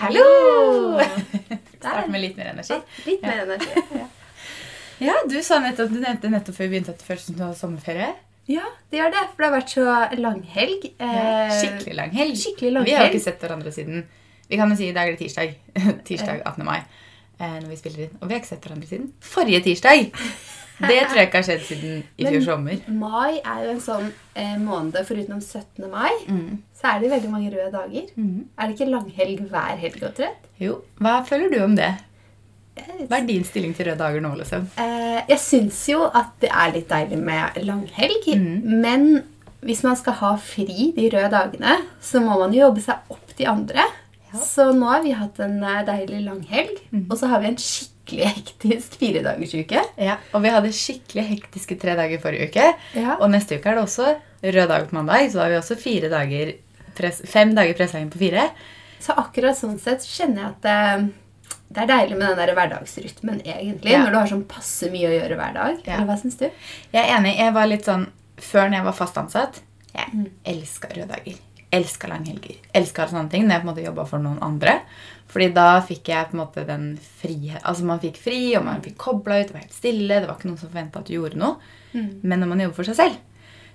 Hallo! 0.00 1.00
Start 1.80 2.08
med 2.08 2.22
litt 2.22 2.36
mer 2.38 2.52
energi. 2.54 2.78
Litt 3.08 3.22
mer 3.26 3.44
energi. 3.46 3.84
Ja, 5.00 5.14
Du 5.24 5.38
sa 5.40 5.56
nettopp, 5.64 5.88
du 5.94 5.96
nevnte 6.02 6.28
nettopp 6.28 6.58
før 6.58 6.66
vi 6.68 6.74
begynte 6.74 6.92
at 6.92 6.98
det 7.00 7.06
føltes 7.06 7.30
som 7.30 7.36
du 7.38 7.40
har 7.40 7.54
sommerferie. 7.56 8.10
Ja, 8.52 8.66
det 8.92 8.98
gjør 8.98 9.14
det. 9.14 9.22
For 9.30 9.40
det 9.40 9.46
har 9.46 9.54
vært 9.54 9.72
så 9.72 9.84
langhelg. 10.20 10.82
Eh, 11.00 11.52
Skikkelig 11.56 11.94
lang 11.96 12.10
helg. 12.12 12.34
Skikkelig 12.36 12.72
lang 12.74 12.84
Vi 12.84 12.92
har 12.92 13.06
jo 13.06 13.14
ikke 13.14 13.22
sett 13.24 13.40
hverandre 13.40 13.72
siden 13.72 14.02
Vi 14.50 14.58
kan 14.60 14.68
jo 14.68 14.76
si 14.76 14.90
i 14.90 14.92
dag 14.92 15.08
er 15.08 15.16
det 15.16 15.22
tirsdag. 15.22 15.54
tirsdag 16.10 16.42
18. 16.44 16.66
mai. 16.68 16.82
Eh, 17.40 17.56
når 17.62 17.70
vi 17.72 17.78
spiller 17.80 18.04
inn. 18.10 18.18
Og 18.20 18.28
vi 18.28 18.36
har 18.36 18.42
ikke 18.42 18.50
sett 18.52 18.68
hverandre 18.68 18.90
siden 18.92 19.08
forrige 19.24 19.62
tirsdag. 19.70 20.12
Det 20.80 20.98
tror 21.06 21.18
jeg 21.20 21.28
ikke 21.28 21.40
har 21.40 21.46
skjedd 21.46 21.64
siden 21.68 21.96
i 22.16 22.24
fjor 22.26 22.44
sommer. 22.46 22.78
Mai 22.88 23.38
er 23.40 23.64
jo 23.66 23.70
en 23.74 23.80
sånn 23.84 24.06
eh, 24.34 24.54
måned 24.60 24.96
foruten 25.08 25.40
17. 25.42 25.88
mai. 25.92 26.12
Mm. 26.28 26.60
Så 26.80 26.88
er 26.94 27.02
det 27.02 27.10
veldig 27.12 27.30
mange 27.32 27.50
røde 27.52 27.70
dager. 27.74 28.06
Er 28.16 28.66
det 28.70 28.76
ikke 28.78 28.88
langhelg 28.90 29.42
hver 29.50 29.76
helg 29.82 30.06
omtrent? 30.08 30.46
Jo, 30.60 30.78
Hva 31.00 31.18
føler 31.28 31.52
du 31.52 31.58
om 31.64 31.74
det? 31.76 31.90
Hva 33.10 33.18
er 33.18 33.26
din 33.28 33.44
stilling 33.44 33.74
til 33.76 33.90
røde 33.90 33.98
dager 34.00 34.22
nå, 34.24 34.30
liksom? 34.40 34.70
eh, 34.80 35.20
jeg 35.28 35.38
syns 35.42 35.82
jo 35.90 36.06
at 36.06 36.30
det 36.40 36.48
er 36.48 36.72
litt 36.78 36.88
deilig 36.88 37.18
med 37.20 37.60
langhelg. 37.66 38.30
Men 38.64 39.24
hvis 39.60 39.82
man 39.84 39.96
skal 40.00 40.16
ha 40.22 40.30
fri 40.40 40.92
de 40.96 41.10
røde 41.12 41.28
dagene, 41.34 41.74
så 42.00 42.22
må 42.24 42.38
man 42.40 42.54
jo 42.56 42.62
jobbe 42.64 42.80
seg 42.80 43.12
opp 43.12 43.34
de 43.36 43.44
andre. 43.50 43.84
Så 44.32 44.70
nå 44.72 44.86
har 44.86 45.02
vi 45.04 45.12
hatt 45.18 45.40
en 45.44 45.58
eh, 45.60 45.82
deilig 45.84 46.22
langhelg, 46.24 46.78
og 47.10 47.16
så 47.18 47.26
har 47.32 47.42
vi 47.42 47.50
en 47.50 47.58
skikkelig 47.60 47.88
hektisk 48.18 48.96
firedagersuke. 48.98 49.82
Ja, 49.96 50.16
Og 50.34 50.42
vi 50.42 50.50
hadde 50.50 50.72
skikkelig 50.74 51.24
hektiske 51.28 51.78
tre 51.80 51.94
dager 51.98 52.18
forrige 52.22 52.48
uke. 52.50 52.66
Ja. 52.98 53.16
Og 53.20 53.30
neste 53.30 53.56
uke 53.60 53.70
er 53.70 53.78
det 53.78 53.84
også 53.84 54.08
rød 54.42 54.68
dag 54.68 54.88
på 54.90 54.96
mandag, 54.98 55.30
så 55.30 55.38
da 55.38 55.44
har 55.46 55.50
vi 55.54 55.58
også 55.60 55.76
fire 55.78 56.08
dager 56.12 56.52
press, 56.96 57.22
fem 57.28 57.54
dager 57.54 57.74
pressa 57.78 57.98
inn 58.02 58.10
på 58.10 58.18
fire. 58.18 58.48
Så 59.00 59.14
akkurat 59.16 59.56
sånn 59.56 59.78
sett 59.80 60.04
kjenner 60.04 60.42
jeg 60.42 60.50
at 60.50 60.62
det, 60.66 61.56
det 61.70 61.82
er 61.84 61.90
deilig 61.92 62.16
med 62.18 62.28
den 62.28 62.40
der 62.42 62.54
hverdagsrytmen, 62.58 63.40
egentlig. 63.46 63.92
Ja. 63.94 64.02
Når 64.04 64.10
du 64.10 64.18
har 64.20 64.32
sånn 64.34 64.44
passe 64.50 64.90
mye 64.92 65.08
å 65.08 65.14
gjøre 65.14 65.38
hver 65.40 65.54
dag. 65.56 65.78
Eller 65.86 66.08
hva 66.10 66.18
syns 66.20 66.36
du? 66.40 66.48
Jeg 66.92 67.00
er 67.04 67.14
enig. 67.16 67.36
Jeg 67.38 67.54
var 67.56 67.70
litt 67.70 67.86
sånn 67.88 68.08
Før 68.40 68.68
når 68.70 68.78
jeg 68.78 68.84
var 68.86 68.94
fast 68.96 69.18
ansatt 69.20 69.58
Jeg 69.92 70.26
elska 70.48 70.88
røde 70.96 71.10
dager. 71.12 71.36
Elska 71.70 72.10
langhelger. 72.10 72.56
Elska 72.74 73.06
sånne 73.08 73.30
ting 73.30 73.44
når 73.46 73.54
jeg 73.54 73.62
på 73.62 73.68
en 73.68 73.70
måte 73.70 73.84
jobba 73.86 74.06
for 74.10 74.22
noen 74.22 74.40
andre. 74.42 74.80
Fordi 75.30 75.50
da 75.54 75.68
fikk 75.86 76.10
jeg 76.10 76.30
på 76.30 76.34
en 76.34 76.40
måte 76.42 76.64
den 76.66 76.86
frihet 77.20 77.62
Altså 77.62 77.86
man 77.86 78.00
fikk 78.02 78.16
fri, 78.18 78.40
og 78.58 78.64
man 78.66 78.82
fikk 78.82 78.96
kobla 78.98 79.38
ut. 79.40 79.50
Det 79.50 79.54
var 79.54 79.62
helt 79.62 79.76
stille. 79.76 80.16
Det 80.20 80.26
var 80.26 80.38
ikke 80.38 80.50
noen 80.50 80.58
som 80.58 80.72
forventa 80.72 81.02
at 81.02 81.10
du 81.10 81.14
gjorde 81.14 81.38
noe. 81.38 81.60
Men 82.22 82.42
når 82.42 82.50
man 82.50 82.64
jobber 82.64 82.80
for 82.80 82.90
seg 82.90 82.98
selv, 82.98 83.20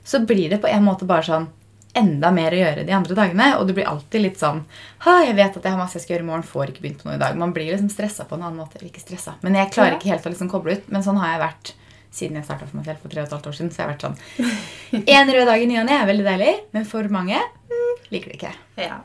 så 0.05 0.19
blir 0.27 0.49
det 0.52 0.59
på 0.61 0.67
en 0.71 0.83
måte 0.85 1.07
bare 1.07 1.25
sånn 1.27 1.47
enda 1.95 2.27
mer 2.35 2.52
å 2.52 2.59
gjøre 2.59 2.83
de 2.83 2.93
andre 2.95 3.15
dagene. 3.15 3.47
Og 3.59 3.67
du 3.67 3.73
blir 3.77 3.87
alltid 3.87 4.25
litt 4.25 4.41
sånn 4.41 4.65
ha, 5.05 5.15
jeg 5.23 5.37
vet 5.39 5.55
at 5.55 5.63
jeg 5.63 5.71
har 5.71 5.80
masse 5.80 5.95
jeg 5.95 6.03
skal 6.03 6.17
gjøre 6.17 6.27
i 6.27 6.30
morgen, 6.33 6.45
får 6.52 6.73
ikke 6.73 6.83
begynt 6.83 7.02
på 7.02 7.09
noe 7.09 7.15
i 7.15 7.23
dag. 7.23 7.39
Man 7.39 7.55
blir 7.55 7.71
liksom 7.71 7.89
stressa 7.93 8.27
på 8.27 8.35
en 8.35 8.43
annen 8.43 8.59
måte. 8.59 8.77
Eller 8.80 8.91
ikke 8.91 9.05
stressa, 9.05 9.37
men 9.45 9.55
jeg 9.55 9.71
klarer 9.71 9.95
ikke 9.95 10.11
helt 10.11 10.27
å 10.27 10.35
liksom 10.35 10.52
koble 10.52 10.75
ut. 10.75 10.91
Men 10.91 11.05
sånn 11.05 11.19
har 11.23 11.35
jeg 11.35 11.43
vært 11.45 11.73
siden 12.16 12.39
jeg 12.39 12.47
starta 12.47 12.67
for 12.69 12.80
meg 12.80 12.88
selv 12.89 13.02
for 13.03 13.11
tre 13.13 13.21
og 13.23 13.27
et 13.27 13.35
halvt 13.35 13.49
år 13.52 13.58
siden. 13.58 13.71
Så 13.73 13.81
jeg 13.81 13.88
har 13.88 13.94
vært 13.95 14.05
sånn 14.08 15.09
En 15.17 15.33
rød 15.35 15.49
dag 15.52 15.61
i 15.66 15.67
ny 15.69 15.80
og 15.81 15.89
ne 15.89 15.97
er 15.99 16.08
veldig 16.09 16.25
deilig, 16.30 16.53
men 16.75 16.88
for 16.88 17.11
mange 17.13 17.41
mm, 17.41 17.91
liker 18.13 18.31
det 18.31 18.39
ikke. 18.39 18.53
Ja. 18.80 19.02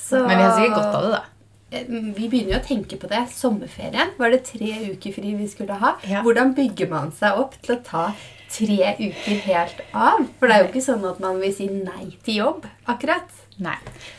Så, 0.00 0.22
Men 0.24 0.38
vi 0.38 0.42
har 0.46 0.56
sikkert 0.56 0.80
godt 0.80 0.96
av 0.96 1.04
det, 1.06 1.12
da. 1.18 1.22
Eh, 1.70 1.84
Vi 2.16 2.28
begynner 2.32 2.56
jo 2.56 2.58
å 2.58 2.66
tenke 2.66 2.96
på 2.98 3.10
det. 3.10 3.20
Sommerferien 3.34 4.14
var 4.18 4.32
det 4.34 4.40
tre 4.48 4.70
uker 4.90 5.12
fri 5.14 5.34
vi 5.38 5.48
skulle 5.52 5.76
ha. 5.82 5.92
Ja. 6.08 6.24
Hvordan 6.26 6.54
bygger 6.56 6.88
man 6.90 7.12
seg 7.14 7.38
opp 7.38 7.54
til 7.62 7.76
å 7.76 7.82
ta 7.86 8.06
tre 8.50 8.94
uker 8.98 9.44
helt 9.44 9.84
av? 9.94 10.24
For 10.40 10.48
det 10.50 10.56
er 10.56 10.64
jo 10.64 10.70
ikke 10.72 10.82
sånn 10.88 11.04
at 11.12 11.20
man 11.22 11.38
vil 11.42 11.52
si 11.54 11.68
nei 11.70 12.08
til 12.26 12.40
jobb, 12.40 12.66
akkurat. 12.90 13.28
Nei. 13.60 13.76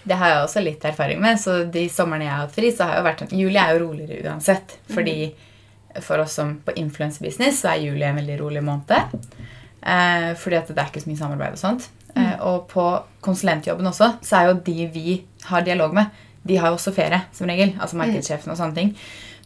Det 0.07 0.15
har 0.21 0.29
jeg 0.35 0.43
også 0.45 0.61
litt 0.63 0.85
erfaring 0.85 1.19
med. 1.23 1.39
Så 1.41 1.63
de 1.73 1.87
somrene 1.91 2.27
jeg 2.29 2.35
har 2.35 2.45
hatt 2.45 2.55
fri, 2.55 2.69
så 2.71 2.85
har 2.85 2.93
jeg 2.95 3.01
jo 3.01 3.07
vært 3.09 3.23
sånn 3.25 3.39
Juli 3.41 3.57
er 3.59 3.73
jo 3.73 3.81
roligere 3.87 4.29
uansett. 4.29 4.77
Fordi 4.93 5.17
for 5.99 6.23
oss 6.23 6.37
som 6.39 6.55
på 6.65 6.75
influensebusiness, 6.79 7.61
så 7.61 7.73
er 7.73 7.87
juli 7.87 8.05
en 8.07 8.19
veldig 8.21 8.37
rolig 8.41 8.63
måned. 8.65 9.17
Eh, 9.81 10.31
fordi 10.37 10.59
at 10.59 10.69
det 10.69 10.77
er 10.77 10.91
ikke 10.91 11.03
så 11.03 11.11
mye 11.11 11.21
samarbeid 11.21 11.57
og 11.57 11.61
sånt. 11.61 11.89
Eh, 12.15 12.35
og 12.47 12.67
på 12.71 12.85
konsulentjobben 13.25 13.87
også, 13.91 14.13
så 14.25 14.39
er 14.39 14.49
jo 14.49 14.59
de 14.65 14.87
vi 14.93 15.19
har 15.49 15.65
dialog 15.65 15.95
med, 15.97 16.23
de 16.47 16.57
har 16.57 16.71
jo 16.71 16.79
også 16.79 16.93
ferie, 16.95 17.21
som 17.35 17.49
regel. 17.49 17.75
Altså 17.79 17.99
markedssjefen 17.99 18.53
og 18.53 18.59
sånne 18.59 18.77
ting. 18.77 18.95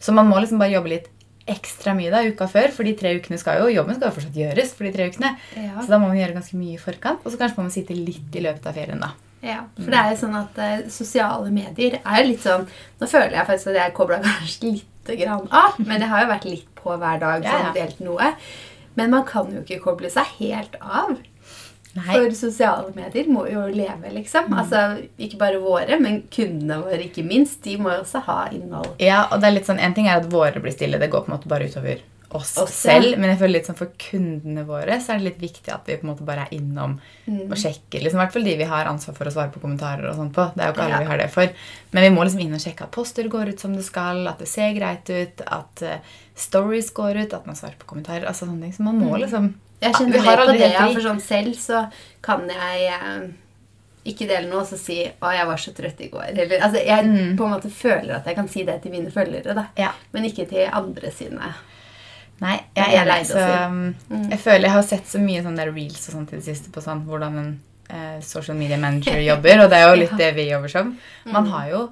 Så 0.00 0.14
man 0.16 0.28
må 0.28 0.40
liksom 0.40 0.60
bare 0.60 0.74
jobbe 0.74 0.92
litt 0.94 1.12
ekstra 1.46 1.94
mye 1.94 2.10
da, 2.10 2.24
uka 2.26 2.48
før, 2.50 2.72
for 2.74 2.88
de 2.88 2.96
tre 2.98 3.12
ukene 3.20 3.38
skal 3.38 3.60
jo, 3.62 3.68
jobben 3.70 3.94
skal 3.94 4.10
jo 4.10 4.16
fortsatt 4.16 4.40
gjøres 4.40 4.72
for 4.74 4.88
de 4.88 4.92
tre 4.96 5.06
ukene. 5.12 5.36
Ja. 5.54 5.76
Så 5.78 5.92
da 5.92 6.00
må 6.02 6.10
man 6.10 6.18
gjøre 6.18 6.34
ganske 6.40 6.58
mye 6.58 6.74
i 6.74 6.82
forkant, 6.82 7.22
og 7.22 7.32
så 7.32 7.38
kanskje 7.38 7.60
må 7.60 7.68
man 7.68 7.76
sitte 7.76 7.96
litt 7.96 8.34
i 8.34 8.42
løpet 8.42 8.66
av 8.66 8.76
ferien 8.76 9.04
da. 9.04 9.12
Ja, 9.46 9.60
for 9.76 9.92
det 9.92 10.00
er 10.00 10.10
jo 10.10 10.18
sånn 10.24 10.36
at 10.38 10.58
eh, 10.58 10.86
sosiale 10.90 11.52
medier 11.54 11.98
er 12.00 12.22
jo 12.22 12.28
litt 12.30 12.40
sånn 12.42 12.64
Nå 12.98 13.06
føler 13.06 13.36
jeg 13.36 13.46
faktisk 13.46 13.68
at 13.70 13.76
jeg 13.78 13.94
kobla 13.94 14.18
kanskje 14.24 14.72
lite 15.06 15.22
grann 15.24 15.46
av, 15.50 15.78
men 15.78 16.00
det 16.02 16.10
har 16.10 16.24
jo 16.24 16.32
vært 16.32 16.48
litt 16.48 16.68
på 16.74 16.96
hver 16.98 17.22
dag 17.22 17.46
sånn 17.46 17.72
delt 17.76 18.02
noe. 18.04 18.34
Men 18.96 19.12
man 19.12 19.24
kan 19.28 19.50
jo 19.52 19.62
ikke 19.62 19.82
koble 19.84 20.10
seg 20.10 20.28
helt 20.38 20.76
av. 20.80 21.16
Nei. 21.96 22.12
For 22.12 22.32
sosiale 22.36 22.90
medier 22.96 23.28
må 23.32 23.46
jo 23.48 23.62
leve, 23.72 24.10
liksom. 24.12 24.50
Altså, 24.52 24.82
Ikke 25.16 25.38
bare 25.40 25.60
våre, 25.62 25.96
men 26.00 26.22
kundene 26.32 26.82
våre, 26.82 27.00
ikke 27.06 27.24
minst. 27.24 27.62
De 27.64 27.78
må 27.80 27.94
jo 27.94 28.02
også 28.02 28.20
ha 28.26 28.42
innhold. 28.52 28.90
Ja, 29.00 29.22
og 29.30 29.40
det 29.40 29.48
er 29.48 29.56
litt 29.56 29.68
sånn, 29.68 29.80
En 29.80 29.94
ting 29.96 30.08
er 30.08 30.20
at 30.20 30.28
våre 30.32 30.60
blir 30.60 30.74
stille, 30.74 31.00
det 31.00 31.08
går 31.12 31.24
på 31.24 31.32
en 31.32 31.38
måte 31.38 31.48
bare 31.48 31.70
utover 31.70 32.02
oss 32.30 32.56
Oss, 32.58 32.70
selv. 32.74 33.12
ja. 33.12 33.16
Men 33.18 33.30
jeg 33.30 33.38
føler 33.38 33.52
litt 33.52 33.66
sånn 33.66 33.76
for 33.78 33.92
kundene 33.98 34.64
våre 34.66 34.98
så 35.00 35.12
er 35.14 35.18
det 35.20 35.24
litt 35.28 35.40
viktig 35.40 35.72
at 35.72 35.86
vi 35.86 35.96
på 35.96 36.06
en 36.06 36.10
måte 36.14 36.24
bare 36.26 36.46
er 36.46 36.54
innom 36.56 36.98
Mm. 37.26 37.50
og 37.50 37.56
sjekker. 37.58 38.02
liksom, 38.02 38.18
I 38.20 38.24
hvert 38.24 38.32
fall 38.32 38.44
de 38.44 38.56
vi 38.56 38.64
har 38.64 38.86
ansvar 38.86 39.14
for 39.16 39.24
å 39.26 39.32
svare 39.32 39.50
på 39.52 39.60
kommentarer. 39.60 40.08
og 40.10 40.16
sånn 40.16 40.32
på. 40.32 40.52
Det 40.54 40.62
er 40.62 40.66
jo 40.66 40.72
ikke 40.74 40.82
alle 40.84 40.90
Ja. 40.90 40.98
vi 40.98 41.04
har 41.10 41.18
det 41.18 41.30
for. 41.30 41.48
Men 41.92 42.02
vi 42.02 42.16
må 42.16 42.24
liksom 42.24 42.40
inn 42.40 42.54
og 42.54 42.60
sjekke 42.60 42.82
at 42.82 42.90
poster 42.92 43.28
går 43.28 43.48
ut 43.48 43.60
som 43.60 43.74
det 43.74 43.84
skal, 43.84 44.26
at 44.28 44.38
det 44.38 44.48
ser 44.48 44.72
greit 44.74 45.08
ut, 45.10 45.40
at 45.46 45.82
uh, 45.82 45.98
stories 46.34 46.90
går 46.90 47.16
ut, 47.24 47.32
at 47.34 47.46
man 47.46 47.54
svarer 47.56 47.76
på 47.78 47.86
kommentarer. 47.86 48.26
altså 48.26 48.46
sånne 48.46 48.62
ting. 48.62 48.72
Så 48.72 48.80
man 48.82 49.00
må 49.00 49.16
liksom 49.18 49.42
Mm. 49.48 49.54
Jeg 49.82 49.92
kjenner 49.94 50.16
ja, 50.16 50.22
mer 50.22 50.36
på 50.46 50.52
det, 50.52 50.72
ja, 50.72 50.86
for 50.92 51.00
sånn 51.00 51.20
selv 51.20 51.54
så 51.54 51.92
kan 52.22 52.48
jeg 52.48 52.88
eh, 52.88 53.28
ikke 54.06 54.26
dele 54.26 54.48
noe 54.48 54.60
og 54.60 54.66
så 54.66 54.78
si 54.78 55.04
'Å, 55.04 55.32
jeg 55.36 55.46
var 55.46 55.56
så 55.56 55.72
trøtt 55.74 56.00
i 56.00 56.08
går'. 56.08 56.30
Eller, 56.38 56.60
altså, 56.60 56.86
jeg 56.86 57.04
på 57.36 57.44
en 57.44 57.50
måte 57.60 57.70
føler 57.70 58.14
at 58.16 58.24
jeg 58.24 58.36
kan 58.36 58.48
si 58.48 58.62
det 58.64 58.82
til 58.82 58.90
mine 58.92 59.10
følgere, 59.10 59.54
da. 59.54 59.92
Men 60.12 60.24
ikke 60.24 60.48
til 60.48 60.68
andre 60.72 61.10
sine. 61.10 61.54
Nei, 62.42 62.56
jeg, 62.76 62.92
jeg 62.92 63.00
er 63.00 63.10
å 63.12 63.20
Så, 63.24 63.44
um, 63.70 64.24
jeg 64.28 64.40
føler 64.42 64.68
jeg 64.68 64.74
har 64.74 64.82
sett 64.84 65.06
så 65.08 65.20
mye 65.22 65.44
sånne 65.44 65.62
der 65.62 65.72
reels 65.72 66.02
og 66.10 66.18
sånt 66.18 66.34
i 66.34 66.40
det 66.40 66.44
siste 66.44 66.72
på 66.74 66.82
sånn, 66.84 67.04
hvordan 67.08 67.38
en 67.40 67.52
eh, 67.88 68.18
social 68.24 68.58
media 68.58 68.76
manager 68.80 69.22
jobber, 69.30 69.62
og 69.64 69.70
det 69.72 69.78
er 69.80 69.88
jo 69.88 70.00
litt 70.02 70.16
det 70.20 70.32
vi 70.36 70.50
jobber 70.50 70.72
som. 70.72 70.92
Man 71.32 71.48
har 71.52 71.70
jo 71.72 71.84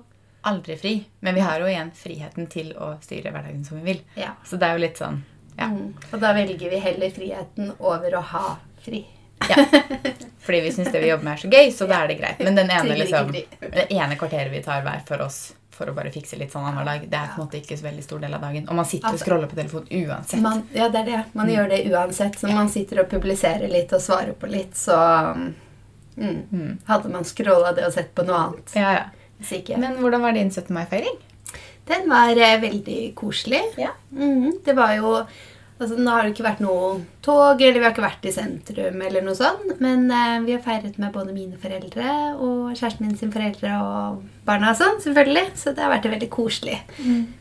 aldri 0.44 0.76
fri, 0.76 0.94
men 1.24 1.38
vi 1.38 1.44
har 1.44 1.62
jo 1.62 1.70
igjen 1.70 1.94
friheten 1.96 2.50
til 2.52 2.74
å 2.76 2.94
styre 3.00 3.32
hverdagen 3.32 3.64
som 3.64 3.80
vi 3.80 3.94
vil. 3.94 4.04
Ja. 4.20 4.34
Så 4.44 4.60
det 4.60 4.68
er 4.68 4.76
jo 4.76 4.84
litt 4.84 5.00
sånn 5.00 5.22
ja. 5.54 5.68
Mm. 5.70 5.92
Og 6.10 6.18
da 6.18 6.32
velger 6.34 6.70
vi 6.70 6.78
heller 6.82 7.12
friheten 7.14 7.74
over 7.78 8.16
å 8.18 8.22
ha 8.34 8.46
fri. 8.84 9.04
ja. 9.48 9.64
Fordi 10.44 10.60
vi 10.64 10.72
syns 10.74 10.90
det 10.92 11.00
vi 11.00 11.08
jobber 11.08 11.28
med, 11.28 11.36
er 11.38 11.42
så 11.44 11.50
gøy, 11.52 11.70
så 11.72 11.86
da 11.88 12.02
er 12.02 12.10
det 12.10 12.18
greit. 12.20 12.40
Men 12.44 12.58
den 12.58 12.72
ene, 12.76 12.96
liksom, 12.98 13.30
det 13.32 13.86
ene 13.86 14.18
kvarteret 14.20 14.52
vi 14.52 14.62
tar 14.66 14.84
hver 14.84 15.04
for 15.08 15.24
oss 15.24 15.46
for 15.74 15.90
å 15.90 15.94
bare 15.96 16.12
fikse 16.14 16.38
litt 16.38 16.52
sånn 16.54 16.64
annenhver 16.64 16.86
dag, 16.88 17.04
det 17.10 17.18
er 17.18 17.32
på 17.34 17.40
en 17.40 17.46
måte 17.46 17.58
ikke 17.60 17.76
så 17.78 17.86
veldig 17.88 18.04
stor 18.06 18.22
del 18.22 18.34
av 18.36 18.46
dagen. 18.46 18.68
Og 18.68 18.78
man 18.78 18.88
sitter 18.88 19.08
og 19.08 19.12
Altså- 19.14 19.26
scroller 19.26 19.50
på 19.50 19.58
telefonen 19.58 20.08
uansett. 20.08 20.40
Man, 20.40 20.62
ja, 20.72 20.88
det 20.88 21.00
er 21.00 21.04
det. 21.04 21.24
Man 21.34 21.48
gjør 21.48 21.68
det 21.68 21.82
uansett. 21.90 22.38
Så 22.40 22.52
man 22.52 22.68
sitter 22.68 23.00
og 23.00 23.10
publiserer 23.10 23.68
litt 23.68 23.92
og 23.92 24.00
svarer 24.00 24.32
på 24.32 24.50
litt, 24.50 24.74
så 24.74 24.96
mm, 26.16 26.78
Hadde 26.86 27.08
man 27.10 27.24
scrolla 27.24 27.72
det 27.74 27.86
og 27.86 27.92
sett 27.92 28.14
på 28.14 28.24
noe 28.24 28.36
annet. 28.36 28.74
Ja, 28.74 28.92
ja. 28.92 29.76
Men 29.76 29.96
hvordan 29.98 30.22
var 30.22 30.32
din 30.32 30.50
17. 30.50 30.72
mai-feiring? 30.72 31.16
Den 31.86 32.08
var 32.08 32.30
eh, 32.30 32.60
veldig 32.60 33.14
koselig. 33.14 33.62
Ja. 33.76 33.90
-hmm. 34.14 34.52
Det 34.64 34.72
var 34.72 34.94
jo 34.94 35.26
altså 35.80 35.96
Nå 35.98 36.10
har 36.14 36.22
det 36.22 36.32
ikke 36.34 36.44
vært 36.46 36.60
noe 36.62 37.00
tog, 37.24 37.60
eller 37.60 37.78
vi 37.80 37.84
har 37.84 37.92
ikke 37.94 38.04
vært 38.04 38.26
i 38.28 38.32
sentrum, 38.32 39.00
eller 39.02 39.24
noe 39.26 39.34
sånt, 39.34 39.72
men 39.82 40.04
eh, 40.10 40.36
vi 40.46 40.52
har 40.54 40.60
feiret 40.64 40.98
med 41.02 41.12
både 41.12 41.32
mine 41.34 41.58
foreldre 41.60 42.12
og 42.38 42.74
kjæresten 42.76 43.06
min 43.08 43.16
sin 43.18 43.32
foreldre 43.34 43.72
og 43.82 44.22
barna 44.46 44.70
og 44.70 44.78
sånn, 44.78 45.00
selvfølgelig. 45.02 45.46
Så 45.58 45.72
det 45.74 45.82
har 45.84 45.90
vært 45.92 46.06
en 46.06 46.14
veldig 46.14 46.30
koselig. 46.30 46.78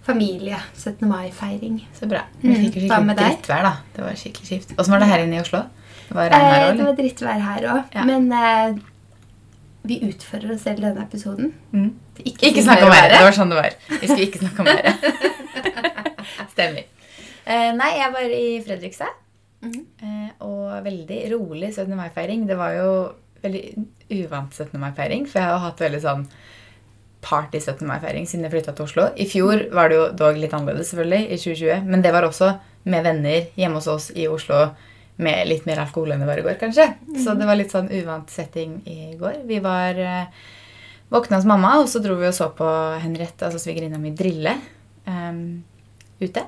Familie. 0.07 0.57
17. 0.75 1.05
mai-feiring. 1.09 1.81
Så 1.97 2.09
bra. 2.09 2.23
Vi 2.41 2.49
Mm, 2.49 2.55
fikk 2.65 2.79
jo 2.81 2.87
skikkelig 2.87 3.17
drittvær, 3.21 3.63
da. 3.69 3.73
Det 3.95 4.03
var 4.07 4.17
skikkelig 4.23 4.49
kjipt. 4.49 4.73
Åssen 4.79 4.91
var 4.95 4.99
det 5.05 5.11
her 5.13 5.23
inne 5.27 5.37
i 5.37 5.43
Oslo? 5.43 5.61
Det 6.07 6.15
var 6.17 6.29
regn 6.33 6.47
her 6.49 6.65
Eh, 6.71 6.73
det 6.77 6.85
var 6.89 6.97
drittvær 6.97 7.39
her 7.49 7.69
òg, 7.75 7.83
Ja. 7.95 8.03
men 8.05 8.31
eh, 8.31 8.79
vi 9.85 9.99
utfører 10.07 10.53
oss 10.55 10.61
selv 10.63 10.79
denne 10.81 11.03
episoden. 11.03 11.53
Mm. 11.73 11.93
Ikke, 12.23 12.49
Ikke 12.49 12.63
snakk 12.63 12.83
om 12.83 12.89
været. 12.89 13.11
Det 13.11 13.23
var 13.25 13.31
sånn 13.35 13.49
det 13.49 13.57
var. 13.61 13.73
Vi 13.89 14.07
skulle 14.07 14.27
ikke 14.27 14.39
snakke 14.39 14.59
om 14.59 14.65
været. 14.65 14.95
Stemmer. 16.53 16.83
Eh, 17.45 17.71
nei, 17.75 17.91
jeg 17.99 18.13
var 18.13 18.37
i 18.37 18.47
Fredrikstad. 18.65 19.19
Mhm. 19.63 19.85
Eh, 20.01 20.31
og 20.43 20.83
veldig 20.85 21.19
rolig 21.31 21.73
17. 21.73 21.95
mai-feiring. 21.95 22.47
Det 22.47 22.57
var 22.57 22.73
jo 22.77 22.89
veldig 23.43 23.63
uvant 24.11 24.53
17. 24.53 24.79
mai-feiring, 24.79 25.27
for 25.27 25.39
jeg 25.39 25.49
har 25.49 25.59
hatt 25.59 25.79
veldig 25.79 26.01
sånn 26.03 26.27
party 27.23 27.59
17. 27.59 27.87
mai-feiring 27.87 28.27
siden 28.27 28.43
jeg 28.43 28.51
flytta 28.51 28.75
til 28.75 28.85
Oslo. 28.85 29.09
I 29.15 29.25
fjor 29.25 29.69
var 29.71 29.89
det 29.89 29.99
jo 29.99 30.07
dog 30.11 30.39
litt 30.39 30.55
annerledes, 30.55 30.91
selvfølgelig, 30.91 31.29
i 31.31 31.37
2020. 31.37 31.85
Men 31.85 32.01
det 32.01 32.11
var 32.11 32.27
også 32.27 32.59
med 32.85 33.03
venner 33.03 33.47
hjemme 33.55 33.79
hos 33.79 33.87
oss 33.87 34.11
i 34.15 34.27
Oslo 34.27 34.73
med 35.23 35.47
litt 35.47 35.65
mer 35.69 35.79
alkohol 35.83 36.11
enn 36.11 36.23
det 36.23 36.27
var 36.27 36.41
i 36.41 36.45
går, 36.45 36.57
kanskje. 36.59 36.87
Så 37.23 37.37
det 37.37 37.47
var 37.47 37.55
litt 37.55 37.71
sånn 37.71 37.91
uvant 37.91 38.29
setting 38.33 38.81
i 38.89 39.15
går. 39.19 39.43
Vi 39.47 39.59
var, 39.63 39.99
eh, 39.99 40.25
Våkna 41.13 41.37
hos 41.37 41.45
mamma, 41.45 41.75
og 41.77 41.85
så 41.91 41.99
dro 42.01 42.15
vi 42.17 42.25
og 42.25 42.33
så 42.33 42.47
på 42.57 42.65
Henriette, 42.97 43.45
altså 43.45 43.59
svigerinna 43.61 43.99
mi, 44.01 44.09
drille 44.17 44.55
um, 45.05 45.63
ute. 46.19 46.41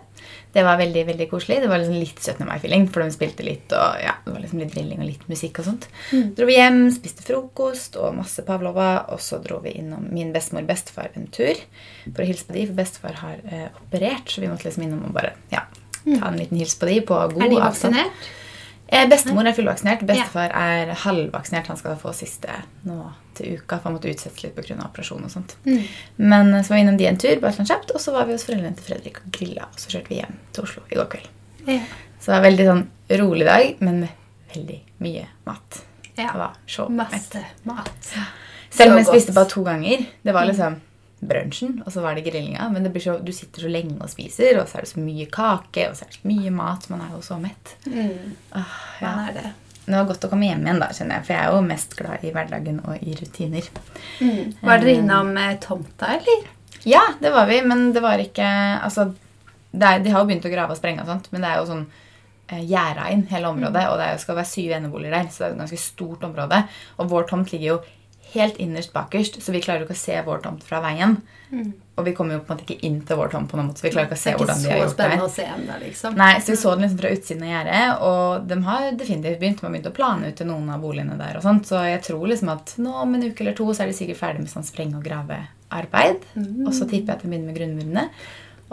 Det 0.56 0.64
var 0.64 0.78
veldig 0.80 1.02
veldig 1.10 1.26
koselig. 1.28 1.58
Det 1.66 1.68
var 1.68 1.82
liksom 1.82 1.98
litt 2.00 2.20
17. 2.24 2.46
mai-feeling, 2.48 2.86
for 2.88 3.04
de 3.04 3.12
spilte 3.12 3.44
litt, 3.44 3.74
og 3.76 3.98
ja, 4.00 4.14
det 4.24 4.32
var 4.32 4.40
liksom 4.40 4.62
litt 4.62 4.72
drilling 4.72 5.02
og 5.04 5.10
litt 5.10 5.26
musikk 5.28 5.60
og 5.60 5.68
sånt. 5.68 5.88
Dro 6.38 6.48
vi 6.48 6.56
hjem, 6.56 6.80
spiste 6.96 7.26
frokost 7.28 7.98
og 8.00 8.16
masse 8.16 8.46
pavlova, 8.48 8.88
og 9.12 9.20
så 9.24 9.42
dro 9.44 9.60
vi 9.66 9.74
innom 9.82 10.08
min 10.16 10.32
bestemor 10.36 10.64
og 10.64 10.70
bestefar 10.72 11.12
en 11.20 11.28
tur 11.36 11.60
for 12.06 12.24
å 12.24 12.30
hilse 12.30 12.48
på 12.48 12.56
de, 12.56 12.64
for 12.70 12.80
bestefar 12.80 13.20
har 13.20 13.44
eh, 13.52 13.68
operert, 13.84 14.32
så 14.32 14.46
vi 14.46 14.52
måtte 14.54 14.70
liksom 14.70 14.88
innom 14.88 15.04
og 15.10 15.14
bare 15.20 15.34
ja, 15.52 15.66
ta 16.06 16.32
en 16.32 16.40
liten 16.40 16.62
hils 16.64 16.78
på 16.80 16.88
de 16.88 17.02
på 17.04 17.20
god 17.36 17.44
Er 17.44 17.52
de 17.52 17.60
avstand. 17.60 18.00
vaksinert? 18.00 18.32
Eh, 18.32 18.42
bestemor 19.10 19.48
er 19.48 19.56
fullvaksinert. 19.58 20.04
Bestefar 20.08 20.54
er 20.54 20.92
halvvaksinert. 21.06 21.70
Han 21.72 21.80
skal 21.80 21.98
få 22.02 22.14
siste 22.16 22.54
nå 22.86 23.00
til 23.36 23.58
uka, 23.58 23.80
for 23.80 23.90
han 23.90 23.98
måtte 23.98 24.12
utsette 24.12 24.46
litt 24.46 24.56
pga. 24.56 24.78
operasjon 24.86 25.26
og 25.26 25.32
sånt. 25.34 25.58
Men 26.16 26.54
eh, 26.54 26.64
så 26.64 26.74
var 26.74 26.78
vi 26.78 26.84
innom 26.86 27.00
de 27.00 27.10
en 27.10 27.20
tur, 27.20 27.36
bare 27.42 27.56
sånn 27.58 27.68
kjapt, 27.68 27.92
og 27.96 28.04
så 28.04 28.14
var 28.16 28.30
vi 28.30 28.38
hos 28.38 28.46
foreldrene 28.48 28.78
til 28.78 28.88
Fredrik 28.88 29.20
og 29.24 29.32
grilla. 29.36 29.68
Og 29.72 29.82
så 29.82 29.92
kjørte 29.92 30.14
vi 30.14 30.22
hjem 30.22 30.38
til 30.56 30.68
Oslo 30.68 30.86
i 30.88 31.00
går 31.00 31.10
kveld. 31.12 31.30
Ja. 31.66 31.82
Så 32.20 32.30
det 32.30 32.34
var 32.36 32.40
en 32.40 32.48
veldig 32.48 32.68
sånn 32.70 32.86
rolig 33.22 33.50
dag, 33.50 33.84
men 33.86 34.02
med 34.06 34.56
veldig 34.56 34.80
mye 35.04 35.28
mat. 35.50 35.82
Ja. 36.16 36.30
Det 36.32 36.40
var 36.40 36.60
så. 36.78 36.90
Masse 37.02 37.46
mat. 37.68 38.12
Selv 38.76 38.94
om 38.94 39.00
jeg 39.02 39.10
spiste 39.10 39.36
bare 39.36 39.52
to 39.52 39.64
ganger. 39.66 40.06
Det 40.24 40.36
var 40.36 40.48
liksom 40.48 40.80
brunsjen, 41.30 41.78
og 41.86 41.92
så 41.94 42.04
var 42.04 42.16
det 42.18 42.26
grillinga. 42.28 42.70
Men 42.74 42.86
det 42.86 42.94
blir 42.96 43.04
så, 43.04 43.18
du 43.22 43.34
sitter 43.36 43.66
så 43.66 43.72
lenge 43.72 44.00
og 44.00 44.12
spiser, 44.12 44.62
og 44.62 44.70
så 44.70 44.80
er 44.80 44.88
det 44.88 44.94
så 44.94 45.04
mye 45.04 45.28
kake, 45.34 45.90
og 45.90 45.98
så 45.98 46.06
er 46.06 46.14
det 46.14 46.22
så 46.22 46.32
mye 46.32 46.56
mat. 46.56 46.90
Man 46.94 47.04
er 47.06 47.14
jo 47.14 47.22
så 47.26 47.38
mett. 47.42 47.76
Mm. 47.86 48.34
Ah, 48.58 48.82
ja. 49.02 49.12
Man 49.12 49.30
er 49.30 49.38
det. 49.40 49.52
Det 49.86 49.94
var 49.94 50.08
godt 50.10 50.26
å 50.26 50.30
komme 50.32 50.48
hjem 50.48 50.64
igjen, 50.66 50.82
da, 50.82 50.90
kjenner 50.98 51.20
jeg. 51.20 51.26
For 51.28 51.36
jeg 51.36 51.46
er 51.46 51.54
jo 51.54 51.66
mest 51.68 51.92
glad 52.00 52.24
i 52.26 52.32
hverdagen 52.34 52.80
og 52.90 53.04
i 53.06 53.18
rutiner. 53.20 53.68
Mm. 54.18 54.56
Var 54.66 54.82
dere 54.82 54.96
innom 54.98 55.36
eh, 55.38 55.58
tomta, 55.62 56.16
eller? 56.16 56.48
Ja, 56.86 57.04
det 57.20 57.34
var 57.34 57.50
vi, 57.50 57.60
men 57.66 57.92
det 57.94 58.02
var 58.06 58.22
ikke 58.22 58.46
Altså, 58.86 59.10
er, 59.74 60.02
de 60.02 60.12
har 60.14 60.22
jo 60.22 60.30
begynt 60.30 60.46
å 60.46 60.54
grave 60.54 60.74
og 60.74 60.80
sprenge 60.80 61.04
og 61.04 61.12
sånt, 61.12 61.30
men 61.34 61.46
det 61.46 61.52
er 61.52 61.62
jo 61.62 61.70
sånn 61.70 61.86
eh, 62.50 62.64
gjerda 62.66 63.12
inn 63.14 63.26
hele 63.30 63.52
området, 63.52 63.86
og 63.92 64.00
det 64.02 64.10
er 64.10 64.22
skal 64.22 64.40
være 64.40 64.52
syv 64.54 64.74
eneboliger 64.80 65.18
der, 65.18 65.30
så 65.30 65.44
det 65.44 65.48
er 65.48 65.56
et 65.56 65.62
ganske 65.66 65.82
stort 65.82 66.26
område. 66.30 66.64
Og 66.98 67.12
vår 67.14 67.30
tomt 67.30 67.54
ligger 67.54 67.76
jo 67.76 67.80
helt 68.36 68.60
innerst 68.62 68.94
bakerst, 68.94 69.42
så 69.42 69.54
vi 69.56 69.62
klarer 69.64 69.84
jo 69.84 69.88
ikke 69.90 69.98
å 69.98 70.04
se 70.04 70.20
vår 70.26 70.44
tomt 70.44 70.64
fra 70.68 70.82
veien. 70.84 71.18
Og 71.96 72.04
vi 72.04 72.12
kommer 72.16 72.36
jo 72.36 72.42
på 72.44 72.52
en 72.52 72.58
måte 72.58 72.66
ikke 72.66 72.88
inn 72.88 72.98
til 73.08 73.16
vår 73.16 73.30
tomt 73.32 73.48
på 73.52 73.56
noen 73.56 73.70
måte, 73.70 73.80
så 73.80 73.86
vi 73.88 73.92
klarer 73.94 74.10
ikke 74.10 74.18
å 74.18 74.22
se 74.22 74.32
er 74.34 74.40
hvordan 74.40 74.64
de 74.64 74.72
har 74.72 74.80
gjort 74.82 74.90
det. 74.90 74.96
spennende 74.98 75.28
å 75.28 75.32
se 75.32 75.46
enda, 75.48 75.78
liksom. 75.80 76.18
Nei, 76.20 76.32
så 76.42 76.52
vi 76.52 76.58
så 76.60 76.74
den 76.74 76.84
liksom 76.84 77.00
fra 77.00 77.12
utsiden 77.16 77.46
av 77.46 77.52
gjerdet, 77.54 77.84
og 78.10 78.50
de 78.50 78.58
har 78.66 78.88
definitivt 79.00 79.40
begynt. 79.40 79.62
De 79.62 79.68
har 79.68 79.76
begynt 79.78 79.88
å 79.92 79.96
plane 79.96 80.32
ut 80.32 80.40
til 80.42 80.50
noen 80.50 80.74
av 80.76 80.84
boligene 80.84 81.16
der 81.22 81.40
og 81.40 81.46
sånt, 81.46 81.70
så 81.70 81.86
jeg 81.88 82.02
tror 82.10 82.26
liksom 82.34 82.52
at 82.52 82.76
nå 82.82 82.98
om 83.06 83.16
en 83.16 83.24
uke 83.30 83.46
eller 83.46 83.56
to 83.56 83.70
så 83.72 83.86
er 83.86 83.94
de 83.94 83.98
sikkert 84.02 84.20
ferdig 84.20 84.44
med 84.44 84.52
sånn 84.52 84.68
spreng- 84.68 84.98
og 84.98 85.08
gravearbeid. 85.08 86.28
Og 86.66 86.76
så 86.76 86.84
tipper 86.84 87.14
jeg 87.14 87.16
at 87.16 87.24
de 87.24 87.32
begynner 87.32 87.48
med 87.54 87.60
grunnmurene. 87.62 88.06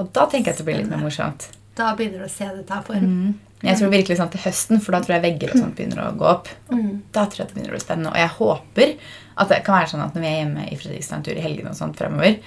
Og 0.02 0.10
da 0.16 0.26
tenker 0.26 0.50
jeg 0.50 0.56
at 0.56 0.64
det 0.64 0.66
blir 0.66 0.82
litt 0.82 0.90
mer 0.90 1.04
morsomt. 1.04 1.50
Da 1.78 1.94
begynner 1.96 2.24
du 2.24 2.26
å 2.26 2.32
se 2.32 2.48
det 2.50 2.66
ta 2.68 2.82
form. 2.84 3.06
Mm. 3.06 3.32
Jeg 3.62 3.78
tror 3.78 3.92
virkelig 3.92 4.18
sånn 4.18 4.30
til 4.32 4.42
høsten, 4.42 4.80
for 4.82 4.96
da 4.96 4.98
tror 5.04 5.14
jeg 5.14 5.22
vegger 5.28 5.52
og 5.52 5.60
sånt 5.60 5.76
begynner 5.78 6.00
å 6.02 6.12
gå 6.18 6.26
opp. 6.26 6.48
Da 7.14 7.28
tror 7.30 7.38
jeg 7.38 7.46
at 7.46 7.52
det 7.52 7.54
begynner 7.54 7.70
å 7.70 7.76
bli 7.76 7.84
spennende. 7.84 8.10
Og 8.10 8.18
jeg 8.18 8.32
håper 8.40 8.94
at 9.44 9.52
det 9.52 9.60
kan 9.66 9.78
være 9.80 9.90
sånn 9.92 10.04
at 10.04 10.14
når 10.16 10.24
vi 10.24 10.30
er 10.30 10.38
hjemme 10.42 10.66
i 10.70 10.76
Fredrikstad 10.80 11.18
en 11.20 11.24
tur 11.26 11.38
i 11.38 11.44
helgene 11.44 11.72
og 11.72 11.78
sånt 11.78 11.98
fremover, 11.98 12.38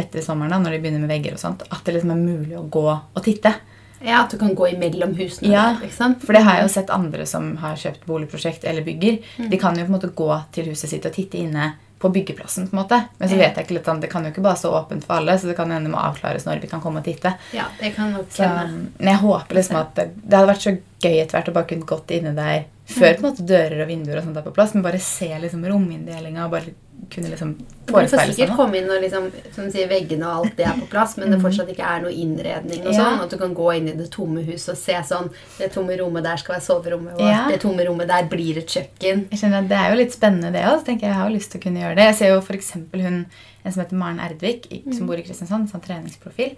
etter 0.00 0.24
sommeren 0.24 0.54
da, 0.54 0.58
når 0.62 0.76
de 0.76 0.78
begynner 0.84 1.02
med 1.04 1.12
vegger 1.12 1.36
og 1.36 1.42
sånt, 1.42 1.66
at 1.68 1.82
det 1.84 1.96
liksom 1.98 2.14
er 2.14 2.20
mulig 2.22 2.56
å 2.58 2.64
gå 2.72 2.86
og 2.88 3.20
titte. 3.24 3.52
Ja, 4.00 4.22
At 4.22 4.32
du 4.32 4.38
kan 4.40 4.54
gå 4.56 4.64
imellom 4.72 5.10
husene 5.18 5.50
Ja, 5.52 5.74
der, 5.74 5.82
liksom. 5.84 6.14
For 6.22 6.32
det 6.32 6.40
har 6.46 6.56
jeg 6.56 6.64
jo 6.64 6.72
sett 6.72 6.88
andre 6.94 7.26
som 7.28 7.50
har 7.60 7.76
kjøpt 7.76 8.06
boligprosjekt 8.08 8.64
eller 8.64 8.80
bygger. 8.86 9.18
De 9.50 9.58
kan 9.60 9.76
jo 9.76 9.84
på 9.84 9.92
en 9.92 9.96
måte 9.98 10.08
gå 10.16 10.28
til 10.56 10.70
huset 10.72 10.88
sitt 10.88 11.04
og 11.04 11.12
titte 11.12 11.36
inne 11.36 11.74
på 12.00 12.08
byggeplassen. 12.08 12.70
på 12.70 12.76
en 12.76 12.80
måte. 12.80 13.02
Men 13.18 13.28
så 13.28 13.36
vet 13.36 13.58
jeg 13.58 13.66
ikke 13.66 13.76
litt 13.76 13.84
sånn, 13.90 14.00
det 14.00 14.08
kan 14.08 14.24
jo 14.24 14.30
ikke 14.32 14.40
bare 14.46 14.56
stå 14.56 14.70
åpent 14.72 15.04
for 15.04 15.18
alle, 15.20 15.34
så 15.36 15.50
det 15.50 15.56
kan 15.58 15.68
hende 15.70 15.92
må 15.92 16.00
avklares 16.00 16.46
når 16.48 16.62
vi 16.62 16.70
kan 16.72 16.80
komme 16.80 17.02
og 17.02 17.04
titte. 17.04 17.34
Ja, 17.52 17.66
det 17.76 17.92
kan 17.92 18.14
nok 18.16 18.32
Så, 18.32 18.48
men 18.48 19.10
jeg 19.12 19.20
håper 19.20 19.60
liksom 19.60 19.76
at 19.82 19.92
det, 20.00 20.06
det 20.16 20.32
hadde 20.38 20.48
vært 20.54 20.64
så 20.64 20.72
gøy 21.04 21.18
etter 21.20 21.36
hvert 21.36 21.52
å 21.52 21.56
bare 21.58 21.68
kunne 21.74 21.90
gått 21.92 22.16
inne 22.16 22.32
der 22.40 22.64
før 22.90 23.16
på 23.16 23.22
en 23.22 23.26
måte 23.30 23.46
dører 23.46 23.82
og 23.84 23.88
vinduer 23.90 24.18
og 24.20 24.24
sånt 24.26 24.36
er 24.40 24.46
på 24.46 24.52
plass, 24.54 24.74
men 24.74 24.82
bare 24.84 25.00
se 25.02 25.28
liksom 25.42 25.64
rominndelinga 25.70 26.44
og 26.46 26.50
bare 26.54 26.74
kunne 27.10 27.30
liksom 27.32 27.54
Du 27.86 27.92
får 27.94 28.08
sikkert 28.12 28.52
komme 28.56 28.76
inn 28.78 28.90
og 28.92 29.00
liksom, 29.02 29.30
som 29.54 29.64
du 29.66 29.72
sier, 29.72 29.88
veggene 29.90 30.26
og 30.28 30.44
alt 30.44 30.56
det 30.58 30.66
er 30.68 30.76
på 30.78 30.88
plass, 30.92 31.16
men 31.18 31.32
det 31.32 31.40
fortsatt 31.42 31.70
ikke 31.72 31.86
er 31.86 32.02
noe 32.04 32.12
innredning 32.12 32.84
og 32.84 32.92
Ja. 32.92 32.98
sånn. 33.00 33.22
At 33.24 33.30
du 33.30 33.38
kan 33.38 33.54
gå 33.54 33.70
inn 33.76 33.88
i 33.88 33.96
det 33.96 34.10
tomme 34.10 34.44
huset 34.44 34.74
og 34.74 34.78
se 34.78 34.92
sånn 35.08 35.30
Det 35.58 35.72
tomme 35.72 35.96
rommet 35.98 36.22
der 36.22 36.36
skal 36.36 36.56
være 36.56 36.66
soverommet, 36.66 37.14
og 37.14 37.20
Ja. 37.20 37.48
det 37.48 37.60
tomme 37.60 37.86
rommet 37.88 38.06
der 38.08 38.28
blir 38.28 38.58
et 38.58 38.66
kjøkken. 38.68 39.28
Jeg 39.30 39.38
skjønner 39.40 39.64
at 39.64 39.68
Det 39.68 39.78
er 39.78 39.90
jo 39.90 39.96
litt 39.96 40.12
spennende, 40.12 40.52
det 40.52 40.62
òg. 40.62 40.84
Jeg 40.86 41.00
jeg 41.00 41.14
har 41.14 41.28
jo 41.28 41.36
lyst 41.36 41.50
til 41.50 41.60
å 41.60 41.62
kunne 41.62 41.80
gjøre 41.80 41.96
det. 41.96 42.04
Jeg 42.10 42.14
ser 42.16 42.28
jo 42.28 42.40
f.eks. 42.40 42.72
hun 42.72 43.26
en 43.64 43.72
som 43.72 43.82
heter 43.84 43.96
Maren 43.96 44.20
Erdvik, 44.20 44.94
som 44.94 45.06
bor 45.06 45.16
i 45.16 45.22
Kristiansand, 45.22 45.68
sånn 45.70 45.82
treningsprofil. 45.82 46.56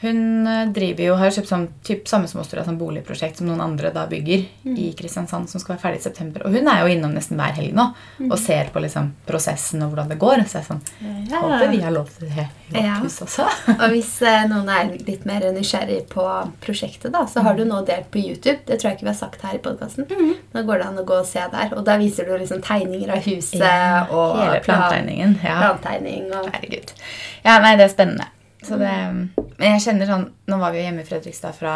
Hun 0.00 0.46
eh, 0.48 0.66
driver 0.72 1.04
jo, 1.04 1.14
har 1.20 1.30
kjøpt 1.34 1.48
sånn, 1.50 1.66
typ, 1.84 2.06
samme 2.08 2.28
som 2.30 2.40
oss, 2.40 2.48
sånn 2.50 2.78
boligprosjekt 2.80 3.36
som 3.40 3.46
noen 3.50 3.60
andre 3.60 3.90
da 3.92 4.06
bygger 4.08 4.46
i 4.72 4.86
Kristiansand, 4.96 5.50
som 5.50 5.60
skal 5.60 5.74
være 5.76 5.82
ferdig 5.82 6.00
i 6.00 6.04
september. 6.06 6.46
Og 6.48 6.54
hun 6.56 6.68
er 6.72 6.80
jo 6.86 6.94
innom 6.94 7.12
nesten 7.12 7.36
hver 7.36 7.52
helg 7.58 7.74
nå 7.76 7.84
og 8.30 8.38
ser 8.40 8.70
på 8.72 8.80
liksom 8.80 9.10
prosessen 9.28 9.82
og 9.84 9.92
hvordan 9.92 10.08
det 10.14 10.18
går. 10.22 10.44
Så 10.48 10.56
jeg 10.56 10.64
er 10.64 10.68
sånn, 10.70 10.80
Ja. 11.30 11.42
håper 11.44 11.68
vi 11.74 11.80
har 11.84 11.92
lov 11.92 12.08
til 12.16 12.28
det 12.28 12.46
i 12.46 12.72
vårt 12.72 12.84
Ja. 12.84 12.94
hus 13.02 13.20
også. 13.20 13.44
Og 13.80 13.86
hvis 13.92 14.22
eh, 14.22 14.46
noen 14.48 14.68
er 14.72 14.90
litt 15.06 15.24
mer 15.28 15.40
nysgjerrig 15.52 16.06
på 16.08 16.24
prosjektet, 16.64 17.12
da, 17.12 17.26
så 17.26 17.42
har 17.44 17.54
du 17.60 17.64
nå 17.68 17.84
delt 17.84 18.10
på 18.10 18.18
YouTube. 18.24 18.64
Det 18.66 18.80
tror 18.80 18.90
jeg 18.90 18.98
ikke 18.98 19.08
vi 19.10 19.12
har 19.12 19.20
sagt 19.20 19.42
her 19.42 19.54
i 19.58 19.62
podkasten. 19.62 20.08
Da 20.54 20.62
går 20.62 20.78
det 20.80 20.86
an 20.86 20.98
å 21.02 21.04
gå 21.04 21.20
og 21.20 21.26
se 21.28 21.44
der. 21.52 21.74
Og 21.76 21.84
da 21.84 21.98
viser 22.00 22.24
du 22.24 22.36
liksom 22.38 22.62
tegninger 22.64 23.10
av 23.12 23.20
huset 23.28 23.60
Ja, 23.60 24.06
og 24.10 24.40
plantegningen. 24.64 25.36
Ja. 25.44 25.60
plantegning 25.60 26.32
og 26.32 26.48
Herregud. 26.54 26.92
Ja, 27.44 27.58
nei, 27.60 27.76
det 27.76 27.90
er 27.90 27.94
spennende. 27.94 28.28
Så 28.62 28.76
det, 28.76 28.90
men 29.56 29.66
jeg 29.72 29.82
kjenner 29.86 30.06
sånn 30.10 30.26
Nå 30.50 30.58
var 30.60 30.72
vi 30.74 30.82
jo 30.82 30.84
hjemme 30.84 31.00
i 31.04 31.08
Fredrikstad 31.08 31.54
fra 31.56 31.74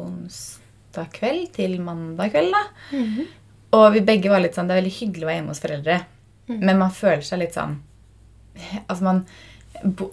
onsdag 0.00 1.10
kveld 1.12 1.50
til 1.56 1.78
mandag 1.84 2.32
kveld, 2.32 2.52
da. 2.54 2.62
Og 3.76 3.86
vi 3.94 4.00
begge 4.04 4.30
var 4.32 4.40
litt 4.44 4.56
sånn 4.56 4.68
Det 4.68 4.76
er 4.76 4.82
veldig 4.82 4.94
hyggelig 4.98 5.24
å 5.24 5.28
være 5.30 5.38
hjemme 5.40 5.52
hos 5.52 5.62
foreldre, 5.64 5.98
men 6.52 6.78
man 6.80 6.90
føler 6.96 7.24
seg 7.24 7.42
litt 7.44 7.56
sånn 7.56 7.78
Altså, 8.86 9.02
man 9.04 9.22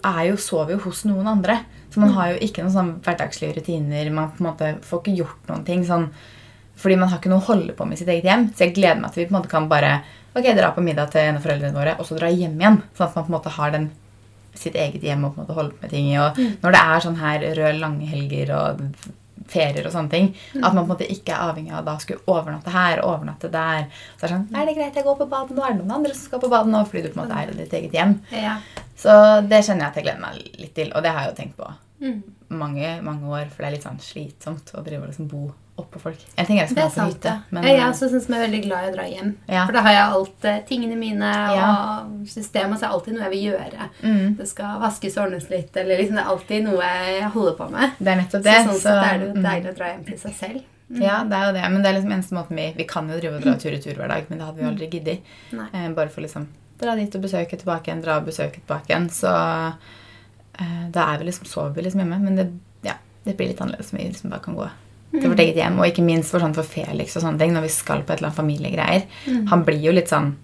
er 0.08 0.22
jo, 0.30 0.36
sover 0.40 0.72
jo 0.72 0.78
hos 0.86 1.02
noen 1.04 1.26
andre. 1.28 1.58
Så 1.92 2.00
man 2.00 2.14
har 2.16 2.30
jo 2.32 2.38
ikke 2.42 2.62
noen 2.64 2.72
sånn 2.72 2.92
hverdagslige 3.04 3.58
rutiner. 3.58 4.08
Man 4.10 4.30
på 4.32 4.40
en 4.40 4.48
måte 4.48 4.70
får 4.86 5.02
ikke 5.02 5.18
gjort 5.18 5.50
noen 5.50 5.66
ting 5.68 5.84
sånn 5.86 6.06
fordi 6.80 6.96
man 6.96 7.10
har 7.12 7.18
ikke 7.20 7.28
noe 7.28 7.42
å 7.42 7.48
holde 7.50 7.74
på 7.76 7.84
med 7.84 7.98
i 7.98 8.00
sitt 8.00 8.08
eget 8.08 8.24
hjem. 8.24 8.46
Så 8.56 8.64
jeg 8.64 8.72
gleder 8.78 9.02
meg 9.02 9.12
til 9.12 9.20
vi 9.20 9.28
på 9.28 9.34
en 9.34 9.38
måte 9.42 9.50
kan 9.52 9.66
bare 9.68 9.98
ok, 10.32 10.46
dra 10.56 10.70
på 10.72 10.80
middag 10.80 11.10
til 11.12 11.20
en 11.20 11.36
av 11.36 11.44
foreldrene 11.44 11.76
våre, 11.76 11.92
og 12.00 12.06
så 12.08 12.16
dra 12.16 12.30
hjem 12.32 12.54
igjen. 12.56 12.78
Sånn 12.96 13.10
at 13.10 13.18
man 13.18 13.26
på 13.26 13.28
en 13.28 13.36
måte 13.36 13.52
har 13.52 13.74
den, 13.74 13.90
sitt 14.54 14.74
eget 14.74 15.02
hjem 15.02 15.24
og 15.24 15.34
på 15.34 15.40
en 15.40 15.46
måte 15.46 15.56
holde 15.58 15.72
på 15.76 15.82
med 15.86 15.90
ting 15.94 16.10
i. 16.12 16.18
Og 16.18 16.36
når 16.62 16.72
det 16.76 16.80
er 16.84 17.00
sånn 17.06 17.18
her 17.20 17.40
røde 17.58 17.78
lange 17.80 18.06
helger 18.10 18.54
og 18.56 18.80
ferier 19.50 19.86
og 19.88 19.92
sånne 19.94 20.10
ting, 20.12 20.28
at 20.60 20.74
man 20.74 20.84
på 20.84 20.84
en 20.84 20.90
måte 20.92 21.08
ikke 21.10 21.32
er 21.34 21.48
avhengig 21.50 21.72
av 21.74 21.84
da 21.88 21.96
skulle 21.98 22.22
overnatte 22.30 22.70
her 22.70 23.00
og 23.02 23.16
overnatte 23.16 23.48
der. 23.50 23.88
Så 24.16 24.26
er 24.26 24.28
det 24.28 24.34
sånn, 24.36 24.44
er 24.54 24.66
det 24.68 24.74
greit 24.76 24.94
jeg 25.00 25.04
går 25.08 25.16
på 25.18 25.26
badet 25.32 25.56
nå? 25.56 25.64
Er 25.66 25.74
det 25.74 25.80
noen 25.82 25.96
andre 25.96 26.14
som 26.14 26.28
skal 26.28 26.42
på 26.44 26.50
badet 26.52 26.70
nå? 26.70 26.84
Fordi 26.86 27.02
du 27.02 27.08
på 27.10 27.18
en 27.18 27.24
måte 27.24 27.38
er 27.40 27.50
i 27.50 27.56
ditt 27.58 27.74
eget 27.80 27.96
hjem. 27.98 28.14
Ja. 28.30 28.58
Så 29.00 29.16
det 29.50 29.62
kjenner 29.66 29.86
jeg 29.86 29.90
at 29.90 29.96
jeg 29.98 30.04
gleder 30.06 30.22
meg 30.22 30.60
litt 30.60 30.74
til, 30.76 30.92
og 30.94 31.02
det 31.02 31.10
har 31.16 31.24
jeg 31.26 31.32
jo 31.34 31.38
tenkt 31.42 31.56
på 31.62 31.70
Mm. 32.00 32.22
mange 32.56 32.90
mange 33.04 33.26
år, 33.28 33.50
for 33.52 33.60
det 33.60 33.66
er 33.66 33.72
litt 33.74 33.82
sånn 33.84 33.98
slitsomt 34.00 34.70
å 34.72 34.80
drive 34.82 35.02
og 35.02 35.10
liksom 35.10 35.26
bo 35.28 35.50
oppå 35.80 36.00
folk. 36.02 36.22
Jeg 36.36 36.46
tenker 36.46 36.62
jeg 36.62 36.70
skal 36.70 36.78
Det 36.78 36.84
er 36.84 36.90
på 36.90 36.96
sant, 36.96 37.14
hytte, 37.14 37.34
det. 37.34 37.56
men 37.56 37.68
jeg 37.68 37.78
er 37.78 37.84
også 37.86 38.08
synes 38.12 38.28
jeg 38.30 38.36
er 38.38 38.44
veldig 38.46 38.62
glad 38.66 38.86
i 38.86 38.90
å 38.90 38.94
dra 38.96 39.06
hjem. 39.10 39.30
Ja. 39.50 39.66
For 39.66 39.76
da 39.76 39.84
har 39.86 39.96
jeg 39.96 40.16
alt 40.16 40.48
eh, 40.50 40.58
tingene 40.70 40.98
mine 41.00 41.30
og 41.54 42.26
systemet, 42.30 42.80
så 42.80 42.88
er 42.88 42.96
alltid 42.96 43.16
noe 43.16 43.26
jeg 43.26 43.34
vil 43.34 43.46
gjøre. 43.50 43.88
mm, 44.02 44.26
Det 44.40 44.48
skal 44.50 44.82
vaskes 44.84 45.16
og 45.18 45.24
ordnes 45.26 45.48
litt, 45.52 45.72
eller 45.76 46.02
liksom 46.02 46.20
det 46.20 46.26
er 46.26 46.34
alltid 46.34 46.68
noe 46.68 46.90
jeg 46.90 47.32
holder 47.36 47.56
på 47.60 47.70
med. 47.76 47.96
det 47.98 48.12
er 48.12 48.20
nettopp 48.22 48.44
det. 48.46 48.58
Så 48.60 48.60
det. 48.60 48.68
sånn 48.70 48.84
sett 48.84 49.06
er 49.06 49.18
det 49.18 49.30
jo 49.30 49.32
mm. 49.38 49.48
deilig 49.48 49.72
å 49.72 49.78
dra 49.80 49.90
hjem 49.94 50.04
til 50.10 50.22
seg 50.24 50.38
selv. 50.44 50.68
Ja, 50.98 51.20
det 51.24 51.36
er 51.36 51.44
jo 51.46 51.52
det. 51.54 51.66
Men 51.70 51.82
det 51.82 51.90
er 51.90 51.94
liksom 51.98 52.12
eneste 52.16 52.34
måten 52.34 52.58
vi 52.58 52.72
Vi 52.76 52.86
kan 52.88 53.10
jo 53.10 53.18
drive 53.20 53.38
og 53.38 53.44
dra 53.44 53.54
tur 53.60 53.74
i 53.76 53.82
tur 53.82 53.94
hver 53.94 54.10
dag, 54.10 54.26
men 54.28 54.40
det 54.40 54.48
hadde 54.48 54.58
vi 54.58 54.66
aldri 54.70 54.88
giddet. 54.90 55.36
Eh, 55.54 55.88
bare 55.94 56.10
for 56.10 56.26
liksom 56.26 56.48
dra 56.80 56.96
dit 56.96 57.14
og 57.14 57.24
besøke 57.24 57.58
tilbake 57.60 57.90
igjen, 57.90 58.02
dra 58.04 58.18
og 58.20 58.28
besøke 58.28 58.60
tilbake 58.60 58.90
igjen. 58.90 59.08
Så 59.12 59.30
eh, 59.30 60.84
da 60.92 61.06
er 61.12 61.20
vi 61.20 61.28
liksom, 61.28 61.48
sover 61.48 61.76
vi 61.76 61.86
liksom 61.86 62.02
hjemme. 62.02 62.20
Men 62.24 62.38
det, 62.40 62.46
ja, 62.86 62.96
det 63.26 63.36
blir 63.38 63.52
litt 63.52 63.60
annerledes 63.60 63.92
om 63.92 64.00
vi 64.00 64.08
liksom 64.08 64.32
bare 64.34 64.44
kan 64.44 64.58
gå 64.58 64.70
til 65.12 65.28
vårt 65.30 65.40
eget 65.42 65.56
hjem. 65.56 65.78
Og 65.80 65.86
ikke 65.90 66.04
minst 66.04 66.30
for, 66.30 66.40
sånn 66.40 66.54
for 66.54 66.62
Felix 66.62 67.16
og 67.16 67.22
sånne 67.24 67.38
ting, 67.38 67.52
når 67.56 67.62
vi 67.62 67.72
skal 67.74 68.02
på 68.02 68.12
et 68.12 68.18
eller 68.20 68.30
annet 68.30 68.40
familiegreier. 68.40 69.02
Han 69.50 69.64
blir 69.66 69.80
jo 69.82 69.92
litt 69.92 70.08
sånn 70.12 70.34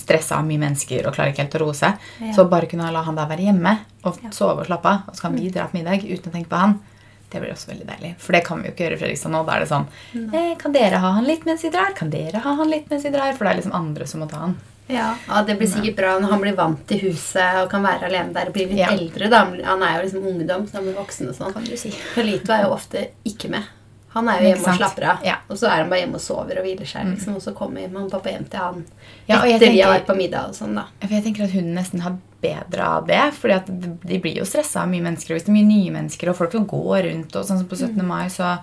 stressa 0.00 0.38
av 0.38 0.46
mye 0.48 0.58
mennesker 0.58 1.06
og 1.06 1.14
klarer 1.14 1.32
ikke 1.34 1.42
helt 1.44 1.54
å 1.58 1.60
roe 1.66 1.74
seg. 1.76 1.98
Ja. 2.20 2.32
Så 2.36 2.46
bare 2.48 2.66
kunne 2.70 2.90
la 2.92 3.02
han 3.04 3.14
da 3.18 3.26
være 3.26 3.44
hjemme 3.50 3.78
og 4.04 4.18
Ja. 4.22 4.30
sove 4.30 4.60
og 4.62 4.66
slappe 4.66 4.86
av, 4.88 5.02
og 5.08 5.14
så 5.14 5.20
kan 5.22 5.34
vi 5.36 5.50
dra 5.50 5.66
på 5.68 5.76
middag 5.76 6.04
uten 6.04 6.30
å 6.30 6.32
tenke 6.32 6.48
på 6.48 6.56
han. 6.56 6.80
Det 7.30 7.38
blir 7.40 7.52
også 7.52 7.68
veldig 7.70 7.86
deilig. 7.86 8.14
For 8.18 8.32
det 8.32 8.44
kan 8.44 8.58
vi 8.62 8.68
jo 8.68 8.72
ikke 8.74 8.84
gjøre 8.88 8.96
i 8.96 8.98
Fredrikstad 8.98 9.30
nå. 9.30 9.44
Da 9.46 9.52
er 9.54 9.60
det 9.60 9.68
sånn 9.68 9.86
eh, 10.34 10.56
Kan 10.58 10.72
dere 10.72 10.98
ha 10.98 11.12
han 11.12 11.24
litt 11.24 11.44
mens 11.46 11.62
vi 11.62 11.70
drar? 11.70 11.92
Kan 11.94 12.10
dere 12.10 12.40
ha 12.42 12.54
han 12.56 12.68
litt 12.68 12.88
mens 12.90 13.04
vi 13.04 13.10
drar? 13.10 13.32
For 13.36 13.44
det 13.44 13.52
er 13.52 13.56
liksom 13.60 13.74
andre 13.76 14.06
som 14.06 14.20
må 14.20 14.28
ta 14.28 14.36
han. 14.38 14.56
Ja, 14.88 15.14
ja, 15.28 15.42
det 15.46 15.54
blir 15.60 15.68
sikkert 15.70 15.94
bra 16.00 16.18
når 16.18 16.30
han 16.32 16.40
blir 16.40 16.56
vant 16.56 16.80
til 16.88 16.98
huset 17.04 17.60
og 17.62 17.70
kan 17.70 17.84
være 17.84 18.08
alene 18.08 18.32
der 18.34 18.48
og 18.48 18.52
blir 18.56 18.66
litt 18.66 18.78
Ja. 18.78 18.88
eldre. 18.90 19.28
da. 19.30 19.44
Han 19.44 19.82
er 19.82 20.00
jo 20.02 20.08
liksom 20.08 20.26
ungdom, 20.26 20.66
så 20.66 20.72
han 20.80 20.82
blir 20.88 20.94
voksen 20.98 21.28
og 21.28 21.34
sånn. 21.36 21.52
Kan 21.52 21.64
du 21.64 21.76
si. 21.76 21.92
Carlito 22.14 22.50
er 22.52 22.62
jo 22.64 22.70
ofte 22.74 23.06
ikke 23.24 23.48
med. 23.50 23.62
Han 24.12 24.28
er 24.28 24.40
jo 24.40 24.48
hjemme 24.50 24.72
og 24.72 24.78
slapper 24.80 25.04
av. 25.06 25.20
Ja. 25.24 25.36
Og 25.46 25.58
så 25.60 25.68
er 25.70 25.84
han 25.84 25.90
bare 25.92 26.00
hjemme 26.02 26.18
og 26.18 26.24
sover 26.24 26.58
og 26.58 26.64
hviler 26.66 26.88
seg. 26.88 27.06
liksom, 27.12 27.36
Og 27.38 27.42
så 27.44 27.52
kommer 27.54 27.84
mamma 27.86 28.08
og 28.08 28.10
pappa 28.10 28.32
hjem 28.32 28.48
til 28.50 28.58
han 28.58 28.84
Ja, 29.28 29.38
etter 29.44 29.70
de 29.70 29.80
har 29.80 29.92
vært 29.94 30.08
på 30.08 30.16
middag 30.18 30.48
og 30.50 30.56
sånn, 30.58 30.74
da. 30.74 30.88
For 31.04 31.14
jeg 31.14 31.24
tenker 31.28 31.44
at 31.46 31.54
hun 31.54 31.68
nesten 31.76 32.02
har 32.02 32.16
bedre 32.42 32.86
av 32.96 33.06
det. 33.06 33.20
fordi 33.36 33.98
de 34.02 34.18
blir 34.18 34.40
jo 34.40 34.44
stressa 34.48 34.82
av 34.82 34.88
mye 34.90 35.04
mennesker. 35.04 35.30
Og 35.30 35.38
hvis 35.38 35.46
det 35.46 35.52
er 35.52 35.58
mye 35.60 35.68
nye 35.68 35.92
mennesker 35.94 36.30
og 36.32 36.36
folk 36.40 36.52
som 36.56 36.66
går 36.66 37.04
rundt 37.06 37.36
og 37.36 37.44
sånn 37.46 37.60
som 37.62 37.68
på 37.70 37.78
17. 37.78 38.02
mai, 38.06 38.26
så 38.28 38.58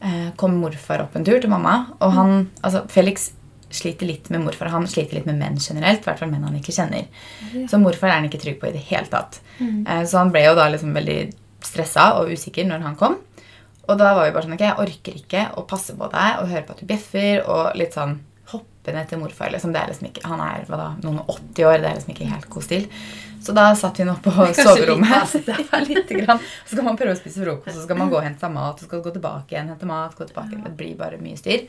eh, 0.00 0.30
kom 0.36 0.54
morfar 0.60 1.02
opp 1.02 1.16
en 1.16 1.24
tur 1.24 1.40
til 1.40 1.50
mamma. 1.50 1.88
Og 2.00 2.12
han, 2.12 2.50
altså 2.62 2.84
Felix 2.92 3.32
sliter 3.74 4.06
litt 4.06 4.30
med 4.30 4.44
morfar. 4.44 4.70
Han 4.70 4.86
sliter 4.86 5.18
litt 5.18 5.26
med 5.26 5.40
menn 5.40 5.58
generelt. 5.58 6.04
I 6.04 6.10
hvert 6.10 6.20
fall 6.22 6.30
menn 6.30 6.44
han 6.46 6.54
ikke 6.60 6.72
kjenner. 6.76 7.08
Så 7.66 7.80
morfar 7.82 8.12
er 8.12 8.20
han 8.20 8.28
ikke 8.30 8.38
trygg 8.44 8.60
på 8.60 8.70
i 8.70 8.76
det 8.76 8.84
hele 8.86 9.10
tatt. 9.10 9.40
Eh, 9.58 10.04
så 10.06 10.20
han 10.22 10.30
ble 10.30 10.44
jo 10.46 10.54
da 10.54 10.68
liksom 10.70 10.94
veldig 10.94 11.32
stressa 11.66 12.12
og 12.20 12.30
usikker 12.30 12.68
når 12.68 12.84
han 12.86 12.94
kom. 13.00 13.16
Og 13.86 13.98
da 14.00 14.14
var 14.16 14.26
vi 14.26 14.32
bare 14.34 14.46
sånn 14.46 14.56
Ok, 14.56 14.64
jeg 14.66 14.80
orker 14.86 15.20
ikke 15.20 15.44
å 15.58 15.66
passe 15.68 15.94
på 15.98 16.08
deg 16.12 16.40
og 16.40 16.50
høre 16.50 16.64
på 16.66 16.74
at 16.74 16.82
du 16.82 16.88
bjeffer. 16.88 17.44
Og 17.44 17.76
litt 17.78 17.94
sånn 17.96 18.18
hoppe 18.50 18.94
ned 18.94 19.08
til 19.10 19.20
morfar. 19.22 19.50
liksom, 19.50 19.72
det 19.74 19.82
er 19.82 19.92
liksom 19.92 20.10
ikke, 20.10 20.26
Han 20.26 20.42
er 20.42 20.66
hva 20.68 20.80
da, 20.80 20.90
noen 21.04 21.22
og 21.22 21.38
80 21.38 21.70
år. 21.70 21.78
Det 21.80 21.90
er 21.90 21.96
liksom 21.98 22.14
ikke 22.14 22.30
helt 22.32 22.50
god 22.50 22.66
stil. 22.66 22.90
Så 23.46 23.54
da 23.54 23.68
satt 23.78 24.00
hun 24.02 24.08
oppe 24.10 24.32
på 24.34 24.46
soverommet. 24.58 25.34
litt 25.90 26.08
grann. 26.10 26.40
Så 26.66 26.74
skal 26.74 26.86
man 26.88 26.96
prøve 26.98 27.14
å 27.14 27.18
spise 27.18 27.44
frokost, 27.44 27.76
så 27.76 27.84
skal 27.84 27.98
man 28.00 28.10
gå 28.10 28.18
og 28.18 28.24
hente 28.26 28.42
seg 28.42 28.50
mat, 28.50 28.80
så 28.80 28.88
skal 28.88 28.98
man 28.98 29.04
gå 29.04 29.12
tilbake 29.14 29.54
igjen, 29.54 29.68
hente 29.70 29.86
mat, 29.86 30.16
gå 30.18 30.26
tilbake 30.26 30.50
igjen. 30.50 30.64
Det 30.66 30.72
blir 30.80 30.96
bare 30.98 31.20
mye 31.22 31.38
styr. 31.38 31.68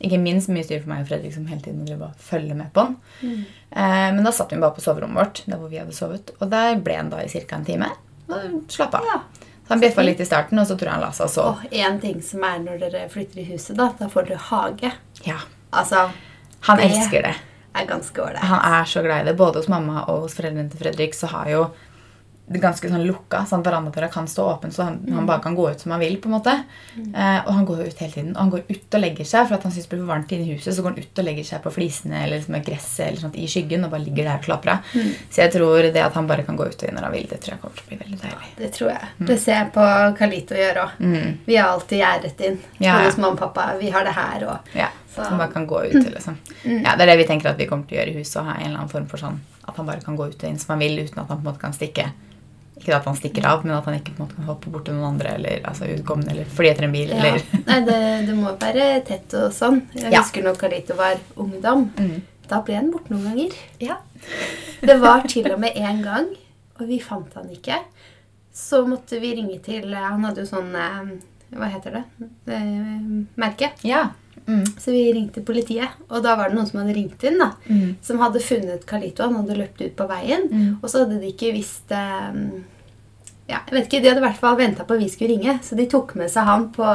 Ikke 0.00 0.20
minst 0.22 0.48
mye 0.52 0.64
styr 0.64 0.80
for 0.80 0.94
meg 0.94 1.04
og 1.04 1.10
Fredrik 1.10 1.34
som 1.36 1.44
hele 1.50 1.60
tiden 1.66 1.84
må 2.00 2.08
følge 2.16 2.56
med 2.56 2.72
på 2.72 2.86
han. 2.86 2.96
Eh, 3.20 4.08
men 4.16 4.22
da 4.24 4.32
satt 4.32 4.56
hun 4.56 4.64
bare 4.64 4.76
på 4.78 4.84
soverommet 4.84 5.20
vårt, 5.20 5.44
der 5.44 5.60
hvor 5.60 5.68
vi 5.72 5.82
hadde 5.82 5.96
sovet. 5.96 6.32
Og 6.40 6.48
der 6.52 6.80
ble 6.80 6.96
han 6.96 7.12
da 7.12 7.20
i 7.20 7.28
ca. 7.28 7.60
en 7.60 7.68
time. 7.68 7.92
Og 8.32 8.72
slapp 8.72 8.96
av. 8.96 9.12
Ja. 9.12 9.20
Han 9.72 9.80
bjeffa 9.82 10.02
litt 10.04 10.20
i 10.20 10.24
starten, 10.28 10.58
og 10.60 10.66
så 10.68 10.76
tror 10.76 10.90
jeg 10.90 10.96
han 10.98 11.04
la 11.06 11.10
seg 11.16 11.24
og 11.26 11.32
sov. 11.32 11.46
Og 11.66 11.76
en 11.86 11.98
ting 12.02 12.20
som 12.24 12.44
er 12.44 12.58
når 12.62 12.78
dere 12.84 13.06
flytter 13.12 13.40
i 13.42 13.46
huset, 13.52 13.76
da, 13.78 13.90
da 13.98 14.08
får 14.12 14.28
dere 14.28 14.38
hage. 14.50 14.92
Ja, 15.26 15.38
Altså, 15.72 16.10
Han 16.68 16.76
Det- 16.78 16.90
elsker 16.90 17.22
det. 17.22 17.34
er 17.74 17.86
ganske 17.86 18.20
ålreit. 18.20 18.44
Han 18.44 18.60
er 18.80 18.84
så 18.84 19.02
glad 19.02 19.22
i 19.22 19.24
det. 19.30 19.36
Både 19.38 19.56
hos 19.58 19.68
mamma 19.68 20.04
og 20.06 20.20
hos 20.26 20.34
foreldrene 20.34 20.70
til 20.70 20.78
Fredrik 20.78 21.14
så 21.14 21.26
har 21.32 21.48
jo 21.48 21.70
ganske 22.60 22.88
sånn 22.90 23.06
lukka. 23.06 23.46
sånn 23.48 23.62
Verandadøra 23.64 24.08
kan 24.12 24.26
stå 24.28 24.44
åpen, 24.54 24.70
så 24.72 24.82
han, 24.84 24.98
han 25.14 25.26
bare 25.26 25.40
kan 25.42 25.54
gå 25.56 25.70
ut 25.70 25.80
som 25.80 25.90
han 25.92 26.00
vil. 26.00 26.16
på 26.20 26.26
en 26.28 26.34
måte. 26.34 26.54
Eh, 26.98 27.40
og 27.46 27.52
han 27.54 27.64
går 27.66 27.78
jo 27.78 27.84
ut 27.88 27.98
hele 27.98 28.12
tiden. 28.12 28.30
Og 28.36 28.40
han 28.42 28.50
går 28.50 28.62
ut 28.68 28.94
og 28.94 29.00
legger 29.00 29.24
seg, 29.24 29.46
for 29.48 29.54
at 29.54 29.62
han 29.62 29.72
syns 29.72 29.86
det 29.86 29.90
blir 29.94 30.02
for 30.04 30.12
varmt 30.12 30.32
inne 30.32 30.44
i 30.48 30.54
huset. 30.56 30.74
Så 30.76 30.82
går 30.82 30.90
han 30.94 30.98
ut 30.98 31.18
og 31.18 31.24
legger 31.24 31.44
seg 31.44 31.62
på 31.62 31.72
flisene 31.72 32.24
eller 32.24 32.36
liksom 32.40 32.58
gresset 32.64 33.06
eller 33.08 33.20
sånt 33.20 33.36
i 33.36 33.46
skyggen 33.46 33.84
og 33.84 33.90
bare 33.90 34.04
ligger 34.04 34.24
der 34.24 34.36
og 34.38 34.44
klapper 34.44 34.70
av. 34.74 34.78
Så 35.30 35.42
jeg 35.44 35.52
tror 35.52 35.82
det 35.92 36.02
at 36.02 36.14
han 36.14 36.26
bare 36.26 36.42
kan 36.44 36.56
gå 36.56 36.66
ut 36.68 36.82
og 36.82 36.88
inn 36.88 36.94
når 36.98 37.02
han 37.08 37.12
vil, 37.12 37.26
det 37.30 37.40
tror 37.40 37.54
jeg 37.54 37.60
kommer 37.62 37.76
til 37.76 37.84
å 37.84 37.88
bli 37.92 38.00
veldig 38.04 38.20
deilig. 38.22 38.50
Det 38.58 38.72
tror 38.76 38.90
jeg. 38.90 39.12
Det 39.32 39.38
ser 39.40 39.54
jeg 39.60 39.72
på 39.72 39.86
Kalito 40.18 40.54
gjøre 40.58 40.82
òg. 40.88 40.98
Mm. 41.00 41.38
Vi 41.46 41.56
har 41.56 41.68
alltid 41.72 41.98
gjerdet 42.02 42.40
inn. 42.48 42.58
Ja, 42.78 42.98
ja. 42.98 43.06
hos 43.06 43.16
mamma 43.16 43.32
og 43.32 43.38
pappa. 43.46 43.68
Vi 43.80 43.90
har 43.94 44.04
det 44.04 44.12
her 44.18 44.46
òg. 44.48 44.74
Ja, 44.74 44.88
Så- 45.14 45.24
Som 45.28 45.36
bare 45.38 45.52
kan 45.52 45.66
gå 45.66 45.78
ut 45.84 45.92
liksom. 46.08 46.36
Ja, 46.64 46.96
Det 46.96 47.02
er 47.02 47.06
det 47.06 47.16
vi 47.18 47.24
tenker 47.28 47.50
at 47.50 47.58
vi 47.58 47.66
kommer 47.66 47.84
til 47.86 47.98
å 47.98 48.00
gjøre 48.00 48.14
i 48.14 48.18
huset. 48.18 48.36
Og 48.40 48.46
ha 48.46 48.54
en 48.54 48.66
eller 48.66 48.78
annen 48.78 48.88
form 48.88 49.06
for 49.06 49.18
sånn 49.18 49.38
at 49.68 49.76
han 49.76 49.86
bare 49.86 50.00
kan 50.00 50.16
gå 50.16 50.26
ut 50.28 50.42
og 50.42 50.48
inn 50.48 50.58
som 50.58 50.72
han 50.72 50.78
vil, 50.78 50.96
uten 51.04 51.18
at 51.20 51.28
han 51.28 51.36
på 51.36 51.46
en 51.46 51.52
måte 51.52 51.60
kan 51.60 51.72
stikke. 51.72 52.06
Ikke 52.82 52.96
at 52.96 53.04
han 53.06 53.14
stikker 53.16 53.44
av, 53.46 53.62
men 53.64 53.76
at 53.76 53.84
han 53.86 53.94
ikke 53.94 54.12
på 54.16 54.18
en 54.18 54.26
måte 54.26 54.34
kan 54.40 54.48
hoppe 54.50 54.70
bort 54.74 54.84
til 54.88 54.94
noen 54.98 55.12
andre 55.14 55.36
eller 55.38 55.62
altså 55.70 55.86
utkommende 55.94 56.32
eller 56.34 56.44
fly 56.50 56.66
etter 56.72 56.84
en 56.88 56.92
bil. 56.92 57.08
ja. 57.14 57.16
eller... 57.22 57.42
Nei, 57.68 57.80
det, 57.86 57.98
det 58.26 58.34
må 58.36 58.52
være 58.58 58.88
tett 59.06 59.34
og 59.38 59.52
sånn. 59.54 59.82
Jeg 59.94 60.10
Ja. 60.12 60.20
husker 60.24 60.42
når 60.42 60.58
Carlito 60.58 60.94
var 60.98 61.20
ungdom. 61.38 61.88
Mm. 61.96 62.20
Da 62.50 62.58
ble 62.66 62.74
han 62.80 62.90
borte 62.92 63.14
noen 63.14 63.28
ganger. 63.30 63.54
Ja. 63.80 64.00
Det 64.82 64.96
var 65.00 65.22
til 65.30 65.46
og 65.54 65.60
med 65.62 65.76
en 65.78 66.00
gang, 66.02 66.26
og 66.80 66.88
vi 66.88 66.98
fant 66.98 67.30
han 67.38 67.46
ikke. 67.54 67.76
Så 68.52 68.82
måtte 68.84 69.20
vi 69.22 69.30
ringe 69.38 69.60
til 69.64 69.94
Han 69.94 70.24
hadde 70.26 70.42
jo 70.42 70.48
sånn 70.50 70.74
eh, 70.76 71.12
Hva 71.56 71.68
heter 71.70 71.94
det? 72.00 72.02
Eh, 72.50 73.06
merke. 73.40 73.70
ja. 73.86 74.08
Mm. 74.42 74.64
Så 74.74 74.90
vi 74.90 75.04
ringte 75.14 75.38
politiet, 75.46 75.92
og 76.10 76.24
da 76.24 76.32
var 76.34 76.48
det 76.50 76.56
noen 76.56 76.66
som 76.66 76.80
hadde 76.80 76.96
ringt 76.96 77.22
inn. 77.28 77.38
da, 77.38 77.52
Mm. 77.70 77.94
Som 78.02 78.18
hadde 78.18 78.40
funnet 78.42 78.84
Carlito. 78.90 79.22
Han 79.22 79.36
hadde 79.38 79.54
løpt 79.60 79.80
ut 79.84 79.94
på 79.96 80.06
veien. 80.10 80.48
Mm. 80.50 80.78
Og 80.82 80.90
så 80.90 81.04
hadde 81.04 81.20
de 81.22 81.30
ikke 81.30 81.52
visst 81.54 81.92
eh, 81.94 82.32
ja, 83.52 83.60
jeg 83.68 83.76
vet 83.76 83.86
ikke, 83.88 84.00
De 84.02 84.10
hadde 84.10 84.22
i 84.22 84.24
hvert 84.24 84.40
fall 84.40 84.56
venta 84.58 84.86
på 84.88 84.96
at 84.96 85.02
vi 85.02 85.08
skulle 85.12 85.34
ringe, 85.34 85.54
så 85.64 85.76
de 85.78 85.86
tok 85.92 86.14
med 86.18 86.30
seg 86.32 86.46
han 86.48 86.66
på 86.74 86.86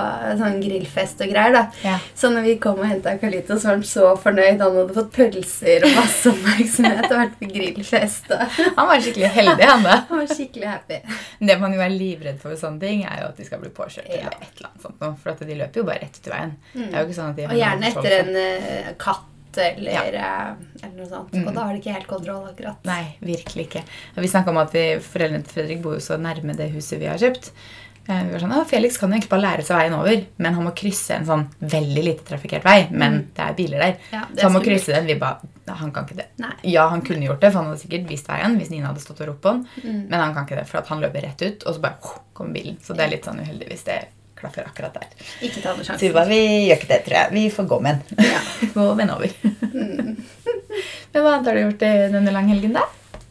sånn 0.41 0.57
grillfest 0.63 1.21
og 1.23 1.31
greier. 1.31 1.53
da. 1.55 1.63
Ja. 1.85 1.97
Så 2.17 2.31
når 2.33 2.47
vi 2.47 2.55
kom 2.63 2.81
og 2.81 2.89
henta 2.89 3.13
Carlito, 3.21 3.57
så 3.57 3.69
var 3.69 3.77
han 3.77 3.85
så 3.87 4.09
fornøyd. 4.23 4.63
Han 4.63 4.79
hadde 4.81 4.97
fått 4.97 5.11
pølser 5.15 5.85
og 5.87 5.95
masse 5.99 6.29
oppmerksomhet 6.33 7.07
og 7.11 7.15
vært 7.21 7.37
på 7.41 7.51
grillfest. 7.53 8.33
og 8.33 8.59
Han 8.79 8.89
var 8.91 9.05
skikkelig 9.05 9.31
heldig, 9.37 9.69
han 9.69 9.87
da. 9.87 9.95
Han 10.09 10.23
var 10.23 10.33
skikkelig 10.33 10.67
happy. 10.73 10.99
Det 11.51 11.59
man 11.61 11.77
jo 11.77 11.85
er 11.85 11.93
livredd 11.93 12.41
for 12.41 12.57
sånne 12.59 12.81
ting, 12.83 13.05
er 13.07 13.23
jo 13.23 13.31
at 13.31 13.39
de 13.39 13.47
skal 13.47 13.61
bli 13.63 13.73
påkjørt. 13.77 14.09
Ja. 14.11 14.27
eller 14.27 14.43
et 14.49 14.59
eller 14.59 14.71
annet 14.73 14.85
sånt. 14.89 14.99
nå, 15.03 15.13
For 15.23 15.33
at 15.35 15.45
de 15.47 15.61
løper 15.61 15.83
jo 15.83 15.87
bare 15.87 16.03
rett 16.03 16.17
ut 16.19 16.29
i 16.29 16.33
veien. 16.33 16.53
Det 16.73 16.89
er 16.91 16.99
jo 16.99 17.07
ikke 17.07 17.19
sånn 17.21 17.33
at 17.33 17.39
de 17.39 17.47
har 17.47 17.55
Og 17.55 17.61
gjerne 17.63 17.91
etter 17.93 18.19
en 18.21 18.37
uh, 18.41 18.93
katt 19.01 19.33
eller, 19.63 19.91
ja. 19.91 20.03
eller 20.83 20.95
noe 21.01 21.09
sånt. 21.09 21.33
Og 21.43 21.49
da 21.53 21.65
har 21.65 21.73
de 21.73 21.81
ikke 21.81 21.95
helt 21.97 22.07
kontroll, 22.11 22.45
akkurat. 22.51 22.79
Nei, 22.87 23.01
virkelig 23.25 23.67
ikke. 23.69 23.83
Vi 24.21 24.31
snakka 24.31 24.53
om 24.53 24.61
at 24.63 24.73
vi, 24.77 24.85
foreldrene 25.03 25.43
til 25.47 25.57
Fredrik 25.59 25.83
bor 25.83 25.97
jo 25.97 26.03
så 26.03 26.17
nærme 26.21 26.55
det 26.57 26.71
huset 26.75 26.99
vi 27.01 27.09
har 27.09 27.17
kjøpt. 27.21 27.51
Eh, 28.07 28.21
Vi 28.23 28.31
var 28.31 28.39
sånn, 28.39 28.53
«Å, 28.55 28.61
Felix 28.69 28.95
kan 28.97 29.09
jo 29.11 29.17
egentlig 29.17 29.29
bare 29.33 29.43
lære 29.43 29.63
seg 29.67 29.75
veien 29.81 29.95
over, 29.97 30.21
men 30.39 30.53
han 30.55 30.63
må 30.63 30.71
krysse 30.71 31.17
en 31.17 31.25
sånn 31.27 31.41
veldig 31.59 32.03
lite 32.05 32.23
trafikkert 32.29 32.63
vei. 32.63 32.87
Men 32.91 33.17
det 33.35 33.43
er 33.43 33.57
biler 33.57 33.83
der. 33.83 33.97
Ja, 34.13 34.21
er 34.23 34.37
så 34.37 34.45
han 34.47 34.53
må 34.55 34.61
skummelt. 34.61 34.69
krysse 34.69 34.93
den. 34.95 35.09
Vi 35.11 35.17
bare, 35.19 35.49
han 35.81 35.91
kan 35.91 36.05
ikke 36.07 36.21
det. 36.21 36.27
Nei. 36.39 36.53
Ja, 36.71 36.85
han 36.93 37.01
kunne 37.03 37.27
gjort 37.27 37.41
det, 37.43 37.51
for 37.51 37.59
han 37.59 37.73
hadde 37.73 37.81
sikkert 37.83 38.07
vist 38.07 38.29
veien 38.31 38.55
hvis 38.61 38.71
Nina 38.71 38.93
hadde 38.93 39.03
stått 39.03 39.19
og 39.25 39.33
ropt 39.33 39.41
på 39.43 39.49
han. 39.57 39.65
Mm. 39.83 40.05
Men 40.07 40.19
han 40.23 40.33
kan 40.37 40.47
ikke 40.47 40.61
det, 40.61 40.67
for 40.71 40.87
han 40.93 41.03
løper 41.03 41.27
rett 41.27 41.43
ut, 41.43 41.67
og 41.67 41.75
så 41.75 41.83
bare 41.83 42.13
kommer 42.33 42.55
bilen. 42.55 42.79
Så 42.79 42.95
det 42.95 43.03
er 43.03 43.11
litt 43.17 43.27
sånn 43.27 43.43
uheldig 43.43 43.67
hvis 43.73 43.83
det 43.89 43.99
klaffer 44.37 44.67
akkurat 44.69 44.97
der. 44.99 45.09
Ikke 45.45 45.63
ta 45.63 45.73
noen 45.73 45.87
sjanse. 45.87 46.01
vi 46.03 46.25
vi 46.31 46.39
gjør 46.67 46.79
ikke 46.79 46.91
det, 46.91 47.01
tror 47.07 47.17
jeg. 47.19 47.33
Vi 47.33 47.43
får 47.53 47.69
gå 47.71 47.79
med 47.85 47.97
den. 47.97 48.29
Ja. 48.29 48.41
gå 48.77 48.87
med 48.93 49.03
den 49.05 49.15
over. 49.15 49.29
Men 51.11 51.23
hva 51.23 51.33
annet 51.33 51.49
har 51.49 51.57
du 51.57 51.63
gjort 51.63 51.85
i 51.87 51.93
denne 52.13 52.33
langhelgen, 52.35 52.77
da? 52.77 52.85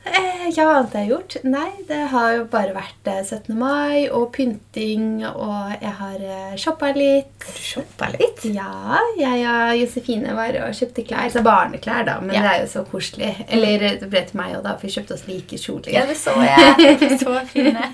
Eh, 0.06 0.48
ja, 0.54 0.64
annet 0.70 0.92
har 0.94 1.00
jeg 1.02 1.10
gjort? 1.10 1.34
Nei, 1.44 1.70
det 1.88 1.96
har 2.12 2.28
jo 2.36 2.44
bare 2.50 2.72
vært 2.76 3.08
eh, 3.10 3.22
17. 3.26 3.48
mai 3.58 4.04
og 4.14 4.28
pynting, 4.36 5.24
og 5.26 5.72
jeg 5.82 5.90
har 5.98 6.22
eh, 6.22 6.52
shoppa 6.62 6.92
litt. 6.94 7.32
Du 7.42 7.58
shoppa 7.64 8.08
litt. 8.14 8.44
Ja, 8.54 9.00
jeg 9.18 9.42
og 9.50 9.72
Josefine 9.80 10.36
var 10.38 10.54
og 10.62 10.76
kjøpte 10.78 11.04
klær. 11.08 11.32
Så 11.34 11.42
barneklær, 11.46 12.04
da, 12.06 12.14
men 12.22 12.36
Ja. 12.36 12.44
det 12.46 12.52
er 12.52 12.62
jo 12.62 12.70
så 12.76 12.84
koselig. 12.92 13.32
Eller 13.48 13.82
det 13.98 14.08
ble 14.12 14.22
til 14.30 14.38
meg 14.38 14.54
òg, 14.60 14.62
da, 14.68 14.76
for 14.78 14.86
vi 14.86 14.94
kjøpte 14.94 15.16
oss 15.18 15.26
like 15.26 15.58
kjoler. 15.58 15.90
Ja, 15.96 16.06
det 16.06 16.16
så 16.22 16.36
jeg. 16.38 17.10
Så 17.24 17.34
fine. 17.50 17.90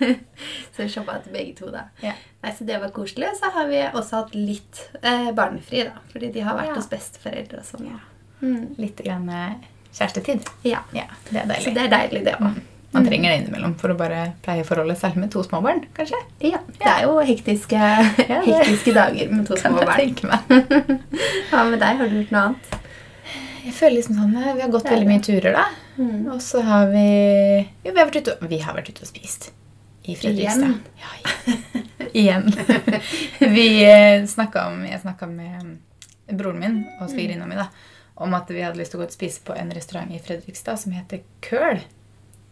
Så 0.76 0.86
shoppa 0.92 1.18
til 1.24 1.32
begge 1.34 1.56
to, 1.58 1.72
da. 1.72 1.86
Ja. 2.04 2.12
Nei, 2.44 2.52
Så 2.56 2.64
det 2.68 2.78
var 2.84 2.92
koselig. 2.96 3.32
Så 3.40 3.50
har 3.56 3.66
vi 3.72 3.80
også 3.90 4.20
hatt 4.22 4.36
litt 4.36 4.84
eh, 5.02 5.32
barnefri, 5.36 5.84
da. 5.88 6.04
Fordi 6.12 6.30
de 6.36 6.44
har 6.44 6.56
vært 6.60 6.74
Ja. 6.74 6.78
hos 6.78 6.88
besteforeldre 6.92 7.64
og 7.64 7.68
sånn. 7.68 7.90
Ja. 7.94 8.00
Mm. 8.40 8.74
Litt 8.80 9.00
grann 9.04 9.28
eh, 9.28 9.58
kjærestetid. 9.94 10.48
ja. 10.64 10.78
Ja, 10.92 11.06
det 11.30 11.42
er 11.42 11.54
Så 11.60 11.70
deilig. 11.70 11.74
det 11.74 11.82
er 11.82 11.88
deilig, 11.96 12.24
det 12.24 12.34
òg. 12.40 12.60
Man 12.92 13.04
trenger 13.06 13.30
det 13.30 13.38
innimellom 13.44 13.74
for 13.78 13.92
å 13.92 13.94
bare 13.98 14.32
pleie 14.42 14.64
forholdet, 14.66 14.98
særlig 14.98 15.16
med 15.22 15.30
to 15.30 15.42
små 15.46 15.60
barn, 15.62 15.84
kanskje. 15.94 16.18
Ja, 16.42 16.58
det 16.80 16.88
er 16.90 17.04
jo 17.06 17.20
hektiske, 17.22 17.78
hektiske 18.48 18.94
dager 18.96 19.30
med 19.30 19.46
to 19.46 19.54
Kan 19.60 19.76
små 19.76 19.84
barn. 19.86 20.16
Hva 21.52 21.64
med 21.70 21.78
deg? 21.78 22.00
Har 22.00 22.08
du 22.10 22.16
gjort 22.18 22.32
noe 22.34 22.42
annet? 22.48 22.76
Jeg 23.60 23.74
føler 23.76 23.96
liksom 24.00 24.16
sånn, 24.18 24.34
eh, 24.40 24.54
Vi 24.56 24.64
har 24.64 24.72
gått 24.72 24.88
veldig 24.90 25.06
mye 25.06 25.22
turer, 25.22 25.52
da. 25.54 25.66
Mm. 26.00 26.26
Og 26.32 26.40
så 26.42 26.62
har 26.64 26.86
vi 26.90 27.04
jo, 27.84 27.92
vi, 27.92 27.98
har 28.00 28.06
vært 28.08 28.20
ute, 28.24 28.34
og- 28.40 28.48
vi 28.50 28.58
har 28.58 28.74
vært 28.74 28.88
ute 28.90 29.02
og 29.04 29.10
spist. 29.10 29.50
I 30.08 30.14
Fredrikstad. 30.16 30.64
Igjen? 30.64 30.80
Ja, 30.98 31.10
igjen. 32.14 32.46
vi 33.54 33.66
snakka 34.26 34.26
snakket 34.26 34.66
om, 34.66 34.84
Jeg 34.88 35.00
snakka 35.04 35.26
med 35.30 35.62
mm, 35.62 35.78
broren 36.38 36.58
min 36.58 36.78
og 37.00 37.10
svigerinna 37.12 37.46
mi 37.46 37.54
da, 37.54 37.68
om 38.20 38.34
at 38.36 38.50
vi 38.52 38.60
hadde 38.62 38.78
lyst 38.80 38.92
til 38.94 39.00
å 39.00 39.02
gå 39.02 39.08
og 39.08 39.14
spise 39.16 39.40
på 39.46 39.54
en 39.56 39.72
restaurant 39.74 40.12
i 40.12 40.20
Fredrikstad 40.22 40.78
som 40.82 40.92
heter 40.96 41.22
Køl. 41.44 41.80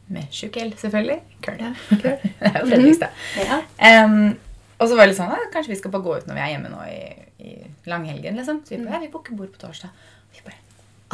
Med 0.09 0.31
tjukk 0.33 0.57
L, 0.63 0.71
selvfølgelig. 0.81 1.19
Køl. 1.45 1.59
Ja, 1.61 1.73
Køl. 2.03 2.19
det 2.25 2.53
er 2.53 2.61
jo 2.63 2.69
Fredrikstad. 2.71 3.25
Ja. 3.45 3.59
Um, 4.05 4.37
og 4.79 4.87
så 4.89 4.95
var 4.97 5.05
det 5.05 5.11
litt 5.13 5.19
sånn 5.21 5.33
«Ah, 5.35 5.47
Kanskje 5.53 5.75
vi 5.75 5.79
skal 5.81 5.93
bare 5.93 6.07
gå 6.07 6.17
ut 6.21 6.29
når 6.31 6.37
vi 6.39 6.43
er 6.47 6.53
hjemme 6.55 6.71
nå 6.73 6.83
i, 6.89 6.99
i 7.45 7.55
langhelgen. 7.91 8.37
liksom. 8.41 8.63
Så 8.65 8.77
vi 8.77 8.83
bare, 8.85 8.97
ja, 8.97 9.05
vi 9.05 9.11
booker 9.13 9.37
bord 9.37 9.51
på 9.53 9.61
torsdag. 9.67 9.91
Vi 10.37 10.45
bare, 10.47 10.61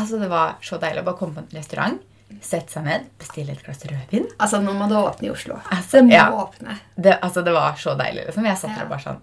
altså 0.01 0.19
Det 0.23 0.29
var 0.31 0.59
så 0.63 0.79
deilig 0.83 1.03
å 1.03 1.07
bare 1.09 1.19
komme 1.23 1.39
på 1.39 1.43
en 1.47 1.57
restaurant, 1.59 2.03
sette 2.45 2.73
seg 2.75 2.85
ned, 2.87 3.05
bestille 3.21 3.55
et 3.55 3.63
glass 3.65 3.83
rødvin. 3.89 4.25
Altså, 4.43 4.59
nå 4.65 4.73
må 4.77 4.87
det 4.91 4.99
åpne 4.99 5.29
i 5.29 5.33
Oslo. 5.33 5.57
Altså, 5.73 6.01
det 6.01 6.07
må 6.09 6.15
ja. 6.17 6.27
åpne. 6.45 6.77
Det, 6.97 7.17
altså, 7.23 7.43
det 7.47 7.55
var 7.57 7.77
så 7.81 7.95
deilig. 7.99 8.25
liksom. 8.29 8.47
Jeg 8.51 8.61
satt 8.63 8.75
der 8.77 8.85
Ja. 8.87 8.91
bare 8.91 9.05
sånn 9.05 9.21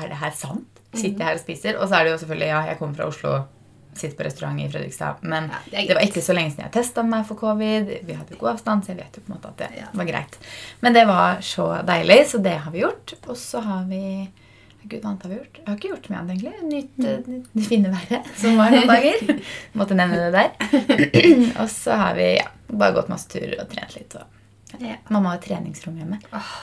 Er 0.00 0.08
det 0.12 0.18
her 0.22 0.30
sant? 0.38 0.80
Sitter 0.94 1.18
jeg 1.18 1.26
her 1.28 1.36
og 1.38 1.42
spiser? 1.42 1.76
Og 1.78 1.88
så 1.90 1.98
er 2.00 2.04
det 2.06 2.12
jo 2.12 2.20
selvfølgelig 2.24 2.48
Ja, 2.50 2.60
jeg 2.66 2.78
kommer 2.80 2.96
fra 2.98 3.06
Oslo, 3.10 3.34
sitter 3.94 4.16
på 4.16 4.24
restaurant 4.26 4.60
i 4.60 4.68
Fredrikstad. 4.70 5.16
Men 5.22 5.48
Ja, 5.50 5.58
det 5.70 5.86
det, 5.88 5.94
var 5.94 6.02
ikke 6.06 6.22
så 6.22 6.32
lenge 6.36 6.50
siden 6.52 6.64
jeg 6.68 6.72
testa 6.72 7.02
meg 7.02 7.26
for 7.26 7.34
covid. 7.40 7.90
Vi 8.06 8.12
hadde 8.16 8.36
god 8.40 8.50
avstand, 8.54 8.84
så 8.84 8.92
jeg 8.94 9.00
vet 9.02 9.16
jo 9.18 9.22
på 9.26 9.32
en 9.32 9.36
måte 9.38 9.48
at 9.48 9.56
det 9.58 9.70
Ja. 9.80 9.86
var 9.92 10.04
greit. 10.04 10.38
Men 10.80 10.92
det 10.94 11.06
var 11.06 11.40
så 11.40 11.66
deilig, 11.86 12.20
så 12.30 12.38
det 12.42 12.56
har 12.64 12.70
vi 12.70 12.80
gjort. 12.84 13.14
Og 13.26 13.36
så 13.36 13.60
har 13.60 13.84
vi 13.90 14.28
Gud, 14.82 15.02
hva 15.02 15.10
annet 15.10 15.22
har 15.22 15.28
vi 15.30 15.36
gjort? 15.36 15.56
Jeg 15.58 15.66
har 15.68 15.76
ikke 15.76 15.88
gjort 15.90 16.06
mye 16.10 16.18
annet, 16.18 16.30
egentlig. 16.40 16.62
Nytt 16.72 16.98
Mm. 17.28 17.44
det 17.54 17.64
fine 17.68 17.90
været 17.92 18.26
som 18.40 18.56
var 18.56 18.70
noen 18.70 18.86
dager. 18.88 19.40
Måtte 19.76 19.94
nevne 19.94 20.16
det 20.16 20.32
der. 20.32 20.50
og 21.60 21.68
så 21.70 21.92
har 22.00 22.14
vi 22.16 22.36
ja, 22.38 22.46
bare 22.72 22.92
gått 22.96 23.08
masse 23.12 23.28
turer 23.28 23.60
og 23.60 23.68
trent 23.68 23.94
litt. 23.98 24.14
Og. 24.16 24.86
Mamma 25.10 25.34
har 25.34 25.38
treningsrom 25.44 25.96
hjemme. 26.00 26.18
Åh, 26.32 26.54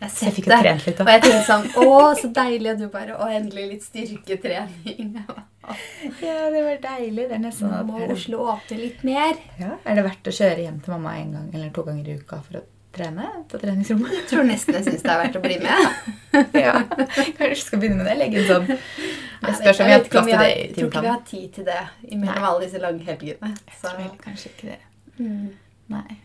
Jeg 0.00 0.10
Så 0.12 0.26
jeg 0.26 0.34
fikk 0.36 0.46
jo 0.50 0.56
trent 0.60 0.82
litt, 0.86 0.98
da. 0.98 1.04
Og 1.06 1.10
jeg 1.14 1.22
tenkte 1.24 1.44
sånn 1.46 1.66
Å, 1.80 2.14
så 2.20 2.28
deilig. 2.36 2.70
Og 2.74 2.78
du 2.82 2.88
bare 2.92 3.14
Å, 3.16 3.28
endelig 3.32 3.62
litt 3.70 3.84
styrketrening. 3.86 4.96
Jeg 5.16 5.24
bare, 5.26 5.44
«Å, 5.66 5.76
Ja, 6.22 6.34
det 6.52 6.60
var 6.66 6.76
deilig. 6.84 7.24
Det 7.30 7.34
er 7.38 7.42
nesten 7.42 7.72
at 7.74 7.86
må 7.88 8.02
Oslo 8.12 8.42
åpne 8.52 8.76
litt 8.78 9.00
mer. 9.08 9.38
ja, 9.58 9.72
er 9.84 9.94
det 9.98 10.04
verdt 10.06 10.28
å 10.30 10.34
kjøre 10.36 10.62
hjem 10.66 10.80
til 10.84 10.92
mamma 10.94 11.14
en 11.18 11.32
gang 11.38 11.48
eller 11.54 11.70
to 11.74 11.82
ganger 11.88 12.10
i 12.12 12.18
uka 12.20 12.38
for 12.44 12.60
å 12.60 12.62
trene 12.96 13.24
på 13.50 13.58
treningsrommet? 13.60 14.12
Jeg 14.20 14.26
tror 14.30 14.46
nesten 14.46 14.76
jeg 14.78 14.84
syns 14.86 15.02
det 15.02 15.10
er 15.14 15.22
verdt 15.24 15.40
å 15.40 15.42
bli 15.42 15.56
med. 15.64 16.54
ja. 16.60 16.76
Kanskje 16.92 17.50
du 17.56 17.64
skal 17.64 17.82
begynne 17.82 17.98
med 18.04 18.06
det? 18.12 18.14
Legge 18.20 18.44
inn 18.44 18.46
sånn 18.52 18.70
Jeg 18.76 19.58
spørs 19.62 19.80
om 19.80 19.90
vi 19.90 19.96
har 19.96 20.06
plass 20.12 20.28
til 20.30 20.38
det 20.44 20.52
i 20.52 20.60
Jeg 20.60 20.76
tror 20.76 20.88
ikke 20.92 21.02
vi 21.08 21.12
har 21.14 21.24
tid 21.32 21.48
til 21.56 21.66
det 21.72 21.80
imellom 22.12 22.36
Nei. 22.38 22.46
alle 22.52 22.62
disse 22.68 22.84
lange 22.84 23.04
helgene. 23.08 23.50
Jeg 23.66 23.82
tror 23.82 24.16
kanskje 24.22 24.52
ikke 24.54 24.70
det. 24.70 24.78
mm, 25.18 25.50
Nei. 25.96 26.16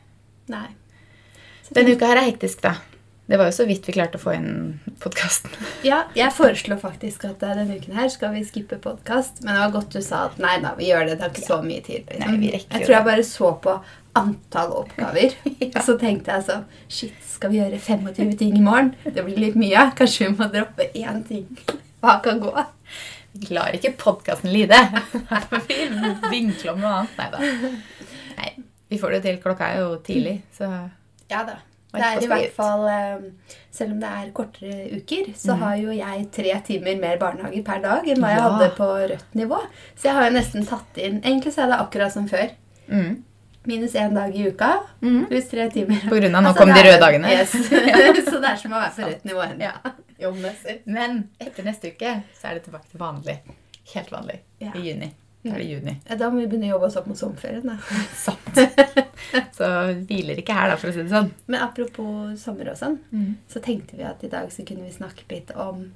nei. 0.54 0.68
Så 1.66 1.76
Denne 1.80 1.96
uka 1.98 2.12
her 2.12 2.22
er 2.22 2.30
hektisk, 2.30 2.62
da. 2.68 2.76
Det 3.32 3.38
var 3.40 3.48
jo 3.48 3.54
så 3.56 3.64
vidt 3.64 3.86
vi 3.88 3.94
klarte 3.96 4.20
å 4.20 4.22
få 4.22 4.34
inn 4.36 4.50
podkasten. 5.00 5.54
Ja, 5.88 6.02
jeg 6.18 6.34
foreslår 6.36 6.82
faktisk 6.82 7.24
at 7.30 7.44
eh, 7.48 7.54
denne 7.62 7.78
uken 7.80 7.96
her 7.96 8.10
skal 8.12 8.34
vi 8.36 8.42
skippe 8.44 8.76
podkast. 8.84 9.40
Men 9.46 9.56
det 9.56 9.62
var 9.64 9.72
godt 9.78 9.96
du 9.96 10.02
sa 10.04 10.26
at 10.28 10.36
nei 10.44 10.58
da, 10.60 10.74
vi 10.76 10.90
gjør 10.90 11.08
det. 11.08 11.16
Det 11.22 11.30
er 11.30 11.32
ikke 11.32 11.46
så 11.48 11.60
mye 11.64 11.86
tid. 11.86 12.12
liksom. 12.12 12.36
Nei, 12.42 12.50
jeg 12.60 12.84
tror 12.84 12.96
jeg 12.98 13.08
bare 13.08 13.24
så 13.30 13.54
på 13.64 13.78
antall 14.20 14.76
oppgaver. 14.82 15.38
Ja. 15.72 15.80
Så 15.86 15.96
tenkte 15.96 16.36
jeg 16.36 16.44
sånn 16.50 16.66
Shit, 16.92 17.16
skal 17.24 17.54
vi 17.54 17.62
gjøre 17.62 17.80
25 17.80 18.36
ting 18.42 18.58
i 18.60 18.66
morgen? 18.66 18.92
Det 19.06 19.24
blir 19.24 19.40
litt 19.40 19.56
mye. 19.56 19.86
Kanskje 19.96 20.28
vi 20.28 20.36
må 20.36 20.50
droppe 20.52 20.90
én 20.92 21.24
ting. 21.30 21.48
Hva 22.04 22.18
kan 22.26 22.44
gå? 22.44 22.52
Vi 23.40 23.54
lar 23.56 23.72
ikke 23.80 23.94
podkasten 23.96 24.52
lide. 24.52 24.76
Vi 25.72 25.80
vinkler 26.34 26.74
om 26.76 26.84
noe 26.84 26.94
annet. 27.00 27.16
Nei 27.16 27.30
da. 27.32 27.72
Nei, 28.42 28.54
vi 28.92 29.00
får 29.00 29.16
det 29.16 29.24
til. 29.30 29.40
Klokka 29.48 29.72
er 29.72 29.86
jo 29.86 29.94
tidlig, 30.04 30.42
så 30.60 30.68
Ja 31.32 31.46
da. 31.48 31.62
Det 31.94 32.02
er 32.08 32.22
i 32.24 32.28
hvert 32.28 32.54
fall 32.56 32.86
eh, 32.88 33.24
Selv 33.72 33.92
om 33.92 34.00
det 34.00 34.10
er 34.10 34.30
kortere 34.32 34.76
uker, 34.98 35.34
så 35.36 35.56
har 35.60 35.76
jo 35.76 35.92
jeg 35.92 36.28
tre 36.32 36.54
timer 36.68 36.96
mer 37.02 37.18
barnehager 37.18 37.64
per 37.68 37.82
dag 37.84 38.08
enn 38.08 38.22
hva 38.22 38.30
jeg 38.32 38.38
Ja. 38.40 38.50
hadde 38.50 38.70
på 38.78 38.88
rødt 39.10 39.36
nivå. 39.36 39.60
Så 39.96 40.04
jeg 40.08 40.14
har 40.16 40.30
jo 40.30 40.38
nesten 40.38 40.66
tatt 40.68 40.98
inn 40.98 41.22
Egentlig 41.22 41.54
så 41.54 41.64
er 41.66 41.68
det 41.74 41.80
akkurat 41.80 42.12
som 42.14 42.28
før. 42.28 42.50
mm. 42.90 43.24
Minus 43.68 43.94
én 43.94 44.14
dag 44.16 44.34
i 44.36 44.48
uka 44.50 44.80
Mhm. 45.02 45.28
pluss 45.30 45.50
tre 45.50 45.70
timer. 45.70 46.00
På 46.10 46.16
grunn 46.18 46.34
av 46.36 46.42
nå 46.44 46.50
Altså, 46.50 46.58
kom 46.58 46.70
de 46.74 46.82
røde 46.82 47.00
dagene. 47.00 47.28
Yes. 47.30 47.52
så 48.32 48.40
det 48.42 48.50
er 48.50 48.56
som 48.58 48.72
å 48.74 48.80
være 48.82 48.96
på 48.96 49.08
rødt 49.08 49.24
nivå 49.26 49.44
ennå. 49.46 49.60
Ja. 49.62 49.92
Men 50.86 51.30
etter 51.40 51.64
neste 51.64 51.92
uke 51.94 52.24
så 52.40 52.48
er 52.50 52.54
det 52.56 52.64
tilbake 52.66 52.90
til 52.90 53.00
vanlig. 53.00 53.38
Helt 53.94 54.10
vanlig. 54.12 54.40
Ja. 54.60 54.72
I 54.76 54.80
juni. 54.90 55.12
Da 55.44 55.56
er 55.56 55.58
det 55.58 55.68
juni. 55.72 55.96
Ja, 56.10 56.16
Da 56.16 56.30
må 56.30 56.38
vi 56.42 56.48
begynne 56.52 56.68
å 56.70 56.76
jobbe 56.76 56.86
oss 56.92 56.98
opp 57.00 57.08
mot 57.10 57.18
sommerferien. 57.18 57.64
da. 57.66 57.78
Sant. 58.26 58.60
Så 59.58 59.70
hviler 60.08 60.38
ikke 60.42 60.54
her, 60.54 60.70
da, 60.70 60.76
for 60.78 60.92
å 60.92 60.94
si 60.94 61.02
det 61.02 61.10
sånn. 61.14 61.32
Men 61.48 61.62
apropos 61.66 62.38
sommer 62.42 62.70
og 62.74 62.78
sånn, 62.78 63.00
Mm. 63.12 63.36
så 63.50 63.62
tenkte 63.64 63.98
vi 63.98 64.04
at 64.04 64.24
i 64.24 64.30
dag 64.30 64.50
så 64.54 64.66
kunne 64.68 64.84
vi 64.86 64.92
snakke 64.94 65.26
litt 65.32 65.52
om 65.56 65.92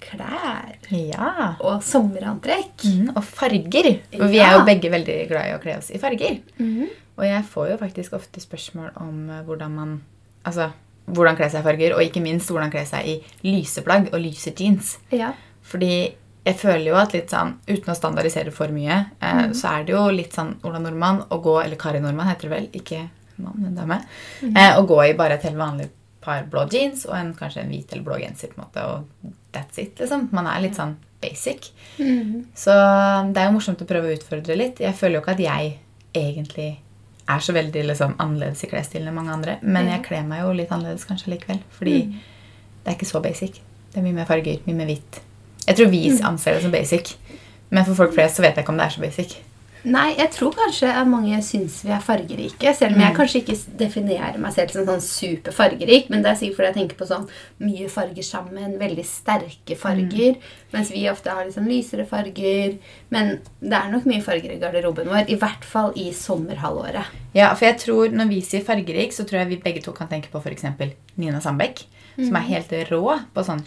klær 0.00 0.76
Ja. 0.90 1.56
og 1.60 1.82
sommerantrekk. 1.82 2.84
Mm, 2.86 3.08
og 3.16 3.22
farger. 3.24 4.00
Og 4.20 4.30
vi 4.30 4.38
er 4.38 4.52
jo 4.58 4.64
begge 4.66 4.90
veldig 4.90 5.16
glad 5.28 5.46
i 5.50 5.54
å 5.56 5.60
kle 5.62 5.76
oss 5.78 5.90
i 5.90 5.98
farger. 5.98 6.40
Mm. 6.58 6.88
Og 7.18 7.24
jeg 7.26 7.44
får 7.50 7.70
jo 7.72 7.76
faktisk 7.80 8.12
ofte 8.14 8.40
spørsmål 8.40 8.92
om 9.02 9.30
eh, 9.30 9.42
hvordan 9.44 9.70
man 9.74 10.00
Altså 10.46 10.70
hvordan 11.10 11.36
kle 11.36 11.48
seg 11.50 11.60
i 11.60 11.66
farger, 11.66 11.94
og 11.96 12.00
ikke 12.04 12.22
minst 12.22 12.48
hvordan 12.48 12.70
kle 12.70 12.84
seg 12.86 13.04
i 13.06 13.16
lyse 13.44 13.82
plagg 13.84 14.06
og 14.14 14.20
lyse 14.22 14.52
jeans. 14.56 14.98
Ja. 15.12 15.32
Fordi 15.66 16.14
jeg 16.48 16.56
føler 16.56 16.88
jo 16.90 16.96
at 16.98 17.14
litt 17.16 17.32
sånn, 17.32 17.54
uten 17.68 17.92
å 17.92 17.96
standardisere 17.96 18.52
for 18.54 18.72
mye, 18.72 18.98
eh, 19.20 19.44
så 19.56 19.74
er 19.74 19.86
det 19.86 19.94
jo 19.94 20.06
litt 20.14 20.36
sånn 20.36 20.54
Ola 20.66 20.80
Nordmann 20.82 21.22
å 21.28 21.40
gå 21.44 21.58
Eller 21.60 21.80
Kari 21.80 22.00
Nordmann 22.00 22.30
heter 22.30 22.48
det 22.48 22.54
vel, 22.54 22.68
ikke 22.80 23.02
mann, 23.42 23.58
men 23.60 23.76
dame. 23.76 24.00
Eh, 24.42 24.78
å 24.78 24.86
gå 24.88 24.98
i 25.04 25.16
bare 25.18 25.36
et 25.38 25.44
helt 25.46 25.60
vanlig 25.60 25.90
par 26.24 26.46
blå 26.50 26.64
jeans 26.72 27.04
og 27.08 27.14
en, 27.18 27.34
kanskje 27.36 27.62
en 27.62 27.70
hvit 27.72 27.92
eller 27.92 28.06
blå 28.06 28.18
genser. 28.22 28.52
på 28.54 28.60
en 28.60 28.66
måte, 28.66 28.86
Og 28.86 29.34
that's 29.54 29.78
it, 29.78 29.98
liksom. 30.00 30.28
Man 30.32 30.48
er 30.50 30.64
litt 30.64 30.78
sånn 30.78 30.96
basic. 31.22 31.70
Mm. 31.98 32.48
Så 32.54 32.74
det 33.32 33.42
er 33.42 33.48
jo 33.48 33.56
morsomt 33.56 33.82
å 33.82 33.88
prøve 33.88 34.10
å 34.10 34.16
utfordre 34.16 34.56
litt. 34.58 34.82
Jeg 34.82 34.96
føler 34.98 35.18
jo 35.18 35.24
ikke 35.24 35.36
at 35.36 35.44
jeg 35.44 35.78
egentlig 36.18 36.68
er 37.28 37.44
så 37.44 37.52
veldig 37.52 37.84
liksom, 37.90 38.16
annerledes 38.22 38.64
i 38.64 38.70
klesstilen 38.70 39.10
enn 39.10 39.18
mange 39.18 39.34
andre. 39.34 39.58
Men 39.62 39.90
jeg 39.92 40.04
kler 40.06 40.26
meg 40.28 40.44
jo 40.44 40.52
litt 40.56 40.72
annerledes 40.74 41.06
kanskje 41.08 41.34
likevel. 41.34 41.62
Fordi 41.76 41.96
det 42.08 42.92
er 42.92 42.96
ikke 42.96 43.10
så 43.10 43.22
basic. 43.24 43.60
Det 43.92 44.00
er 44.00 44.06
mye 44.06 44.20
mer 44.20 44.28
farger, 44.28 44.62
mye 44.66 44.78
mer 44.78 44.88
hvitt. 44.90 45.20
Jeg 45.68 45.76
tror 45.76 45.92
vi 45.92 46.02
anser 46.24 46.56
det 46.58 46.62
som 46.64 46.72
basic. 46.74 47.14
Men 47.70 47.84
for 47.84 47.94
folk 47.94 48.14
flest 48.16 48.38
så 48.40 48.42
vet 48.46 48.56
jeg 48.56 48.64
ikke 48.64 48.72
om 48.72 48.80
det 48.80 48.86
er 48.88 48.96
så 48.96 49.04
basic. 49.04 49.36
Nei, 49.88 50.08
jeg 50.18 50.32
tror 50.34 50.50
kanskje 50.56 50.88
at 50.90 51.06
mange 51.06 51.36
syns 51.46 51.76
vi 51.86 51.92
er 51.94 52.00
fargerike. 52.02 52.72
Selv 52.74 52.96
om 52.96 53.00
jeg 53.00 53.12
Mm. 53.12 53.16
kanskje 53.16 53.40
ikke 53.42 53.56
definerer 53.78 54.38
meg 54.42 54.52
selv 54.52 54.72
som 54.74 54.84
sånn 54.88 55.00
superfargerik. 55.04 56.08
Men 56.10 56.22
det 56.24 56.32
er 56.32 56.34
sikkert 56.40 56.56
fordi 56.56 56.66
jeg 56.72 56.74
tenker 56.78 56.96
på 56.98 57.06
sånn 57.06 57.28
mye 57.62 57.88
farger 57.88 58.26
sammen, 58.26 58.74
veldig 58.80 59.04
sterke 59.06 59.76
farger. 59.78 60.34
Mm. 60.34 60.42
Mens 60.72 60.90
vi 60.90 61.04
ofte 61.08 61.30
har 61.30 61.44
sånn 61.54 61.68
lysere 61.70 62.06
farger. 62.10 62.78
Men 63.14 63.38
det 63.62 63.72
er 63.78 63.90
nok 63.92 64.04
mye 64.10 64.22
farger 64.26 64.50
i 64.56 64.58
garderoben 64.58 65.06
vår. 65.06 65.30
I 65.30 65.36
hvert 65.36 65.64
fall 65.64 65.92
i 65.96 66.10
sommerhalvåret. 66.12 67.06
Ja, 67.34 67.54
for 67.54 67.66
jeg 67.66 67.78
tror 67.78 68.08
Når 68.10 68.28
vi 68.28 68.40
sier 68.40 68.64
fargerik, 68.64 69.12
så 69.12 69.24
tror 69.24 69.40
jeg 69.44 69.48
vi 69.48 69.56
begge 69.62 69.82
to 69.84 69.92
kan 69.92 70.08
tenke 70.08 70.28
på 70.32 70.42
f.eks. 70.42 70.64
Nina 71.16 71.40
Sandbeck. 71.40 71.84
Som 72.16 72.34
er 72.34 72.40
helt 72.50 72.70
rå 72.90 73.20
på 73.32 73.44
sånn 73.46 73.62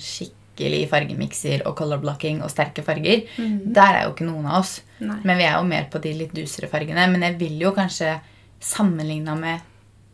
skikkelig 0.52 0.90
fargemikser 0.90 1.64
og 1.66 1.76
color 1.78 2.02
blocking 2.02 2.42
og 2.44 2.52
sterke 2.52 2.84
farger. 2.84 3.24
Der 3.38 3.96
er 3.96 4.06
jo 4.06 4.14
ikke 4.14 4.28
noen 4.28 4.46
av 4.48 4.62
oss. 4.62 4.82
Nei. 5.00 5.20
Men 5.24 5.38
vi 5.38 5.48
er 5.48 5.58
jo 5.58 5.66
mer 5.68 5.90
på 5.92 6.02
de 6.04 6.14
litt 6.14 6.34
dusere 6.36 6.70
fargene. 6.70 7.08
Men 7.12 7.22
jeg 7.22 7.40
vil 7.40 7.60
jo 7.62 7.72
kanskje 7.76 8.20
sammenligna 8.62 9.36
med 9.36 9.68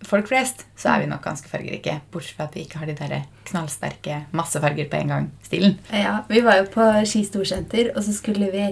folk 0.05 0.27
flest, 0.29 0.61
så 0.77 0.91
er 0.91 1.01
vi 1.01 1.07
nok 1.09 1.23
ganske 1.25 1.49
fargerike. 1.49 1.95
Bortsett 2.13 2.37
fra 2.37 2.45
at 2.45 2.53
vi 2.55 2.67
ikke 2.67 2.77
har 2.77 2.85
de 2.85 2.93
der 2.99 3.23
knallsterke 3.49 4.19
masse 4.37 4.61
farger 4.61 4.85
på 4.91 4.99
en 4.99 5.09
gang-stilen. 5.09 5.73
Ja, 5.89 6.19
Vi 6.29 6.43
var 6.45 6.59
jo 6.59 6.67
på 6.69 6.85
Ski 7.09 7.23
Storsenter, 7.25 7.89
og 7.95 8.03
så 8.05 8.13
skulle 8.13 8.51
vi 8.53 8.67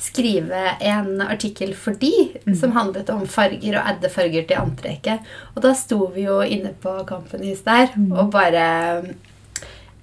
skrive 0.00 0.78
en 0.80 1.20
artikkel 1.20 1.74
for 1.76 2.00
de, 2.00 2.32
som 2.56 2.72
handlet 2.72 3.12
om 3.12 3.26
farger 3.28 3.76
og 3.76 3.92
adde 3.92 4.08
farger 4.08 4.48
til 4.48 4.56
antrekket. 4.56 5.28
Og 5.54 5.62
da 5.68 5.74
sto 5.76 6.06
vi 6.14 6.24
jo 6.24 6.40
inne 6.40 6.72
på 6.72 6.96
Companies 7.06 7.60
der 7.68 7.92
og 8.16 8.32
bare 8.32 9.04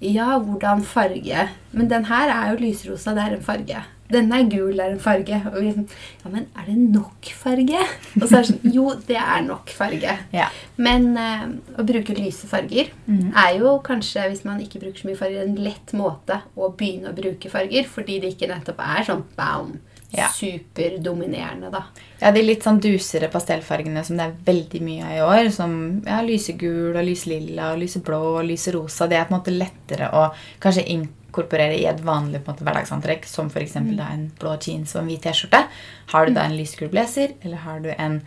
Ja, 0.04 0.38
hvordan 0.38 0.84
farge? 0.86 1.48
Men 1.72 1.90
den 1.90 2.06
her 2.06 2.30
er 2.34 2.52
jo 2.52 2.60
lysrosa, 2.62 3.16
det 3.18 3.24
er 3.24 3.38
en 3.38 3.46
farge. 3.46 3.84
Denne 4.08 4.38
er 4.40 4.48
gul, 4.48 4.72
det 4.78 4.84
er 4.86 4.94
en 4.96 5.02
farge. 5.04 5.40
Og 5.52 5.58
vi 5.60 5.72
sånn 5.74 5.88
Ja, 6.24 6.30
men 6.32 6.46
er 6.56 6.70
det 6.70 6.78
nok 6.94 7.28
farge? 7.36 7.82
Og 8.22 8.24
så 8.24 8.38
er 8.38 8.46
det 8.46 8.52
sånn 8.54 8.76
Jo, 8.76 8.86
det 9.08 9.18
er 9.20 9.42
nok 9.48 9.74
farge. 9.76 10.14
Ja. 10.38 10.48
Men 10.78 11.10
eh, 11.20 11.44
å 11.80 11.84
bruke 11.88 12.16
lyse 12.16 12.48
farger 12.48 12.94
er 13.10 13.58
jo 13.58 13.74
kanskje, 13.84 14.28
hvis 14.30 14.46
man 14.48 14.62
ikke 14.64 14.80
bruker 14.84 15.02
så 15.02 15.10
mye 15.10 15.20
farger, 15.20 15.44
en 15.44 15.60
lett 15.66 15.94
måte 15.98 16.40
å 16.56 16.70
begynne 16.78 17.12
å 17.12 17.18
bruke 17.18 17.52
farger, 17.52 17.88
fordi 17.90 18.20
det 18.24 18.36
ikke 18.36 18.52
nettopp 18.54 18.80
er 18.86 19.08
sånn 19.10 19.26
bam, 19.36 19.74
Ja. 20.10 20.30
superdominerende, 20.32 21.70
da. 21.70 21.84
Ja, 22.22 22.32
De 22.32 22.41
litt 22.41 22.63
sånn 22.63 22.80
dusere 22.80 23.28
pastellfargene 23.32 24.04
som 24.08 24.15
det 24.17 24.28
er 24.28 24.38
veldig 24.48 24.82
mye 24.86 25.04
av 25.04 25.12
i 25.17 25.26
år, 25.26 25.50
som 25.52 25.74
ja, 26.06 26.22
lysegul 26.24 26.96
og 26.96 27.04
lyselilla 27.04 27.74
og 27.74 27.82
lyseblå 27.84 28.22
og 28.38 28.48
lyserosa, 28.48 29.10
det 29.12 29.20
er 29.20 29.28
på 29.28 29.36
en 29.36 29.39
måte 29.41 29.56
lettere 29.56 30.10
å 30.15 30.30
kanskje 30.63 30.88
inkorporere 30.96 31.76
i 31.76 31.86
et 31.91 32.00
vanlig 32.08 32.39
på 32.39 32.52
en 32.52 32.56
måte, 32.56 32.67
hverdagsantrekk, 32.70 33.28
som 33.28 33.52
f.eks. 33.52 33.78
da 34.00 34.10
en 34.15 34.30
blå 34.39 34.56
jeans 34.63 34.96
og 34.96 35.04
en 35.04 35.12
hvit 35.12 35.28
T-skjorte. 35.28 35.65
Har 36.13 36.26
du 36.26 36.38
da 36.39 36.48
en 36.48 36.56
lysegul 36.56 36.91
blazer, 36.93 37.36
eller 37.43 37.65
har 37.67 37.84
du 37.84 37.91
en 37.98 38.22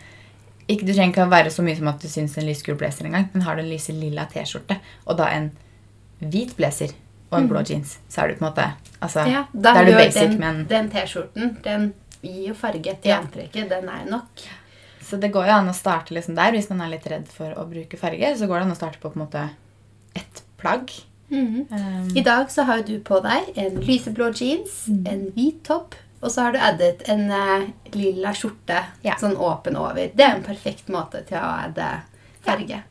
ikke, 0.71 0.85
Du 0.85 0.93
trenger 0.93 1.11
ikke 1.11 1.25
å 1.25 1.31
være 1.31 1.51
så 1.51 1.63
mye 1.65 1.75
som 1.75 1.89
at 1.89 1.99
du 1.99 2.07
syns 2.07 2.37
en 2.37 2.45
lysegul 2.47 2.77
blazer 2.79 3.09
engang, 3.09 3.25
men 3.33 3.41
har 3.43 3.57
du 3.57 3.65
en 3.65 3.71
lyselilla 3.73 4.29
T-skjorte 4.31 4.77
og 5.09 5.17
da 5.19 5.27
en 5.33 5.49
hvit 6.21 6.53
blazer 6.55 6.93
og 7.31 7.39
en 7.39 7.47
blå 7.47 7.61
jeans, 7.69 7.97
så 8.09 8.23
er 8.23 8.27
du 8.27 8.35
på 8.35 8.45
en 8.45 8.51
måte 8.51 8.73
altså, 9.01 9.25
Ja, 9.27 9.45
Da 9.53 9.73
er 9.79 9.85
du 9.85 9.91
basic, 9.93 10.13
den, 10.29 10.39
men 10.39 10.65
den 10.67 10.89
T-skjorten, 10.91 11.61
den 11.63 11.93
gir 12.21 12.47
jo 12.49 12.53
farge 12.53 12.83
til 13.01 13.09
Ja. 13.11 13.19
antrekket. 13.21 13.69
Den 13.69 13.87
er 13.89 14.05
nok. 14.09 14.29
Så 15.01 15.19
det 15.19 15.31
går 15.33 15.45
jo 15.47 15.51
an 15.51 15.67
å 15.69 15.73
starte 15.73 16.13
liksom 16.13 16.35
der. 16.35 16.51
Hvis 16.51 16.69
man 16.69 16.81
er 16.81 16.89
litt 16.89 17.07
redd 17.07 17.27
for 17.27 17.53
å 17.57 17.67
bruke 17.69 17.97
farge, 17.97 18.37
så 18.37 18.47
går 18.47 18.59
det 18.59 18.65
an 18.67 18.71
å 18.71 18.75
starte 18.75 18.99
på 18.99 19.09
på 19.11 19.19
en 19.19 19.25
måte 19.27 19.49
ett 20.15 20.43
plagg. 20.57 20.91
Um, 21.31 22.11
I 22.15 22.21
dag 22.21 22.47
så 22.51 22.63
har 22.65 22.81
du 22.83 22.99
på 22.99 23.21
deg 23.23 23.53
en 23.57 23.77
lyseblå 23.81 24.33
jeans, 24.35 24.87
Mm. 24.89 25.07
en 25.07 25.31
hvit 25.31 25.63
topp, 25.63 25.95
og 26.21 26.29
så 26.29 26.41
har 26.43 26.51
du 26.51 26.57
addet 26.59 27.07
en 27.09 27.31
uh, 27.31 27.67
lilla 27.93 28.33
skjorte, 28.33 28.83
Ja. 29.03 29.15
sånn 29.15 29.37
åpen 29.37 29.75
over. 29.77 29.95
Det 30.13 30.19
er 30.19 30.35
en 30.35 30.43
perfekt 30.43 30.87
måte 30.89 31.25
til 31.25 31.37
å 31.37 31.65
adde 31.65 32.01
farge. 32.43 32.83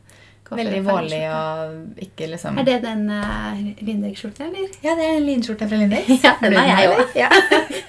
veldig 0.59 0.81
vårlig 0.85 1.21
og 1.31 2.03
ikke 2.05 2.27
liksom 2.33 2.59
Er 2.61 2.67
det 2.67 2.77
den 2.83 3.05
uh, 3.09 3.61
Lindex-skjorta, 3.81 4.49
eller? 4.49 4.67
Ja, 4.83 4.95
det 4.99 5.07
er 5.07 5.17
en 5.17 5.27
linskjorte 5.29 5.67
fra 5.69 5.79
Lindex. 5.79 6.11
Ja, 6.25 6.35
den 6.41 6.57
er 6.59 6.69
jeg 6.71 6.91
òg. 6.91 7.15
Ja. 7.15 7.29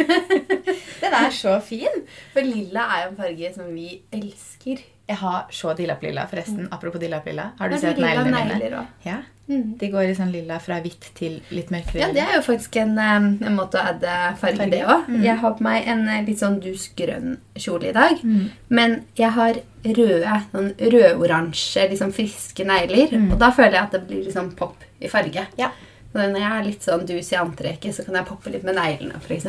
den 1.02 1.16
er 1.18 1.30
så 1.34 1.58
fin. 1.64 2.02
For 2.32 2.46
lilla 2.46 2.86
er 2.86 3.04
jo 3.04 3.12
en 3.12 3.20
farge 3.20 3.52
som 3.54 3.70
vi 3.74 4.02
elsker. 4.12 4.84
Jeg 5.10 5.18
har 5.18 5.46
så 5.50 5.72
dillap-lilla, 5.76 6.26
forresten. 6.30 6.68
Apropos 6.70 7.00
dillap-lilla. 7.02 7.50
Har 7.58 7.68
du 7.68 7.74
Har 7.74 7.80
sett 7.80 7.98
neglene 7.98 8.44
mine? 8.44 8.86
Ja. 9.02 9.16
Mm. 9.48 9.74
De 9.78 9.88
går 9.90 10.12
i 10.12 10.14
sånn 10.14 10.30
lilla 10.32 10.56
fra 10.62 10.78
hvitt 10.80 11.08
til 11.18 11.40
litt 11.52 11.72
mørkere. 11.74 11.98
Ja, 12.04 12.10
det 12.14 12.22
er 12.22 12.36
jo 12.36 12.42
faktisk 12.46 12.78
en, 12.80 12.94
en 13.02 13.56
måte 13.56 13.80
å 13.80 13.90
adde 13.90 14.14
farge, 14.40 14.68
det 14.70 14.84
òg. 14.86 15.08
Mm. 15.10 15.20
Jeg 15.26 15.36
har 15.42 15.56
på 15.58 15.66
meg 15.66 15.88
en 15.90 16.04
eh, 16.06 16.22
litt 16.28 16.40
sånn 16.40 16.60
dusgrønn 16.62 17.34
kjole 17.58 17.90
i 17.90 17.96
dag. 17.96 18.22
Mm. 18.22 18.46
Men 18.72 18.96
jeg 19.18 19.34
har 19.36 19.58
røde, 19.82 20.38
sånn 20.54 20.70
rødoransje, 20.94 21.88
liksom 21.90 22.14
friske 22.14 22.66
negler. 22.68 23.18
Og 23.26 23.36
da 23.42 23.50
føler 23.54 23.80
jeg 23.80 23.88
at 23.88 23.98
det 23.98 24.04
blir 24.06 24.22
liksom 24.28 24.54
pop 24.58 24.86
i 25.02 25.10
farge. 25.10 25.48
Ja. 25.58 25.72
Når 26.12 26.38
jeg 26.38 26.48
er 26.48 26.66
litt 26.66 26.86
sånn 26.86 27.06
dus 27.08 27.30
i 27.32 27.40
antrekket, 27.40 27.96
så 27.96 28.06
kan 28.06 28.20
jeg 28.20 28.28
poppe 28.28 28.52
litt 28.52 28.64
med 28.68 28.76
neglene, 28.78 29.18
f.eks. 29.18 29.48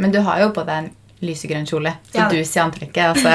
Men 0.00 0.14
du 0.14 0.22
har 0.24 0.40
jo 0.44 0.52
på 0.54 0.64
deg 0.66 0.84
en 0.84 0.92
lysegrønn 1.26 1.68
kjole, 1.68 1.92
så 2.10 2.22
Ja. 2.22 2.28
du 2.30 2.40
ser 2.44 2.64
antrekket. 2.64 3.04
Altså, 3.14 3.34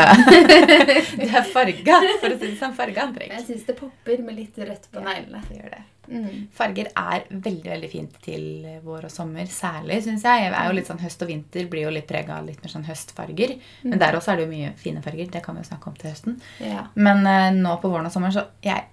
du 1.21 1.27
er 1.27 1.47
farga, 1.53 2.01
for 2.21 2.33
å 2.33 2.39
si 2.39 2.47
det 2.47 2.57
sånn. 2.59 2.75
Farga 2.77 3.05
antrekk. 3.07 3.33
Jeg 3.37 3.47
syns 3.47 3.65
det 3.69 3.77
popper 3.79 4.21
med 4.25 4.37
litt 4.39 4.57
rødt 4.57 4.89
på 4.93 5.03
neglene. 5.05 5.41
Ja. 5.55 5.81
Mm. 6.09 6.47
Farger 6.57 6.87
er 6.97 7.25
veldig 7.29 7.69
veldig 7.69 7.89
fint 7.91 8.15
til 8.25 8.45
vår 8.85 9.05
og 9.05 9.11
sommer, 9.13 9.45
særlig, 9.53 9.99
syns 10.05 10.23
jeg. 10.25 10.47
Jeg 10.47 10.55
er 10.57 10.69
jo 10.69 10.77
litt 10.79 10.89
sånn 10.89 11.01
Høst 11.03 11.21
og 11.21 11.29
vinter 11.29 11.67
blir 11.69 11.85
jo 11.85 11.91
litt 11.93 12.07
prega 12.09 12.39
av 12.39 12.47
litt 12.47 12.63
mer 12.63 12.73
sånn 12.73 12.87
høstfarger. 12.87 13.53
Mm. 13.83 13.91
Men 13.91 14.01
der 14.01 14.17
også 14.17 14.33
er 14.33 14.39
det 14.39 14.47
jo 14.47 14.53
mye 14.55 14.71
fine 14.79 15.03
farger. 15.05 15.29
Det 15.29 15.43
kan 15.45 15.57
vi 15.57 15.61
jo 15.63 15.69
snakke 15.69 15.91
om 15.91 15.99
til 15.99 16.09
høsten. 16.09 16.39
Ja. 16.65 16.87
Men 16.97 17.21
uh, 17.27 17.51
nå 17.53 17.75
på 17.83 17.91
våren 17.91 18.09
og 18.09 18.15
sommeren 18.15 18.33
så 18.35 18.47
Jeg 18.65 18.87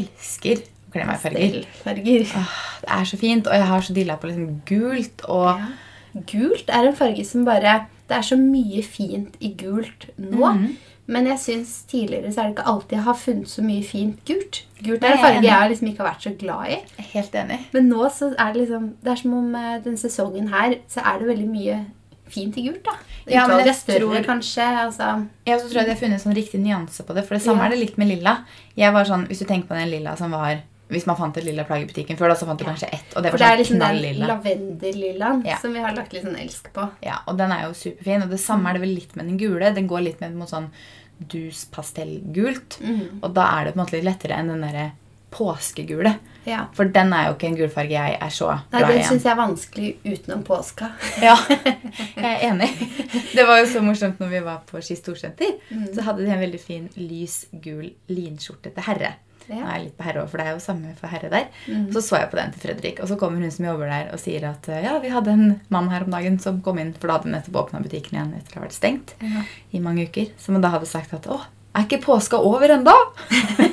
elsker 0.00 0.64
å 0.64 0.94
kle 0.94 1.06
meg 1.06 1.30
i 1.38 1.62
farger. 1.84 2.26
Åh, 2.40 2.58
det 2.82 2.90
er 2.98 3.06
så 3.12 3.20
fint, 3.20 3.46
og 3.46 3.54
jeg 3.54 3.70
har 3.70 3.86
så 3.86 3.94
dilla 3.94 4.18
på 4.18 4.30
liksom 4.30 4.60
gult 4.66 5.24
og. 5.30 5.62
Gult 6.26 6.70
er 6.74 6.88
en 6.88 6.98
farge 6.98 7.22
som 7.26 7.46
bare 7.46 7.84
Det 8.10 8.16
er 8.18 8.26
så 8.26 8.36
mye 8.40 8.80
fint 8.82 9.36
i 9.40 9.52
gult 9.60 10.08
nå. 10.18 10.48
Mm. 10.56 10.70
Men 11.10 11.26
jeg 11.26 11.38
syns 11.42 11.70
tidligere 11.90 12.30
så 12.34 12.42
er 12.42 12.50
det 12.50 12.54
ikke 12.56 12.66
alltid 12.70 12.96
jeg 12.96 13.04
har 13.06 13.16
funnet 13.18 13.50
så 13.50 13.62
mye 13.66 13.82
fint 13.86 14.18
gult. 14.28 14.60
Gult 14.82 15.02
er 15.06 15.14
en 15.16 15.22
farge 15.24 15.42
jeg 15.46 15.70
liksom 15.72 15.88
ikke 15.90 16.02
har 16.04 16.08
vært 16.12 16.26
så 16.26 16.32
glad 16.38 16.74
i. 16.74 16.76
Helt 17.14 17.38
enig. 17.40 17.58
Men 17.74 17.88
nå 17.90 18.04
så 18.14 18.28
er 18.36 18.52
det 18.54 18.60
liksom 18.64 18.84
Det 19.02 19.10
er 19.14 19.22
som 19.22 19.34
om 19.34 19.48
denne 19.52 19.80
den 19.86 19.96
sesongen 19.98 20.48
her 20.52 20.76
så 20.90 21.02
er 21.06 21.18
det 21.22 21.30
veldig 21.32 21.48
mye 21.50 21.78
fint 22.30 22.54
i 22.58 22.62
gult, 22.68 22.84
da. 22.86 22.92
Ja, 23.26 23.46
men 23.50 23.64
jeg 23.66 23.74
større, 23.74 24.04
tror- 24.06 24.22
kanskje. 24.26 24.62
Altså. 24.84 25.26
Jeg 25.46 25.56
også 25.56 25.70
tror 25.72 25.80
jeg 25.82 25.88
har 25.90 25.98
funnet 25.98 26.22
sånn 26.22 26.34
riktig 26.36 26.60
nyanse 26.62 27.02
på 27.02 27.14
det. 27.16 27.24
For 27.26 27.34
det 27.34 27.42
samme 27.42 27.58
Ja. 27.58 27.66
er 27.66 27.70
det 27.74 27.78
litt 27.80 27.98
med 27.98 28.06
lilla. 28.06 28.36
Jeg 28.76 28.92
var 28.92 29.04
sånn, 29.04 29.26
Hvis 29.26 29.40
du 29.40 29.44
tenker 29.46 29.66
på 29.66 29.74
den 29.74 29.90
lilla 29.90 30.16
som 30.16 30.30
var 30.30 30.60
Hvis 30.90 31.06
man 31.06 31.16
fant 31.16 31.36
et 31.38 31.44
lilla 31.44 31.64
plagg 31.64 31.82
i 31.82 31.86
butikken 31.86 32.18
før, 32.18 32.28
da, 32.28 32.34
så 32.34 32.46
fant 32.46 32.58
du 32.58 32.64
Ja. 32.64 32.70
kanskje 32.72 32.88
ett. 32.92 33.16
Og 33.16 33.22
det 33.22 33.30
For 33.30 33.38
det 33.38 33.46
er 33.46 33.50
sånn 33.50 33.58
liksom 33.58 33.78
den 33.78 34.26
lavendellillaen 34.28 35.44
Ja. 35.46 35.56
som 35.58 35.72
vi 35.72 35.78
har 35.80 35.94
lagt 35.94 36.12
litt 36.12 36.24
sånn 36.24 36.38
elsk 36.40 36.72
på. 36.72 36.88
Ja, 37.02 37.20
og 37.26 37.36
den 37.38 37.52
er 37.52 37.62
jo 37.68 37.74
superfin. 37.74 38.22
Og 38.22 38.30
det 38.30 38.40
samme 38.40 38.68
er 38.70 38.72
det 38.74 38.80
vel 38.82 38.94
litt 38.94 39.14
med 39.16 39.26
den 39.26 39.38
gule. 39.38 39.72
Den 39.74 39.88
går 39.88 40.02
litt 40.04 40.20
mer 40.20 40.30
mot 40.30 40.48
sånn 40.48 40.70
dus 41.20 41.64
pastellgult. 41.70 42.80
Mhm. 42.80 43.20
Og 43.22 43.34
da 43.34 43.60
er 43.60 43.64
det 43.66 43.74
på 43.74 43.78
en 43.80 43.86
måte 43.86 43.92
litt 43.92 44.04
lettere 44.04 44.36
enn 44.38 44.48
den 44.48 44.60
derre 44.62 44.92
påskegule. 45.30 46.18
Ja. 46.44 46.66
For 46.72 46.84
den 46.86 47.12
er 47.12 47.28
jo 47.28 47.34
ikke 47.36 47.46
en 47.46 47.56
gulfarge 47.56 47.90
jeg 47.90 48.16
er 48.20 48.30
så 48.34 48.48
Nei, 48.72 48.80
glad 48.80 48.88
Den 48.88 48.98
i. 48.98 49.02
syns 49.04 49.22
jeg 49.22 49.32
er 49.32 49.36
vanskelig 49.36 49.96
utenom 50.04 50.42
påska. 50.42 50.88
Ja, 51.22 51.36
jeg 51.46 52.24
er 52.24 52.50
enig. 52.50 52.70
Det 53.34 53.46
var 53.46 53.60
jo 53.60 53.66
så 53.66 53.80
morsomt 53.84 54.18
når 54.18 54.28
vi 54.32 54.40
var 54.40 54.62
på 54.66 54.82
Ski 54.82 54.96
Storsenter. 54.96 55.52
Mm. 55.70 55.94
Så 55.94 56.02
hadde 56.02 56.24
de 56.24 56.30
en 56.32 56.40
veldig 56.40 56.60
fin 56.60 56.88
lys 56.96 57.46
gul 57.62 57.92
linskjorte 58.08 58.72
til 58.74 58.82
herre. 58.82 59.12
Nå 59.50 59.60
er 59.66 59.74
jeg 59.74 59.84
litt 59.88 59.96
på 59.98 60.06
herre 60.06 60.22
også, 60.22 60.30
for 60.32 60.40
det 60.40 60.46
er 60.46 60.54
jo 60.54 60.62
samme 60.64 60.94
for 61.00 61.10
herre 61.12 61.30
der. 61.32 61.46
Mm. 61.66 61.86
Så 61.94 62.02
så 62.06 62.20
jeg 62.20 62.30
på 62.32 62.38
den 62.38 62.52
til 62.54 62.62
Fredrik, 62.64 63.00
og 63.02 63.10
så 63.10 63.16
kommer 63.20 63.42
hun 63.42 63.50
som 63.54 63.66
jobber 63.66 63.90
der 63.90 64.10
og 64.14 64.20
sier 64.22 64.46
at 64.50 64.68
ja, 64.84 64.96
vi 65.02 65.10
hadde 65.12 65.34
en 65.36 65.46
mann 65.74 65.90
her 65.92 66.06
om 66.06 66.14
dagen 66.14 66.38
som 66.42 66.60
kom 66.64 66.78
inn, 66.82 66.92
for 66.94 67.10
da 67.10 67.18
hadde 67.18 67.28
de 67.30 67.34
nettopp 67.36 67.60
åpna 67.64 67.82
butikken 67.84 68.16
igjen 68.18 68.34
etter 68.38 68.56
å 68.56 68.62
ha 68.62 68.66
vært 68.68 68.78
stengt 68.78 69.16
Ja. 69.24 69.42
i 69.74 69.82
mange 69.82 70.06
uker. 70.08 70.30
Som 70.38 70.60
da 70.62 70.70
hadde 70.72 70.86
sagt 70.90 71.14
at 71.18 71.26
å, 71.30 71.40
er 71.74 71.86
ikke 71.86 72.00
påska 72.02 72.38
over 72.42 72.72
ennå? 72.76 72.94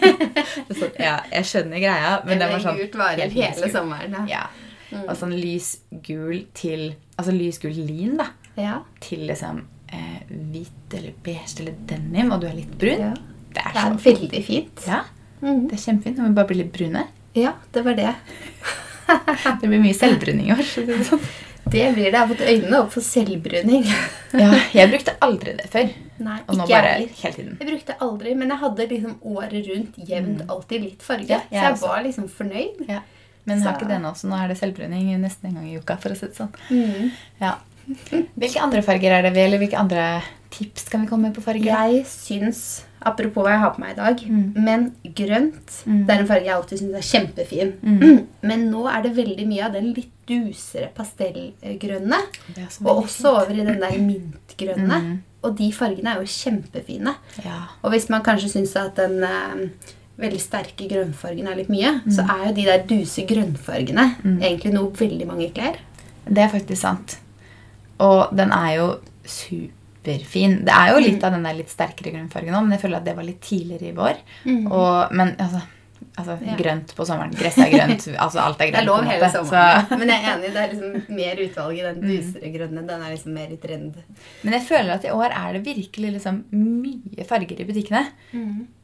ja, 1.07 1.15
jeg 1.31 1.45
skjønner 1.49 1.81
greia, 1.81 2.11
men 2.27 2.41
det 2.41 2.49
var 2.51 2.61
sånn 2.63 2.77
Gult 2.79 2.97
varer 2.99 3.31
hele 3.33 3.69
sommeren. 3.73 4.17
Ja. 4.29 4.47
Mm. 4.91 5.03
Og 5.09 5.15
sånn 5.19 5.33
lysgul 5.35 6.45
til 6.55 6.93
Altså 7.17 7.33
lysgul 7.33 7.73
lin, 7.73 8.13
da. 8.19 8.27
Ja. 8.61 8.75
Til 9.01 9.23
liksom 9.27 9.63
eh, 9.89 10.19
hvit 10.29 10.93
eller 10.93 11.15
beige 11.25 11.57
eller 11.63 11.73
denim, 11.89 12.29
og 12.35 12.43
du 12.43 12.47
er 12.49 12.53
litt 12.59 12.75
brun. 12.77 13.07
Ja. 13.09 13.13
Det 13.55 13.63
er 13.63 13.73
Det 13.73 13.81
så 13.81 13.87
er 13.89 13.97
veldig 14.05 14.41
fint. 14.45 14.83
Ja, 14.85 14.99
Mhm. 15.41 15.67
det 15.69 15.77
er 15.77 15.83
kjempefint 15.91 16.17
når 16.17 16.27
vi 16.31 16.33
bare 16.39 16.47
bli 16.47 16.57
litt 16.63 16.71
brune. 16.73 17.03
Ja, 17.37 17.53
det 17.71 17.83
var 17.85 17.93
det. 17.95 18.15
Det 19.61 19.67
blir 19.69 19.79
mye 19.79 19.95
selvbruning 19.95 20.49
i 20.49 20.51
år. 20.51 20.63
Det 20.87 20.95
sånn. 21.07 21.21
Det 21.67 21.83
blir 21.95 22.07
det. 22.07 22.11
Jeg 22.11 22.19
har 22.19 22.27
fått 22.27 22.41
øynene 22.47 22.79
opp 22.81 22.91
for 22.95 23.01
selvbruning. 23.05 23.85
Ja, 24.37 24.49
jeg 24.75 24.89
brukte 24.91 25.13
aldri 25.23 25.53
det 25.55 25.69
før. 25.71 25.87
Nei, 26.19 26.39
Og 26.49 26.57
nå 26.57 26.65
ikke 26.65 26.73
bare 26.73 26.89
heller. 26.97 27.13
hele 27.21 27.33
tiden. 27.37 27.53
Jeg 27.61 27.67
brukte 27.69 27.95
aldri, 28.03 28.33
men 28.35 28.49
jeg 28.51 28.59
hadde 28.59 28.87
liksom 28.89 29.13
året 29.31 29.69
rundt 29.69 29.95
jevnt 30.09 30.41
alltid 30.51 30.83
litt 30.83 31.05
farge. 31.05 31.29
Ja, 31.31 31.39
så 31.45 31.53
jeg 31.55 31.63
jeg 31.63 31.73
også. 31.77 31.87
var 31.87 32.03
liksom 32.03 32.27
fornøyd. 32.35 32.81
Ja. 32.89 32.99
Men 33.47 33.61
har 33.63 33.77
ikke 33.77 33.87
det 33.87 34.01
nå, 34.03 34.11
så 34.19 34.27
nå 34.27 34.35
er 34.43 34.51
det 34.51 34.57
selvbruning 34.59 35.13
nesten 35.21 35.47
en 35.47 35.55
gang 35.61 35.69
i 35.71 35.77
uka. 35.79 35.95
for 36.03 36.11
å 36.11 36.17
si 36.19 36.27
det 36.27 36.35
sånn. 36.35 36.51
Mm. 36.67 37.11
Ja. 37.39 37.53
Hvilke 38.37 38.61
andre 38.61 38.81
farger 38.83 39.11
er 39.17 39.21
det 39.27 39.33
vi, 39.35 39.39
eller 39.45 39.57
hvilke 39.61 39.77
andre 39.79 40.21
tips 40.51 40.87
kan 40.89 41.01
vi 41.01 41.07
komme 41.07 41.27
med 41.29 41.35
på 41.35 41.41
farger? 41.43 41.65
Jeg 41.67 42.05
syns, 42.09 42.61
apropos 43.05 43.43
hva 43.45 43.51
jeg 43.53 43.59
har 43.61 43.73
på 43.75 43.79
meg 43.83 43.91
i 43.91 43.99
dag, 43.99 44.21
Mm. 44.27 44.53
men 44.63 44.85
grønt 45.15 45.83
Mm. 45.85 46.05
Det 46.05 46.09
er 46.15 46.19
en 46.19 46.27
farge 46.27 46.45
jeg 46.45 46.55
alltid 46.55 46.79
syns 46.79 46.95
er 46.95 47.07
kjempefin. 47.11 47.73
Mm. 47.83 48.27
Men 48.47 48.69
nå 48.71 48.87
er 48.91 49.01
det 49.03 49.15
veldig 49.15 49.47
mye 49.47 49.65
av 49.65 49.73
den 49.73 49.93
litt 49.93 50.11
dusere 50.27 50.89
pastellgrønne. 50.95 52.19
Så 52.69 52.85
Og 52.85 53.03
også 53.05 53.29
over 53.43 53.51
i 53.53 53.63
den 53.65 53.79
der 53.79 53.97
mintgrønne. 53.99 54.99
Mm. 55.03 55.17
Og 55.43 55.55
de 55.57 55.71
fargene 55.71 56.15
er 56.15 56.19
jo 56.21 56.25
kjempefine. 56.27 57.13
Ja. 57.45 57.59
Og 57.83 57.91
hvis 57.91 58.09
man 58.09 58.23
kanskje 58.23 58.49
syns 58.49 58.75
at 58.75 58.95
den 58.95 59.23
eh, 59.23 59.69
veldig 60.19 60.41
sterke 60.41 60.87
grønnfargen 60.89 61.47
er 61.47 61.55
litt 61.55 61.69
mye, 61.69 62.01
så 62.09 62.23
Mm. 62.25 62.29
er 62.33 62.47
jo 62.47 62.53
de 62.55 62.65
der 62.65 62.83
duse 62.89 63.25
grønnfargene 63.27 64.15
egentlig 64.41 64.73
noe 64.73 64.91
veldig 64.91 65.27
mange 65.27 65.51
kler. 65.53 65.77
Det 66.27 66.37
er 66.43 66.49
faktisk 66.49 66.81
sant. 66.81 67.17
Og 68.05 68.35
den 68.37 68.51
er 68.53 68.71
jo 68.75 68.89
superfin. 69.27 70.59
Det 70.67 70.73
er 70.73 70.93
jo 70.93 71.01
litt 71.03 71.23
av 71.25 71.33
den 71.35 71.47
der 71.47 71.57
litt 71.57 71.73
sterkere 71.73 72.13
grunnfargen 72.13 72.53
nå, 72.53 72.61
men 72.65 72.75
jeg 72.75 72.83
føler 72.85 73.01
at 73.01 73.07
det 73.07 73.15
var 73.17 73.27
litt 73.27 73.41
tidligere 73.43 73.89
i 73.89 73.97
vår. 73.97 74.21
Og, 74.69 75.15
men 75.17 75.33
altså, 75.35 75.63
altså 76.17 76.37
Ja. 76.45 76.55
grønt 76.57 76.93
på 76.95 77.05
sommeren. 77.05 77.31
Gress 77.37 77.57
er 77.57 77.69
grønt. 77.71 78.07
altså 78.25 78.39
alt 78.39 78.61
er 78.61 78.65
Det 78.65 78.73
grønt. 78.73 78.81
er 78.81 78.85
lov 78.85 79.03
hele 79.05 79.29
sommeren. 79.31 79.87
Så, 79.89 79.97
Men 79.99 80.07
jeg 80.09 80.23
er 80.23 80.35
enig, 80.37 80.53
det 80.53 80.61
er 80.63 80.69
liksom 80.73 81.15
mer 81.15 81.35
utvalg 81.47 81.77
i 81.79 81.83
den 81.87 81.97
Mm. 82.01 82.07
dusere 82.09 82.51
grønne. 82.53 82.87
Den 82.87 83.01
er 83.01 83.09
liksom 83.15 83.33
mer 83.33 83.47
i 83.51 83.57
trend. 83.57 83.93
men 84.43 84.53
jeg 84.53 84.61
føler 84.67 84.93
at 84.93 85.03
i 85.05 85.09
år 85.11 85.31
er 85.31 85.53
det 85.53 85.65
virkelig 85.65 86.11
liksom 86.17 86.43
mye 86.51 87.25
farger 87.27 87.59
i 87.61 87.65
butikkene. 87.65 88.05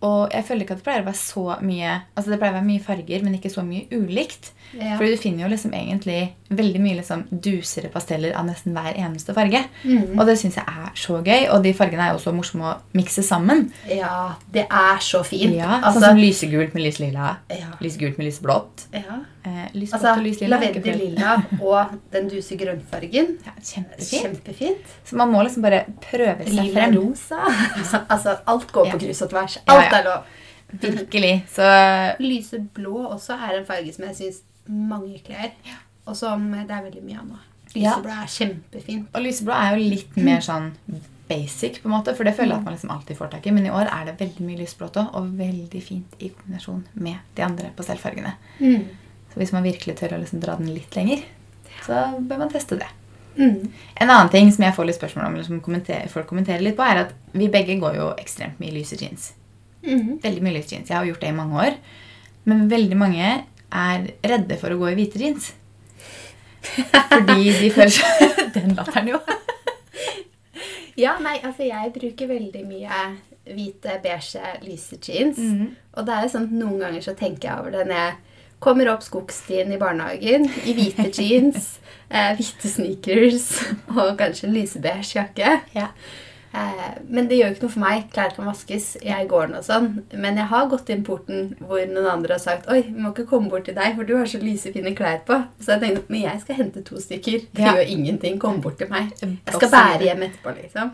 Og 0.04 0.30
jeg 0.34 0.43
føler 0.45 0.62
ikke 0.65 0.76
at 0.76 0.82
det 0.82 0.86
pleier 0.88 1.04
å 1.04 1.08
være 1.08 1.19
så 1.19 1.43
mye 1.63 1.91
Altså 2.17 2.30
det 2.32 2.39
pleier 2.41 2.54
å 2.54 2.58
være 2.60 2.67
mye 2.67 2.84
farger, 2.84 3.23
men 3.23 3.34
ikke 3.38 3.52
så 3.54 3.63
mye 3.65 3.88
ulikt. 3.91 4.52
Ja. 4.73 4.97
Fordi 4.97 5.12
du 5.13 5.17
finner 5.21 5.43
jo 5.45 5.49
liksom 5.54 5.71
egentlig 5.73 6.34
veldig 6.54 6.82
mye 6.82 6.97
liksom 6.99 7.23
dusere 7.41 7.89
pasteller 7.93 8.34
av 8.38 8.45
nesten 8.45 8.73
hver 8.76 8.93
eneste 8.97 9.34
farge. 9.34 9.63
Mm. 9.84 10.17
Og 10.19 10.26
det 10.28 10.36
syns 10.41 10.56
jeg 10.60 10.65
er 10.67 10.91
så 10.99 11.19
gøy. 11.23 11.47
Og 11.54 11.63
de 11.63 11.73
fargene 11.78 12.04
er 12.08 12.12
jo 12.13 12.19
også 12.19 12.34
morsomme 12.36 12.65
å 12.73 12.76
mikse 12.97 13.23
sammen. 13.26 13.71
Ja, 13.89 14.34
det 14.54 14.65
er 14.69 14.97
så 14.99 15.23
fint. 15.26 15.56
Ja, 15.56 15.80
altså, 15.82 15.99
Sånn 16.02 16.10
som 16.10 16.17
lysegult 16.21 16.73
med 16.76 16.84
lyslila, 17.04 17.36
ja, 17.50 17.68
Lysgult 17.84 18.18
med 18.18 18.26
lysblått. 18.28 18.86
ja. 18.94 19.20
Eh, 19.44 19.66
lysblått 19.74 19.94
Altså, 19.94 20.13
og 20.18 20.24
lyslila. 20.24 20.58
er 20.63 20.74
ikke 20.80 20.96
lilla 20.98 21.34
og 21.68 21.98
den 22.12 22.30
duse 22.32 22.56
grønnfargen. 22.58 23.38
Ja, 23.46 23.52
kjempefint. 23.60 24.22
Kjempefint. 24.24 24.94
Så 25.06 25.16
man 25.20 25.32
må 25.32 25.44
liksom 25.44 25.62
bare 25.66 25.84
prøve 26.02 26.46
seg 26.48 26.54
Lilla 26.54 26.74
frem. 26.88 26.96
rosa. 26.98 27.42
altså, 28.13 28.38
alt 28.48 28.72
går 28.72 28.92
på 28.94 29.00
kryss 29.04 29.22
og 29.22 29.30
tvers. 29.36 29.58
Alt 29.68 29.94
er 30.00 30.04
lov. 30.08 30.24
Virkelig. 30.82 31.34
Så 31.56 31.68
Lyseblå 32.24 33.04
også 33.12 33.36
er 33.36 33.60
en 33.60 33.66
farge 33.68 33.94
som 33.94 34.06
jeg 34.08 34.16
syns 34.16 34.42
mange 34.68 35.20
kler. 35.26 35.52
Og 36.08 36.16
som 36.18 36.52
det 36.52 36.72
er 36.72 36.84
veldig 36.88 37.04
mye 37.04 37.20
av 37.20 37.28
nå. 37.28 37.42
Lyseblå 37.76 38.12
er 38.24 38.30
kjempefint. 38.30 39.10
Og 39.13 39.22
lyseblå 39.28 39.54
er 39.60 39.76
jo 39.78 39.89
litt 39.98 40.16
mer 40.18 40.39
sånn 40.50 40.72
basic, 41.34 41.82
på 41.82 41.89
en 41.89 41.98
måte, 41.98 42.13
for 42.15 42.28
det 42.28 42.36
føler 42.38 42.54
jeg 42.54 42.62
at 42.62 42.67
man 42.67 42.78
liksom 42.78 42.93
alltid 42.93 43.17
får 43.19 43.32
tak 43.34 43.48
i. 43.50 43.54
Men 43.56 43.67
i 43.67 43.74
år 43.74 43.89
er 43.89 44.08
det 44.08 44.17
veldig 44.22 44.48
mye 44.48 44.62
lysblått 44.62 45.00
òg, 45.02 45.13
og 45.17 45.32
veldig 45.39 45.82
fint 45.84 46.17
i 46.22 46.32
kombinasjon 46.32 46.84
med 46.93 47.36
de 47.38 47.46
andre 47.46 47.72
pastellfargene. 47.78 48.36
Mm. 48.60 48.84
Så 49.34 49.41
hvis 49.41 49.54
man 49.56 49.65
virkelig 49.65 49.98
tør 49.98 50.17
å 50.17 50.22
liksom 50.22 50.43
dra 50.43 50.58
den 50.60 50.74
litt 50.74 50.93
lenger, 50.98 51.24
så 51.84 52.06
bør 52.22 52.43
man 52.46 52.52
teste 52.54 52.78
det. 52.80 52.89
Mm. 53.34 53.72
En 53.96 54.10
annen 54.10 54.30
ting 54.30 54.52
som 54.54 54.65
jeg 54.65 54.76
får 54.78 54.88
litt 54.88 55.00
spørsmål 55.00 55.26
om, 55.26 55.38
eller 55.38 55.48
som 55.48 55.62
kommenter, 55.65 56.06
folk 56.12 56.28
kommenterer 56.30 56.62
litt 56.62 56.78
på, 56.78 56.86
er 56.86 57.06
at 57.08 57.15
vi 57.34 57.50
begge 57.52 57.80
går 57.82 57.98
jo 57.98 58.12
ekstremt 58.22 58.62
mye 58.62 58.76
lyse 58.76 59.00
jeans. 59.00 59.32
Mm. 59.84 60.19
Veldig 60.24 60.46
mye 60.46 60.58
lyse 60.60 60.76
jeans. 60.76 60.91
Jeg 60.91 60.98
har 61.00 61.10
gjort 61.10 61.24
det 61.24 61.34
i 61.34 61.38
mange 61.38 61.65
år. 61.65 61.80
Men 62.50 62.67
veldig 62.72 63.00
mange 63.00 63.34
er 63.74 64.08
redde 64.22 64.60
for 64.62 64.74
å 64.74 64.80
gå 64.80 64.91
i 64.91 64.98
hvite 65.00 65.22
jeans. 65.22 65.54
Fordi 67.12 67.41
de 67.58 67.74
føler 67.74 67.91
seg 67.91 68.54
Den 68.56 68.78
latteren, 68.78 69.10
jo. 69.15 69.19
Ja, 71.00 71.16
nei, 71.24 71.40
altså 71.44 71.66
jeg 71.68 71.94
bruker 71.96 72.30
veldig 72.30 72.66
mye 72.68 73.00
hvite, 73.44 73.98
beige, 74.04 74.44
lyse 74.64 75.00
jeans. 75.02 75.38
Mhm. 75.38 75.74
Og 75.94 76.06
det 76.06 76.14
er 76.14 76.26
jo 76.26 76.34
sånn 76.36 76.48
at 76.50 76.56
noen 76.58 76.80
ganger 76.80 77.02
så 77.06 77.16
tenker 77.18 77.50
jeg 77.50 77.60
over 77.60 77.72
det 77.76 77.88
når 77.88 78.00
jeg 78.00 78.14
kommer 78.64 78.90
opp 78.94 79.04
skogstien 79.04 79.74
i 79.76 79.80
barnehagen 79.82 80.48
i 80.64 80.76
hvite 80.78 81.10
jeans, 81.12 81.80
eh, 82.14 82.32
hvite 82.38 82.70
sneakers 82.72 83.50
og 83.92 84.16
kanskje 84.22 84.48
en 84.48 84.56
lysebeige 84.56 85.18
jakke. 85.18 85.58
Ja. 85.76 85.90
Eh, 86.54 86.89
men 87.10 87.26
det 87.28 87.39
gjør 87.39 87.48
jo 87.50 87.54
ikke 87.56 87.63
noe 87.66 87.74
for 87.74 87.82
meg. 87.82 88.04
Klær 88.13 88.36
kan 88.36 88.46
vaskes. 88.46 88.92
Jeg 89.02 89.28
går 89.32 89.48
den 89.50 89.56
og 89.58 89.63
sånn. 89.66 89.88
Men 90.13 90.36
jeg 90.38 90.46
har 90.52 90.68
gått 90.70 90.89
inn 90.94 91.04
porten 91.08 91.56
hvor 91.66 91.82
noen 91.89 92.06
andre 92.12 92.36
har 92.38 92.44
sagt 92.44 92.68
Oi, 92.70 92.82
vi 92.86 92.94
må 93.02 93.10
ikke 93.13 93.26
komme 93.32 93.50
bort 93.50 93.66
til 93.66 93.74
deg, 93.78 93.96
for 93.98 94.06
du 94.06 94.13
har 94.20 94.30
så 94.30 94.38
lyse, 94.44 94.70
fine 94.76 94.94
klær 94.98 95.24
på. 95.26 95.39
Så 95.60 95.74
jeg 95.74 95.82
tenkte 95.82 96.13
men 96.13 96.22
jeg 96.28 96.42
skal 96.44 96.60
hente 96.62 96.84
to 96.86 97.02
stykker. 97.02 97.48
Det 97.52 97.63
Ja. 97.66 97.74
gjør 97.74 97.89
ingenting. 97.96 98.38
Kom 98.39 98.62
bort 98.62 98.78
til 98.78 98.89
meg. 98.94 99.10
Jeg 99.22 99.39
skal 99.58 99.70
bære 99.74 100.02
hjem 100.12 100.24
etterpå, 100.30 100.56
liksom. 100.62 100.92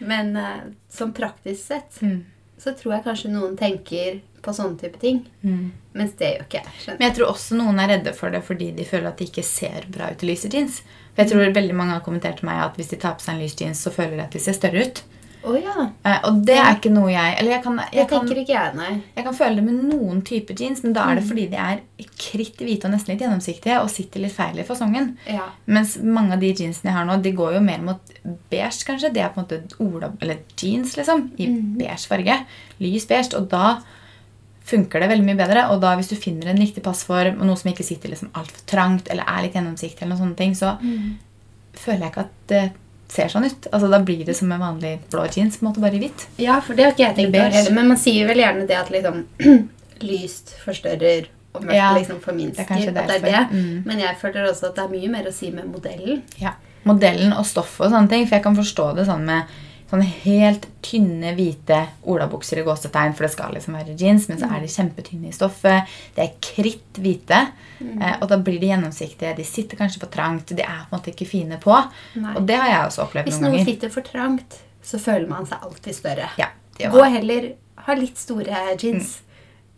Men 0.00 0.36
uh, 0.36 0.60
sånn 0.90 1.12
praktisk 1.14 1.60
sett 1.66 2.00
Mm. 2.02 2.24
så 2.58 2.72
tror 2.74 2.94
jeg 2.94 3.04
kanskje 3.04 3.30
noen 3.30 3.56
tenker 3.56 4.20
på 4.42 4.52
sånne 4.56 4.78
type 4.80 4.98
ting. 4.98 5.26
Mens 5.94 6.12
det 6.16 6.34
gjør 6.36 6.46
ikke 6.46 6.62
jeg. 6.64 6.96
Men 6.98 7.06
jeg 7.10 7.14
tror 7.16 7.30
også 7.34 7.56
noen 7.58 7.78
er 7.78 7.88
redde 7.94 8.14
for 8.16 8.30
det 8.30 8.42
fordi 8.42 8.70
de 8.74 8.84
føler 8.84 9.08
at 9.08 9.18
de 9.18 9.26
ikke 9.26 9.44
ser 9.44 9.84
bra 9.92 10.10
ut 10.10 10.22
i 10.22 10.26
lyse 10.26 10.48
jeans. 10.48 10.82
For 11.12 11.24
jeg 11.24 11.32
tror 11.32 11.54
veldig 11.60 11.76
mange 11.76 11.96
har 11.96 12.04
kommentert 12.06 12.40
til 12.40 12.50
meg 12.50 12.64
at 12.64 12.76
hvis 12.78 12.92
de 12.92 13.00
tar 13.00 13.16
på 13.18 13.24
seg 13.24 13.36
en 13.36 13.44
lys 13.44 13.56
jeans, 13.58 13.82
så 13.82 13.92
føler 13.94 14.16
de 14.18 14.26
at 14.26 14.36
de 14.36 14.42
ser 14.42 14.56
større 14.56 14.86
ut. 14.86 15.02
Oh, 15.40 15.56
ja. 15.56 15.86
Eh, 16.04 16.18
og 16.28 16.42
det 16.44 16.56
er 16.60 16.74
ikke 16.74 16.90
noe 16.92 17.08
jeg 17.08 17.36
Eller 17.40 17.54
jeg 17.54 17.62
kan, 17.64 17.78
jeg 17.96 18.04
kan, 18.10 18.26
jeg, 18.28 18.96
jeg 19.16 19.24
kan 19.24 19.36
føle 19.38 19.56
det 19.56 19.62
med 19.64 19.78
noen 19.88 20.18
typer 20.26 20.58
jeans, 20.58 20.82
men 20.84 20.92
da 20.92 21.06
er 21.08 21.16
det 21.16 21.24
fordi 21.30 21.46
de 21.48 21.56
er 21.56 21.80
kritt 22.20 22.60
hvite 22.60 22.88
og 22.88 22.92
nesten 22.92 23.14
litt 23.14 23.24
gjennomsiktige 23.24 23.78
og 23.80 23.88
sitter 23.92 24.20
litt 24.26 24.36
feil 24.36 24.60
i 24.60 24.66
fasongen. 24.68 25.14
Ja. 25.24 25.46
Mens 25.64 25.96
mange 26.04 26.36
av 26.36 26.44
de 26.44 26.52
jeansene 26.52 26.92
jeg 26.92 26.98
har 26.98 27.08
nå, 27.08 27.16
de 27.24 27.32
går 27.38 27.56
jo 27.56 27.62
mer 27.64 27.80
mot 27.86 28.12
beige, 28.52 28.84
kanskje. 28.84 29.12
Det 29.14 29.24
er 29.24 29.32
på 29.32 29.40
en 29.40 29.46
måte 29.46 29.80
ola, 29.80 30.12
eller 30.20 30.42
jeans, 30.60 30.92
liksom, 31.00 31.30
i 31.40 31.48
beige 31.80 32.04
farge. 32.10 32.36
Lys 32.84 33.08
beige. 33.08 33.32
Og 33.40 33.48
da 33.48 33.78
funker 34.70 35.02
det 35.02 35.08
veldig 35.10 35.26
mye 35.26 35.38
bedre. 35.40 35.64
Og 35.74 35.80
da 35.82 35.94
hvis 35.98 36.10
du 36.12 36.16
finner 36.18 36.52
en 36.52 36.60
riktig 36.62 36.82
passform, 36.86 37.40
og 37.40 37.48
noe 37.50 37.58
som 37.60 37.70
ikke 37.72 37.86
sitter 37.86 38.12
liksom 38.12 38.30
altfor 38.38 38.62
trangt, 38.70 39.10
eller 39.10 39.26
er 39.28 39.42
litt 39.46 39.58
gjennomsiktig, 39.58 40.02
eller 40.04 40.14
noen 40.14 40.22
sånne 40.24 40.38
ting, 40.38 40.54
så 40.58 40.76
føler 41.80 42.04
jeg 42.06 42.12
ikke 42.14 42.24
at 42.26 42.38
det 42.52 42.62
ser 43.10 43.30
sånn 43.32 43.46
ut. 43.48 43.66
Altså 43.74 43.88
Da 43.90 43.98
blir 44.06 44.22
det 44.26 44.36
som 44.38 44.52
en 44.54 44.62
vanlig 44.62 44.92
blå 45.10 45.24
jeans, 45.34 45.58
på 45.58 45.64
en 45.64 45.70
måte 45.72 45.82
bare 45.82 45.98
i 45.98 46.02
hvitt. 46.04 46.26
ja, 46.38 46.60
for 46.62 46.78
det 46.78 46.84
har 46.86 46.92
ikke 46.94 47.06
jeg 47.08 47.16
tenkt 47.18 47.36
på. 47.66 47.74
Men 47.74 47.88
man 47.90 47.98
sier 47.98 48.28
vel 48.30 48.38
gjerne 48.44 48.66
det 48.70 48.78
at 48.78 48.90
liksom 48.94 49.24
lyst 50.10 50.54
forstørrer 50.64 51.28
og 51.52 51.64
mørkt 51.64 51.74
Ja, 51.76 51.88
liksom 51.96 52.20
forminsker. 52.22 52.68
det 52.70 52.88
er 52.94 53.08
det 53.08 53.16
er 53.16 53.24
det. 53.26 53.40
Mm. 53.50 53.82
Men 53.86 53.98
jeg 54.04 54.16
føler 54.20 54.46
også 54.50 54.70
at 54.70 54.76
det 54.78 54.84
er 54.84 54.92
mye 54.94 55.10
mer 55.10 55.26
å 55.26 55.34
si 55.34 55.50
med 55.50 55.66
modellen. 55.66 56.22
Ja. 56.38 56.54
Modellen 56.86 57.34
og 57.36 57.44
stoffet 57.48 57.88
og 57.88 57.92
sånne 57.92 58.08
ting. 58.08 58.28
For 58.28 58.38
jeg 58.38 58.44
kan 58.46 58.56
forstå 58.56 58.86
det 58.96 59.08
sånn 59.10 59.26
med 59.26 59.58
sånne 59.90 60.06
helt 60.22 60.68
tynne, 60.86 61.34
hvite 61.36 61.80
olabukser 62.08 62.62
i 62.62 62.64
gåsetegn, 62.66 63.14
for 63.18 63.26
det 63.26 63.32
skal 63.34 63.54
liksom 63.56 63.76
være 63.78 63.96
jeans, 63.98 64.28
men 64.30 64.38
så 64.40 64.48
er 64.50 64.62
de 64.62 64.70
kjempetynne 64.70 65.30
i 65.30 65.34
stoffet. 65.34 65.90
De 66.16 66.24
er 66.24 66.36
kritt 66.44 67.00
hvite, 67.02 67.40
mm. 67.80 67.96
og 68.20 68.28
da 68.30 68.38
blir 68.38 68.60
de 68.62 68.70
gjennomsiktige. 68.70 69.34
De 69.38 69.46
sitter 69.46 69.80
kanskje 69.80 70.02
for 70.04 70.12
trangt. 70.14 70.54
De 70.54 70.62
er 70.62 70.84
på 70.84 70.94
en 70.94 70.98
måte 70.98 71.14
ikke 71.14 71.28
fine 71.28 71.58
på. 71.62 71.74
Nei. 72.22 72.36
Og 72.38 72.46
det 72.48 72.60
har 72.60 72.70
jeg 72.70 72.84
også 72.86 73.06
opplevd 73.08 73.32
Hvis 73.32 73.42
noen 73.42 73.58
noe 73.58 73.66
sitter 73.66 73.92
for 73.92 74.06
trangt, 74.06 74.60
så 74.86 75.02
føler 75.02 75.28
man 75.30 75.48
seg 75.50 75.66
alltid 75.66 75.98
større. 75.98 76.30
Ja, 76.40 76.52
Gå 76.80 77.02
heller 77.12 77.50
ha 77.86 77.96
litt 77.98 78.18
store 78.20 78.76
jeans. 78.80 79.20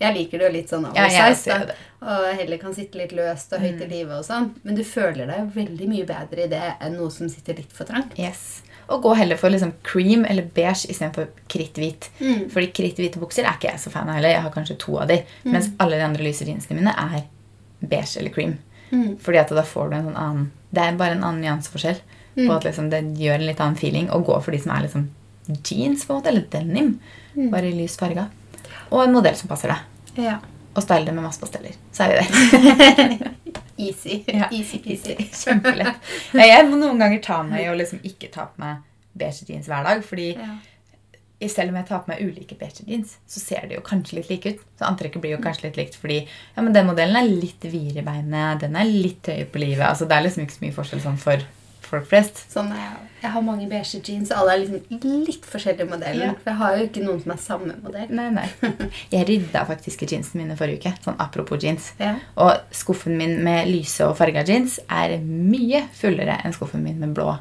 Jeg 0.02 0.16
liker 0.16 0.40
det 0.40 0.46
jo 0.48 0.52
litt 0.56 0.72
sånn 0.72 0.86
Ja, 0.96 1.06
da. 1.06 1.58
det. 1.68 1.76
og 2.02 2.24
heller 2.34 2.58
kan 2.58 2.74
sitte 2.74 2.98
litt 2.98 3.12
løst 3.14 3.52
og 3.54 3.62
høyt 3.62 3.84
i 3.84 3.86
livet 3.86 4.16
og 4.16 4.24
sånn. 4.26 4.48
Men 4.66 4.78
du 4.78 4.82
føler 4.86 5.30
deg 5.30 5.52
veldig 5.54 5.88
mye 5.90 6.06
bedre 6.08 6.46
i 6.46 6.50
det 6.50 6.64
enn 6.82 6.96
noe 6.98 7.10
som 7.14 7.30
sitter 7.30 7.60
litt 7.60 7.70
for 7.74 7.86
trangt. 7.86 8.18
Yes. 8.18 8.61
Og 8.88 9.02
gå 9.02 9.12
heller 9.14 9.38
for 9.40 9.52
liksom 9.52 9.72
cream 9.86 10.24
eller 10.28 10.48
beige 10.54 10.90
istedenfor 10.90 11.28
kritthvit. 11.52 12.10
Mm. 12.18 12.48
Fordi 12.52 12.72
kritthvite 12.74 13.20
bukser 13.22 13.46
er 13.46 13.56
ikke 13.56 13.70
jeg 13.70 13.82
så 13.84 13.92
fan 13.92 14.10
av 14.10 14.18
heller. 14.18 14.34
Jeg 14.34 14.44
har 14.44 14.54
kanskje 14.54 14.78
to 14.82 14.96
av 15.00 15.08
de. 15.12 15.20
Mm. 15.44 15.52
Mens 15.54 15.70
alle 15.82 16.00
de 16.00 16.06
andre 16.08 16.26
lyse 16.26 16.46
jeansene 16.46 16.80
mine 16.80 16.94
er 16.98 17.22
beige 17.80 18.18
eller 18.20 18.34
cream. 18.34 18.58
Mm. 18.90 19.16
Fordi 19.22 19.40
at 19.40 19.54
da 19.54 19.64
får 19.64 19.88
du 19.88 19.96
en 19.96 20.10
sånn 20.10 20.18
annen 20.20 20.50
Det 20.72 20.82
er 20.82 20.98
bare 21.00 21.16
en 21.16 21.24
annen 21.24 21.42
nyanseforskjell. 21.44 22.00
Mm. 22.34 22.46
På 22.46 22.54
at 22.56 22.64
liksom 22.64 22.88
det 22.92 23.02
gjør 23.20 23.40
en 23.40 23.48
litt 23.48 23.60
annen 23.60 23.76
feeling 23.80 24.08
å 24.10 24.22
gå 24.24 24.38
for 24.40 24.54
de 24.54 24.60
som 24.62 24.72
er 24.74 24.86
liksom 24.86 25.10
jeans, 25.68 26.06
på 26.06 26.12
en 26.12 26.20
måte, 26.20 26.30
eller 26.30 26.46
denim. 26.52 26.94
Mm. 27.34 27.50
Bare 27.52 27.68
i 27.68 27.76
lys 27.76 27.98
farga. 28.00 28.28
Og 28.90 29.02
en 29.04 29.12
modell 29.12 29.36
som 29.36 29.50
passer 29.50 29.72
deg. 29.72 30.24
Ja. 30.28 30.38
Og 30.72 30.84
style 30.84 31.04
det 31.04 31.12
med 31.12 31.26
masse 31.26 31.40
pasteller. 31.42 31.76
Så 31.92 32.06
er 32.06 32.14
vi 32.14 32.20
der. 33.18 33.32
Easy. 33.88 34.18
Ja, 34.26 34.48
Easy. 34.56 34.80
Kjempelett. 35.32 36.10
Jeg 36.38 36.66
må 36.70 36.78
noen 36.80 37.00
ganger 37.02 37.22
ta 37.24 37.40
meg 37.46 37.64
i 37.66 37.70
å 37.72 37.76
liksom 37.78 38.02
ikke 38.06 38.30
ta 38.34 38.48
på 38.52 38.62
meg 38.62 38.82
beige 39.18 39.48
jeans 39.48 39.66
hver 39.70 39.84
dag. 39.88 40.04
Fordi 40.06 40.28
Ja. 40.38 41.48
selv 41.50 41.72
om 41.72 41.76
jeg 41.80 41.86
tar 41.88 42.04
på 42.04 42.12
meg 42.12 42.20
ulike 42.22 42.54
beige 42.58 42.84
jeans, 42.86 43.16
så 43.26 43.40
ser 43.42 43.66
det 43.68 43.74
jo 43.74 43.82
kanskje 43.86 44.20
litt 44.20 44.28
like 44.30 44.52
ut. 44.54 44.60
Så 44.78 44.86
antrekket 44.86 45.20
blir 45.24 45.34
jo 45.36 45.40
kanskje 45.42 45.64
litt 45.68 45.76
likt 45.80 45.96
fordi 45.98 46.20
ja, 46.28 46.62
men 46.62 46.72
den 46.76 46.86
modellen 46.86 47.18
er 47.18 47.26
litt 47.32 47.64
videre 47.66 47.98
i 48.04 48.06
beinet, 48.06 48.60
den 48.62 48.76
er 48.78 48.84
litt 48.86 49.26
høy 49.26 49.44
på 49.50 49.58
livet. 49.64 49.82
Altså 49.88 50.06
Det 50.08 50.16
er 50.16 50.22
liksom 50.28 50.44
ikke 50.46 50.58
så 50.58 50.64
mye 50.66 50.76
forskjell 50.78 51.02
sånn 51.08 51.18
for 51.18 51.42
folk 51.92 52.08
flest. 52.10 52.40
Sånn, 52.52 52.70
jeg, 52.74 53.10
jeg 53.22 53.32
har 53.34 53.44
mange 53.46 53.68
beige 53.70 54.00
jeans, 54.00 54.32
og 54.32 54.42
alle 54.42 54.54
er 54.54 54.62
liksom 54.64 55.22
litt 55.28 55.46
forskjellige 55.48 55.88
modeller. 55.90 56.32
Ja. 56.32 56.34
For 56.40 56.52
jeg 56.52 56.60
har 56.62 56.78
jo 56.78 56.86
ikke 56.88 57.04
noen 57.04 57.20
som 57.22 57.34
er 57.34 57.40
samme 57.44 57.76
modell. 57.84 58.12
Nei, 58.18 58.28
nei. 58.34 58.46
Jeg 59.12 59.28
rydda 59.28 59.64
faktisk 59.68 60.04
i 60.04 60.08
jeansene 60.14 60.42
mine 60.42 60.58
forrige 60.58 60.82
uke. 60.82 60.94
Sånn 61.04 61.20
apropos 61.22 61.60
jeans. 61.62 61.92
Ja. 62.00 62.16
Og 62.40 62.76
skuffen 62.76 63.18
min 63.20 63.38
med 63.44 63.68
lyse 63.70 64.06
og 64.08 64.16
farga 64.18 64.44
jeans 64.48 64.78
er 64.88 65.18
mye 65.22 65.84
fullere 65.96 66.40
enn 66.42 66.56
skuffen 66.56 66.84
min 66.84 67.00
med 67.02 67.12
blå 67.16 67.36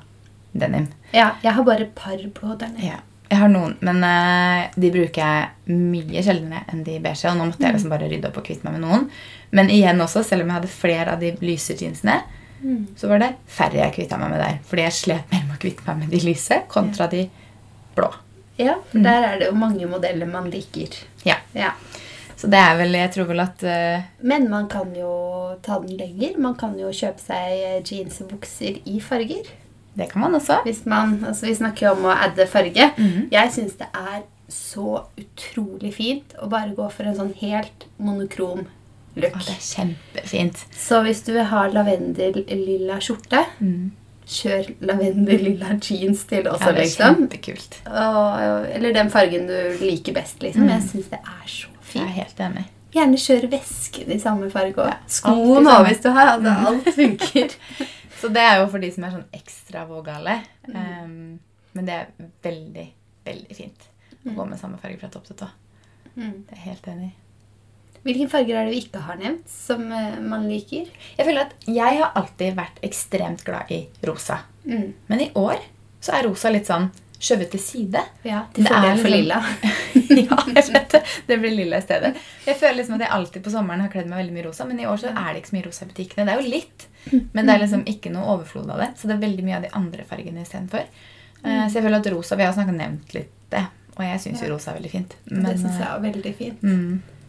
denim. 0.51 0.89
ja, 1.15 1.31
jeg 1.41 1.55
har 1.55 1.63
bare 1.63 1.87
par 1.95 2.19
blå 2.35 2.57
denim. 2.59 2.83
Ja. 2.91 2.99
Jeg 3.31 3.39
har 3.39 3.47
noen, 3.47 3.77
men 3.79 4.01
uh, 4.03 4.65
de 4.75 4.89
bruker 4.91 5.21
jeg 5.23 5.77
mye 5.79 6.19
sjeldnere 6.25 6.65
enn 6.73 6.81
de 6.83 6.97
beige. 6.99 7.29
Og 7.29 7.37
nå 7.39 7.45
måtte 7.47 7.63
jeg 7.63 7.77
liksom 7.77 7.93
bare 7.93 8.09
rydde 8.11 8.27
opp 8.27 8.41
og 8.41 8.43
kvitte 8.43 8.67
meg 8.67 8.75
med 8.75 8.83
noen. 8.83 9.05
Men 9.55 9.71
igjen 9.71 10.03
også, 10.03 10.25
selv 10.27 10.43
om 10.43 10.51
jeg 10.51 10.59
hadde 10.59 10.71
flere 10.73 11.13
av 11.15 11.23
de 11.23 11.31
lyse 11.39 11.77
jeansene, 11.79 12.17
så 12.97 13.07
var 13.09 13.21
det 13.23 13.31
færre 13.49 13.79
jeg 13.79 13.95
kvitta 13.95 14.17
meg 14.21 14.33
med 14.33 14.43
der. 14.43 14.59
Fordi 14.69 14.85
jeg 14.85 14.97
slet 14.97 15.31
mer 15.33 15.45
med 15.47 15.55
å 15.57 15.61
kvitte 15.61 15.85
meg 15.87 16.03
med 16.03 16.13
de 16.13 16.19
lyse 16.25 16.61
kontra 16.71 17.07
de 17.11 17.25
blå. 17.95 18.11
Ja, 18.61 18.75
for 18.91 19.01
der 19.01 19.25
er 19.25 19.39
det 19.39 19.47
jo 19.49 19.57
mange 19.57 19.87
modeller 19.89 20.29
man 20.29 20.49
liker. 20.53 20.93
Ja. 21.25 21.39
Ja. 21.57 21.71
Så 22.37 22.49
det 22.49 22.57
er 22.57 22.77
vel 22.79 22.95
Jeg 22.97 23.11
tror 23.13 23.27
vel 23.29 23.39
at 23.43 23.61
uh, 23.61 24.01
Men 24.25 24.47
man 24.49 24.67
kan 24.69 24.89
jo 24.97 25.11
ta 25.61 25.79
den 25.81 25.97
lenger. 25.97 26.37
Man 26.41 26.55
kan 26.57 26.73
jo 26.79 26.89
kjøpe 26.89 27.21
seg 27.21 27.85
jeans 27.85 28.21
og 28.23 28.31
bukser 28.33 28.79
i 28.85 28.99
farger. 29.01 29.49
det 29.93 30.09
kan 30.11 30.21
man 30.21 30.35
også. 30.35 30.61
Hvis 30.65 30.85
man, 30.85 31.23
altså 31.25 31.45
Vi 31.45 31.55
snakker 31.55 31.87
jo 31.87 31.95
om 31.97 32.05
å 32.09 32.15
adde 32.15 32.47
farge. 32.47 32.91
Mhm. 32.97 33.27
Jeg 33.31 33.51
syns 33.53 33.77
det 33.81 33.89
er 33.93 34.21
så 34.51 35.05
utrolig 35.17 35.93
fint 35.95 36.33
å 36.41 36.49
bare 36.51 36.75
gå 36.75 36.89
for 36.91 37.07
en 37.07 37.15
sånn 37.15 37.33
helt 37.39 37.85
monokrom 37.97 38.65
look. 39.15 39.35
Å, 39.35 39.41
det 39.45 39.55
er 39.55 39.65
kjempefint. 39.65 40.65
Så 40.77 41.01
hvis 41.05 41.23
du 41.25 41.33
vil 41.33 41.45
ha 41.51 41.65
lavendel-lilla 41.69 42.99
skjorte, 43.03 43.45
Mm. 43.59 43.91
kjør 44.31 44.69
lavendel-lilla 44.81 45.73
jeans 45.83 46.23
til 46.29 46.47
også, 46.47 46.61
Ja, 46.67 46.71
det 46.71 46.77
er 46.77 46.85
liksom. 46.85 47.15
kjempekult. 47.15 47.79
Og, 47.87 48.67
eller 48.75 48.93
den 48.93 49.09
fargen 49.09 49.47
du 49.47 49.77
liker 49.81 50.13
best, 50.13 50.39
liksom. 50.41 50.63
Mm. 50.63 50.69
Jeg 50.69 50.81
syns 50.89 51.09
det 51.09 51.19
er 51.19 51.47
så 51.47 51.67
Jeg 51.67 52.03
er 52.03 52.05
fint. 52.05 52.09
helt 52.15 52.39
enig. 52.39 52.65
Gjerne 52.91 53.17
kjør 53.17 53.49
vesken 53.51 54.11
i 54.11 54.17
samme 54.19 54.49
farge 54.51 54.75
òg. 54.75 54.87
Ja, 54.91 54.97
Skoen 55.07 55.67
òg, 55.67 55.85
hvis 55.87 56.01
du 56.03 56.09
har. 56.11 56.33
Altså, 56.37 56.67
alt 56.67 56.89
funker. 56.95 57.55
Så 58.21 58.29
det 58.29 58.41
er 58.43 58.59
jo 58.59 58.67
for 58.69 58.77
de 58.83 58.91
som 58.91 59.03
er 59.07 59.11
sånn 59.15 59.23
ekstra 59.33 59.87
vågale. 59.89 60.35
Um, 60.67 61.39
men 61.73 61.85
det 61.87 61.93
er 61.95 62.09
veldig, 62.43 62.83
veldig 63.25 63.55
fint 63.57 63.87
å 64.27 64.35
gå 64.35 64.45
med 64.45 64.59
samme 64.59 64.77
farge 64.77 64.99
fra 64.99 65.07
topp 65.09 65.25
til 65.31 65.35
tå. 65.39 65.47
Mm. 66.17 66.43
Det 66.45 66.51
er 66.53 66.59
jeg 66.59 66.65
helt 66.67 66.87
enig 66.91 67.07
i. 67.07 67.13
Hvilke 68.01 68.27
farger 68.31 68.57
er 68.57 68.65
det 68.65 68.73
vi 68.73 68.81
ikke 68.85 69.03
har 69.05 69.19
nevnt, 69.21 69.45
som 69.51 69.83
eh, 69.93 70.17
man 70.25 70.47
liker? 70.49 70.89
Jeg 71.17 71.27
føler 71.27 71.45
at 71.45 71.69
jeg 71.69 71.99
har 71.99 72.15
alltid 72.17 72.57
vært 72.57 72.81
ekstremt 72.87 73.45
glad 73.45 73.69
i 73.71 73.83
rosa. 74.07 74.39
Mm. 74.65 74.87
Men 75.11 75.21
i 75.21 75.29
år 75.37 75.61
så 76.01 76.15
er 76.17 76.25
rosa 76.25 76.49
litt 76.49 76.69
sånn 76.69 76.89
skjøvet 77.21 77.51
til 77.53 77.61
side. 77.61 78.01
Ja, 78.25 78.45
til 78.53 78.65
Det 78.65 78.71
er 78.73 78.95
for 78.97 79.09
liksom- 79.09 79.11
lilla. 79.11 79.43
ja, 80.25 80.37
jeg 80.55 80.73
vet 80.73 80.89
det. 80.89 81.01
Det 81.27 81.37
blir 81.37 81.53
lilla 81.55 81.77
i 81.77 81.85
stedet. 81.85 82.15
Jeg 82.45 82.57
føler 82.57 82.79
liksom 82.79 82.95
at 82.97 83.05
jeg 83.05 83.13
alltid 83.17 83.43
på 83.45 83.53
sommeren 83.53 83.83
har 83.85 83.91
kledd 83.93 84.09
meg 84.09 84.23
veldig 84.23 84.33
mye 84.33 84.47
rosa, 84.47 84.65
men 84.65 84.79
i 84.79 84.87
år 84.89 84.97
så 84.97 85.13
er 85.13 85.29
det 85.29 85.43
ikke 85.43 85.51
så 85.51 85.57
mye 85.59 85.67
rosa 85.67 85.85
i 85.85 85.91
butikkene. 85.91 86.25
Det 86.25 86.33
er 86.33 86.41
jo 86.41 86.55
litt, 86.55 86.87
men 87.33 87.45
det 87.45 87.53
er 87.53 87.61
liksom 87.61 87.85
ikke 87.85 88.13
noe 88.13 88.25
overflod 88.37 88.73
av 88.73 88.81
det. 88.81 88.89
Så 88.97 89.07
det 89.07 89.17
er 89.17 89.25
veldig 89.27 89.45
mye 89.45 89.59
av 89.59 89.67
de 89.67 89.73
andre 89.77 90.07
fargene 90.09 90.41
istedenfor. 90.41 90.89
Uh, 91.45 91.65
så 91.69 91.77
jeg 91.77 91.85
føler 91.85 91.97
at 91.97 92.09
rosa 92.13 92.35
Vi 92.37 92.45
har 92.45 92.51
snakket 92.53 92.75
nevnt 92.77 93.13
litt 93.15 93.31
det, 93.49 93.63
og 93.95 94.03
jeg 94.05 94.19
syns 94.21 94.43
jo 94.43 94.51
rosa 94.53 94.71
er 94.71 94.77
veldig 94.77 94.91
fint. 94.91 95.15
det 95.25 95.55
syns 95.57 95.73
eh, 95.73 95.79
jeg 95.81 95.89
er 95.89 96.03
veldig 96.05 96.33
fint. 96.37 96.61
Mm. 96.63 97.20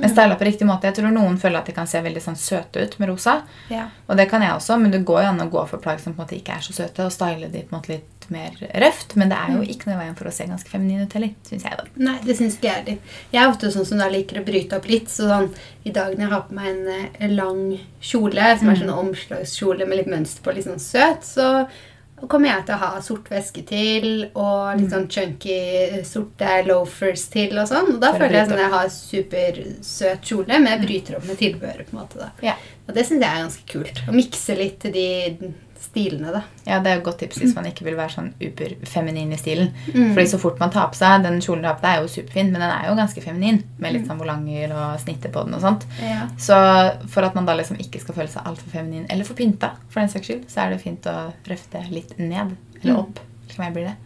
Men 0.00 0.12
styla 0.12 0.36
på 0.40 0.48
riktig 0.48 0.68
måte. 0.68 0.88
Jeg 0.90 0.98
tror 1.00 1.12
noen 1.14 1.38
føler 1.40 1.60
at 1.60 1.68
de 1.70 1.74
kan 1.76 1.88
se 1.90 2.00
veldig 2.04 2.22
sånn 2.24 2.38
søte 2.40 2.84
ut 2.84 2.96
med 3.00 3.12
rosa. 3.12 3.40
Ja. 3.72 3.88
Og 4.08 4.16
det 4.18 4.28
kan 4.30 4.44
jeg 4.44 4.54
også, 4.56 4.78
men 4.80 4.94
det 4.94 5.04
går 5.08 5.24
jo 5.24 5.32
an 5.34 5.44
å 5.44 5.50
gå 5.52 5.66
for 5.70 5.82
plagg 5.82 6.00
som 6.02 6.14
på 6.14 6.20
en 6.20 6.26
måte 6.26 6.38
ikke 6.38 6.56
er 6.56 6.64
så 6.64 6.76
søte, 6.76 7.06
og 7.06 7.14
style 7.14 7.50
de 7.50 7.64
på 7.66 7.74
en 7.74 7.78
måte 7.78 7.94
litt 7.94 8.30
mer 8.30 8.54
røft. 8.82 9.16
Men 9.20 9.32
det 9.32 9.38
er 9.38 9.54
jo 9.56 9.66
ikke 9.66 9.90
noe 9.90 9.98
i 9.98 10.00
veien 10.04 10.16
for 10.18 10.30
å 10.30 10.34
se 10.34 10.46
ganske 10.48 10.70
feminin 10.70 11.04
ut 11.04 11.16
heller, 11.18 11.34
syns 11.46 11.66
jeg. 11.66 11.76
da. 11.80 11.86
Nei, 12.08 12.16
det 12.24 12.38
syns 12.38 12.56
ikke 12.56 12.70
jeg 12.70 12.78
heller. 12.80 13.14
Jeg 13.34 13.42
er 13.42 13.52
ofte 13.52 13.72
sånn 13.74 13.88
som 13.88 14.02
da 14.02 14.08
liker 14.12 14.40
å 14.40 14.46
bryte 14.46 14.78
opp 14.78 14.88
litt. 14.90 15.10
Så 15.12 15.28
sånn, 15.30 15.50
I 15.84 15.94
dag 15.96 16.16
når 16.16 16.26
jeg 16.26 16.34
har 16.34 16.46
på 16.48 16.58
meg 16.58 16.72
en 16.72 16.90
eh, 16.96 17.30
lang 17.34 17.62
kjole, 18.00 18.50
som 18.60 18.72
er 18.72 18.80
sånn 18.80 18.94
omslagskjole 18.94 19.88
med 19.88 20.02
litt 20.02 20.12
mønster 20.12 20.44
på, 20.44 20.54
litt 20.56 20.68
sånn 20.68 20.82
søt, 20.82 21.26
så 21.26 21.50
kommer 22.28 22.50
jeg 22.50 22.66
til 22.68 22.74
å 22.74 22.80
ha 22.82 22.90
sort 23.04 23.30
veske 23.32 23.62
til 23.68 24.08
og 24.28 24.80
litt 24.80 24.92
sånn 24.92 25.06
chunky 25.12 25.56
eh, 25.86 26.02
sorte 26.04 26.58
loafers 26.66 27.24
til 27.32 27.56
og 27.56 27.70
sånn. 27.70 27.94
Og 27.94 28.02
da 28.02 28.12
føler 28.16 28.40
jeg 28.40 28.50
sånn 28.50 28.62
jeg 28.64 28.74
har 28.74 28.92
supersøt 28.96 30.28
kjole, 30.32 30.58
men 30.58 30.68
jeg 30.74 30.84
bryter 30.84 31.18
opp 31.20 31.26
med 31.30 31.40
tilbehøret. 31.40 31.88
på 31.88 31.96
en 31.96 32.02
måte 32.02 32.20
da. 32.20 32.30
Ja. 32.44 32.58
Og 32.86 32.94
det 32.96 33.06
syns 33.08 33.24
jeg 33.24 33.30
er 33.30 33.44
ganske 33.46 33.66
kult. 33.70 34.04
Å 34.04 34.14
mikse 34.16 34.58
litt 34.58 34.80
til 34.84 34.94
de 34.96 35.08
stilene, 35.90 36.30
da. 36.32 36.40
Ja, 36.66 36.78
Det 36.80 36.86
er 36.92 36.98
et 37.00 37.04
godt 37.04 37.18
tips 37.18 37.38
hvis 37.42 37.54
man 37.56 37.66
ikke 37.66 37.82
vil 37.84 37.96
være 37.98 38.12
sånn 38.14 38.28
uberfeminin 38.40 39.32
i 39.34 39.38
stilen. 39.40 39.72
Mm. 39.92 40.12
Fordi 40.14 40.26
så 40.30 40.38
fort 40.38 40.58
man 40.62 40.70
tar 40.70 40.86
på 40.92 40.94
seg 40.94 41.22
Den 41.24 41.40
kjolen 41.42 41.62
du 41.62 41.68
har 41.68 41.74
på 41.80 41.82
deg, 41.82 41.96
er 41.98 42.02
jo 42.04 42.12
superfin, 42.14 42.52
men 42.52 42.60
den 42.62 42.70
er 42.70 42.86
jo 42.88 42.94
ganske 42.98 43.22
feminin. 43.24 43.62
Med 43.78 43.92
litt 43.96 44.06
sånn 44.06 44.18
volanger 44.22 44.70
og 44.72 45.00
snitter 45.02 45.30
på 45.34 45.44
den 45.44 45.54
og 45.58 45.60
sånt. 45.64 45.86
Ja. 46.00 46.28
Så 46.38 46.54
for 47.10 47.26
at 47.26 47.34
man 47.34 47.46
da 47.46 47.56
liksom 47.58 47.76
ikke 47.82 48.00
skal 48.00 48.14
føle 48.14 48.28
seg 48.30 48.46
altfor 48.46 48.70
feminin, 48.70 49.06
eller 49.10 49.24
for 49.24 49.34
pynta, 49.34 49.72
for 49.88 50.00
den 50.00 50.08
saks 50.14 50.26
skyld, 50.30 50.46
så 50.48 50.62
er 50.64 50.70
det 50.76 50.80
fint 50.84 51.02
å 51.10 51.32
røffe 51.50 51.70
det 51.74 51.90
litt 51.90 52.18
ned. 52.18 52.56
Eller 52.82 52.94
Mm. 52.94 53.00
opp. 53.02 53.18
Hva 53.56 53.72
blir 53.74 53.90
det. 53.90 53.96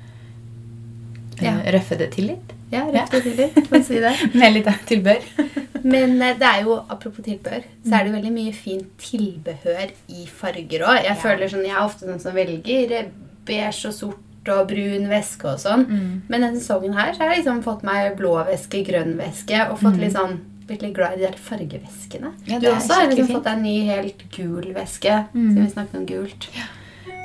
Ja. 1.42 1.56
Røffe 1.74 1.98
det 1.98 2.12
til 2.14 2.28
litt. 2.32 2.52
Ja, 2.74 2.82
rett 2.94 3.14
og 3.14 3.22
slett. 3.28 3.60
Kan 3.70 3.84
si 3.86 4.00
det. 4.02 4.12
Med 4.40 4.56
litt 4.56 4.68
tilbør. 4.90 5.22
Men 5.94 6.14
eh, 6.22 6.34
det 6.40 6.48
er 6.50 6.62
jo, 6.66 6.78
apropos 6.88 7.24
tilbør, 7.26 7.64
så 7.84 7.98
er 7.98 8.06
det 8.08 8.14
veldig 8.16 8.32
mye 8.34 8.52
fint 8.56 8.92
tilbehør 9.04 9.90
i 10.08 10.26
farger 10.30 10.84
òg. 10.88 11.00
Jeg 11.04 11.10
Ja. 11.12 11.18
føler 11.24 11.50
sånn, 11.52 11.66
jeg 11.68 11.76
er 11.76 11.82
ofte 11.84 12.08
den 12.08 12.20
som 12.22 12.34
velger 12.36 12.94
eh, 13.00 13.10
beige 13.46 13.90
og 13.90 13.94
sort 13.96 14.20
og 14.52 14.66
brun 14.68 15.06
væske 15.08 15.46
og 15.54 15.60
sånn. 15.62 15.86
Mm. 15.88 16.08
Men 16.28 16.42
denne 16.44 16.60
sesongen 16.60 16.92
her 16.96 17.14
så 17.14 17.22
har 17.24 17.30
jeg 17.32 17.42
liksom 17.44 17.62
fått 17.64 17.84
meg 17.86 18.10
blå 18.18 18.34
væske, 18.44 18.82
grønn 18.84 19.14
væske 19.16 19.62
og 19.70 19.78
fått 19.80 19.96
litt 20.02 20.12
sånn 20.16 20.34
blitt 20.68 20.80
litt 20.84 20.94
glad 20.96 21.16
i 21.16 21.20
de 21.20 21.26
der 21.28 21.38
fargeveskene. 21.44 22.30
Mm. 22.32 22.44
Ja, 22.48 22.58
du 22.60 22.66
også 22.70 22.96
har 22.96 23.06
liksom 23.10 23.26
fint. 23.28 23.36
fått 23.36 23.44
deg 23.48 23.56
en 23.58 23.64
ny 23.64 23.74
helt 23.88 24.22
gul 24.36 24.68
væske. 24.76 25.16
Mm. 25.34 25.48
Siden 25.50 25.64
vi 25.66 25.72
snakket 25.74 25.98
om 26.00 26.06
gult. 26.08 26.48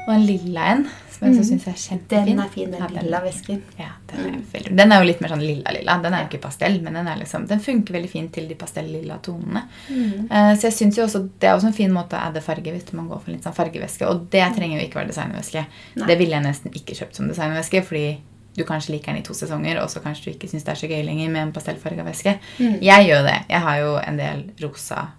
Og 0.07 0.13
en 0.15 0.25
lilla 0.27 0.65
en, 0.73 0.85
som 1.19 1.27
jeg 1.27 1.35
også 1.35 1.47
syns 1.49 1.65
er 1.67 1.73
kjempefin. 1.75 2.27
Den 2.29 2.39
er 2.39 2.51
fin, 2.53 2.69
den 2.71 2.93
lilla 2.95 3.19
væsken. 3.19 3.57
Ja, 3.75 3.89
den 4.07 4.19
er, 4.23 4.35
veldig, 4.53 4.75
den 4.79 4.93
er 4.95 5.01
jo 5.01 5.07
litt 5.09 5.23
mer 5.23 5.33
sånn 5.33 5.43
lilla-lilla. 5.43 5.95
Den 6.05 6.15
er 6.15 6.23
jo 6.23 6.29
ikke 6.29 6.39
pastell, 6.45 6.77
men 6.85 6.95
den, 6.95 7.09
liksom, 7.19 7.47
den 7.49 7.63
funker 7.65 7.97
veldig 7.97 8.11
fint 8.11 8.31
til 8.37 8.47
de 8.47 8.55
pastell-lilla 8.59 9.17
tonene. 9.25 9.65
Uh, 9.89 10.53
så 10.55 10.69
jeg 10.69 10.77
synes 10.77 10.99
jo 10.99 11.03
også 11.03 11.25
Det 11.41 11.49
er 11.49 11.57
også 11.57 11.71
en 11.73 11.75
fin 11.75 11.91
måte 11.91 12.15
å 12.15 12.29
adde 12.29 12.43
farge 12.45 12.71
hvis 12.71 12.87
man 12.95 13.11
går 13.11 13.19
for 13.25 13.33
litt 13.33 13.43
sånn 13.43 13.57
fargevæske. 13.57 14.07
Og 14.07 14.29
det 14.31 14.45
trenger 14.55 14.79
jo 14.79 14.87
ikke 14.87 15.01
være 15.01 15.11
designvæske. 15.11 15.65
Det 15.99 16.19
ville 16.21 16.37
jeg 16.37 16.45
nesten 16.47 16.79
ikke 16.79 16.95
kjøpt 17.01 17.19
som 17.19 17.27
designvæske, 17.27 17.83
fordi 17.89 18.07
du 18.55 18.63
kanskje 18.67 18.95
liker 18.95 19.11
den 19.11 19.21
i 19.21 19.27
to 19.27 19.35
sesonger, 19.35 19.77
og 19.83 19.91
så 19.91 20.01
kanskje 20.03 20.29
du 20.29 20.31
ikke 20.33 20.49
syns 20.51 20.65
det 20.67 20.73
er 20.73 20.79
så 20.79 20.87
gøy 20.89 21.03
lenger 21.05 21.31
med 21.31 21.45
en 21.45 21.55
pastellfarga 21.55 22.07
væske. 22.07 22.37
Jeg 22.59 23.07
gjør 23.11 23.27
det. 23.27 23.39
Jeg 23.51 23.65
har 23.67 23.81
jo 23.83 23.95
en 23.99 24.19
del 24.19 24.45
rosa 24.63 25.09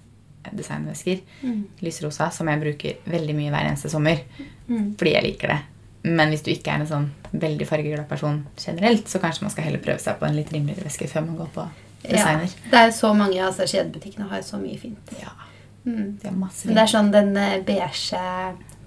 designvæsker, 0.56 1.20
lysrosa, 1.84 2.30
som 2.32 2.48
jeg 2.48 2.60
bruker 2.64 3.12
veldig 3.12 3.36
mye 3.36 3.52
hver 3.52 3.68
eneste 3.68 3.92
sommer. 3.92 4.24
Fordi 4.66 5.14
jeg 5.14 5.28
liker 5.28 5.54
det. 5.54 5.60
Men 6.02 6.28
hvis 6.32 6.42
du 6.42 6.50
ikke 6.50 6.70
er 6.72 6.80
en 6.80 6.86
sånn 6.88 7.10
veldig 7.32 7.66
fargeglad 7.68 8.08
person 8.08 8.46
generelt, 8.58 9.08
så 9.08 9.18
kanskje 9.20 9.42
man 9.42 9.50
skal 9.50 9.64
heller 9.64 9.78
prøve 9.84 10.00
seg 10.00 10.18
på 10.18 10.26
en 10.26 10.36
litt 10.36 10.52
rimeligere 10.52 10.84
væske 10.88 11.08
før 11.08 11.26
man 11.26 11.36
går 11.36 11.50
på 11.54 11.66
Ja, 12.02 12.10
designer. 12.14 12.54
det 12.70 12.78
er 12.80 12.90
så 12.96 13.10
mange 13.14 13.36
altså 13.44 13.66
Kjedebutikkene 13.68 14.28
har 14.30 14.40
så 14.42 14.56
mye 14.62 14.78
fint. 14.78 15.12
Ja, 15.20 15.28
Mm. 15.84 16.18
de 16.20 16.28
har 16.28 16.34
masse 16.36 16.66
Men 16.66 16.74
det 16.76 16.82
er 16.82 16.90
sånn 16.92 17.10
den 17.12 17.36
eh, 17.36 17.60
beige 17.64 18.18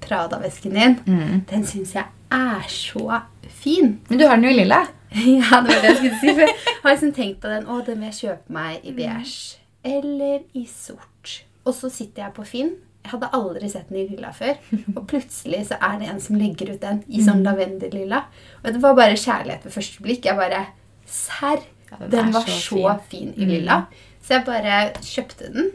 Prada-vesken 0.01 0.73
din, 0.73 0.95
Mm. 1.05 1.45
den 1.49 1.63
syns 1.65 1.93
jeg 1.93 2.05
er 2.31 2.61
så 2.67 3.21
fin. 3.49 3.99
Men 4.09 4.17
du 4.19 4.27
har 4.27 4.35
den 4.35 4.43
jo 4.45 4.49
i 4.49 4.63
lilla. 4.63 4.87
Ja, 5.13 5.61
det 5.61 5.69
var 5.69 5.81
det 5.81 5.83
jeg 5.83 5.97
skulle 5.97 6.19
si. 6.19 6.27
For 6.33 6.41
jeg 6.41 6.55
har 6.83 6.91
liksom 6.95 7.11
tenkt 7.13 7.39
på 7.41 7.47
den. 7.49 7.65
Å, 7.69 7.85
den 7.85 7.99
vil 7.99 8.09
jeg 8.09 8.17
kjøpe 8.29 8.49
meg 8.49 8.79
i 8.83 8.91
beige. 8.91 9.57
Eller 9.85 10.39
i 10.53 10.65
sort. 10.65 11.43
Og 11.65 11.73
så 11.77 11.89
sitter 11.91 12.23
jeg 12.23 12.33
på 12.33 12.45
Finn. 12.49 12.71
Jeg 13.03 13.11
hadde 13.11 13.29
aldri 13.35 13.69
sett 13.69 13.89
den 13.91 13.99
i 13.99 14.07
lilla 14.07 14.31
før. 14.35 14.55
Og 14.97 15.03
plutselig 15.09 15.65
så 15.69 15.77
er 15.83 15.99
det 15.99 16.09
en 16.13 16.21
som 16.23 16.39
legger 16.39 16.71
ut 16.73 16.81
den 16.81 17.03
i 17.11 17.23
sånn 17.23 17.43
lavendellilla. 17.45 18.23
Og 18.63 18.71
det 18.71 18.81
var 18.83 18.95
bare 18.97 19.19
kjærlighet 19.19 19.67
ved 19.67 19.75
første 19.75 20.03
blikk. 20.05 20.25
Jeg 20.29 20.39
bare 20.39 20.65
Serr! 21.05 21.61
Den 22.09 22.31
var 22.33 22.47
så 22.49 22.95
fin 23.11 23.33
i 23.37 23.45
lilla. 23.45 23.83
Så 24.23 24.37
jeg 24.37 24.45
bare 24.47 24.77
kjøpte 25.03 25.51
den. 25.53 25.71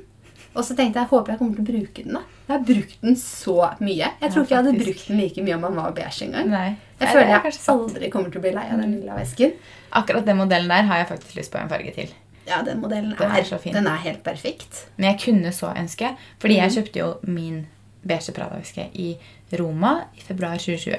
Og 0.56 0.64
så 0.64 0.74
tenkte 0.74 0.98
jeg 1.02 1.10
håper 1.12 1.34
jeg 1.34 1.38
kommer 1.38 1.58
til 1.58 1.62
å 1.62 1.68
bruke 1.68 2.02
den. 2.02 2.16
da. 2.16 2.22
Jeg 2.48 2.54
har 2.56 2.64
brukt 2.66 3.02
den 3.04 3.18
så 3.20 3.56
mye. 3.84 4.08
Jeg 4.08 4.32
tror 4.32 4.40
Ja, 4.40 4.44
ikke 4.46 4.54
jeg 4.54 4.62
hadde 4.62 4.84
brukt 4.84 5.04
den 5.10 5.20
like 5.20 5.44
mye 5.44 5.58
om 5.58 5.66
mamma 5.66 5.84
var 5.86 5.98
beige 6.00 6.24
engang. 6.26 6.48
Nei. 6.50 6.68
Jeg 6.98 7.12
føler 7.12 7.28
er 7.36 7.44
jeg 7.46 7.60
aldri 7.74 8.10
kommer 8.10 8.32
til 8.32 8.40
å 8.40 8.46
bli 8.46 8.54
lei 8.56 8.64
av 8.72 8.80
den 8.82 8.96
lilla 8.96 9.18
vesken. 9.20 9.52
Akkurat 10.00 10.26
den 10.26 10.40
modellen 10.40 10.72
der 10.72 10.88
har 10.88 11.02
jeg 11.04 11.10
faktisk 11.12 11.36
lyst 11.38 11.52
på 11.52 11.60
en 11.60 11.70
farge 11.70 11.92
til. 11.94 12.10
Ja, 12.48 12.62
den 12.64 12.80
modellen 12.80 13.14
Den 13.18 13.30
er 13.30 13.40
er, 13.40 13.44
så 13.44 13.58
fin. 13.60 13.74
den 13.74 13.86
er 13.86 13.96
helt 14.04 14.22
perfekt. 14.24 14.86
Men 14.96 15.10
jeg 15.10 15.20
kunne 15.24 15.52
så 15.52 15.72
ønske, 15.76 16.14
fordi 16.40 16.56
mm. 16.56 16.62
jeg 16.62 16.72
kjøpte 16.78 17.02
jo 17.02 17.10
min 17.22 17.66
beige 18.08 18.32
Prada-veske 18.32 18.88
i 18.94 19.12
Roma 19.58 19.94
i 20.16 20.20
februar 20.24 20.56
2020. 20.56 20.96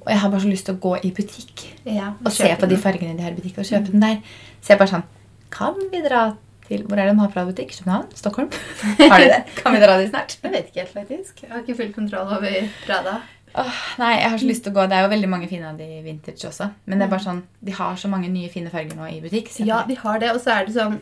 Og 0.00 0.10
jeg 0.10 0.20
har 0.20 0.30
bare 0.30 0.40
så 0.40 0.48
lyst 0.50 0.66
til 0.68 0.76
å 0.76 0.80
gå 0.82 0.96
i 1.02 1.12
butikk 1.14 1.66
Ja, 1.86 2.12
og 2.24 2.32
se 2.34 2.48
på 2.58 2.68
de 2.70 2.78
fargene 2.80 3.16
de 3.18 3.24
har 3.24 3.34
i 3.34 3.38
butikk, 3.38 3.60
og 3.62 3.68
kjøpe 3.68 3.92
den 3.92 4.02
der. 4.02 4.18
Så 4.60 4.74
jeg 4.74 4.82
bare 4.82 4.92
sånn 4.94 5.06
Kan 5.54 5.78
vi 5.92 6.02
dra 6.04 6.24
til 6.66 6.82
Hvor 6.82 6.98
er 6.98 7.06
det 7.06 7.14
de 7.14 7.22
har 7.22 7.30
Prada-butikk? 7.34 7.76
København? 7.78 8.10
Stockholm? 8.18 8.50
Har 9.12 9.22
de 9.22 9.28
det? 9.30 9.42
Kan 9.60 9.76
vi 9.76 9.82
dra 9.84 9.98
dit 10.00 10.10
snart? 10.10 10.38
Jeg 10.42 10.50
vet 10.50 10.70
ikke 10.72 10.82
helt, 10.82 10.94
faktisk. 10.96 11.42
Jeg 11.44 11.52
har 11.52 11.62
ikke 11.62 11.76
full 11.78 11.92
kontroll 11.94 12.32
over 12.36 12.56
Prada. 12.86 13.20
Åh, 13.56 13.76
nei, 13.98 14.12
jeg 14.20 14.30
har 14.30 14.38
så 14.42 14.48
lyst 14.50 14.64
til 14.66 14.72
å 14.74 14.76
gå. 14.76 14.86
Det 14.90 14.96
er 14.98 15.06
jo 15.06 15.12
veldig 15.14 15.28
mange 15.32 15.48
fine 15.48 15.68
av 15.70 15.78
de 15.80 15.86
vintage 16.04 16.44
også. 16.48 16.70
Men 16.84 16.98
det 17.00 17.06
er 17.06 17.12
bare 17.14 17.24
sånn, 17.24 17.42
de 17.64 17.72
har 17.78 17.96
så 18.00 18.10
mange 18.12 18.28
nye 18.32 18.50
fine 18.52 18.68
farger 18.72 18.96
nå 18.98 19.08
i 19.08 19.20
butikk. 19.24 19.48
Ja, 19.64 19.82
de 19.88 19.96
har 20.02 20.18
det. 20.20 20.32
Og 20.36 20.40
så 20.44 20.52
er 20.58 20.66
det 20.68 20.74
sånn 20.76 20.98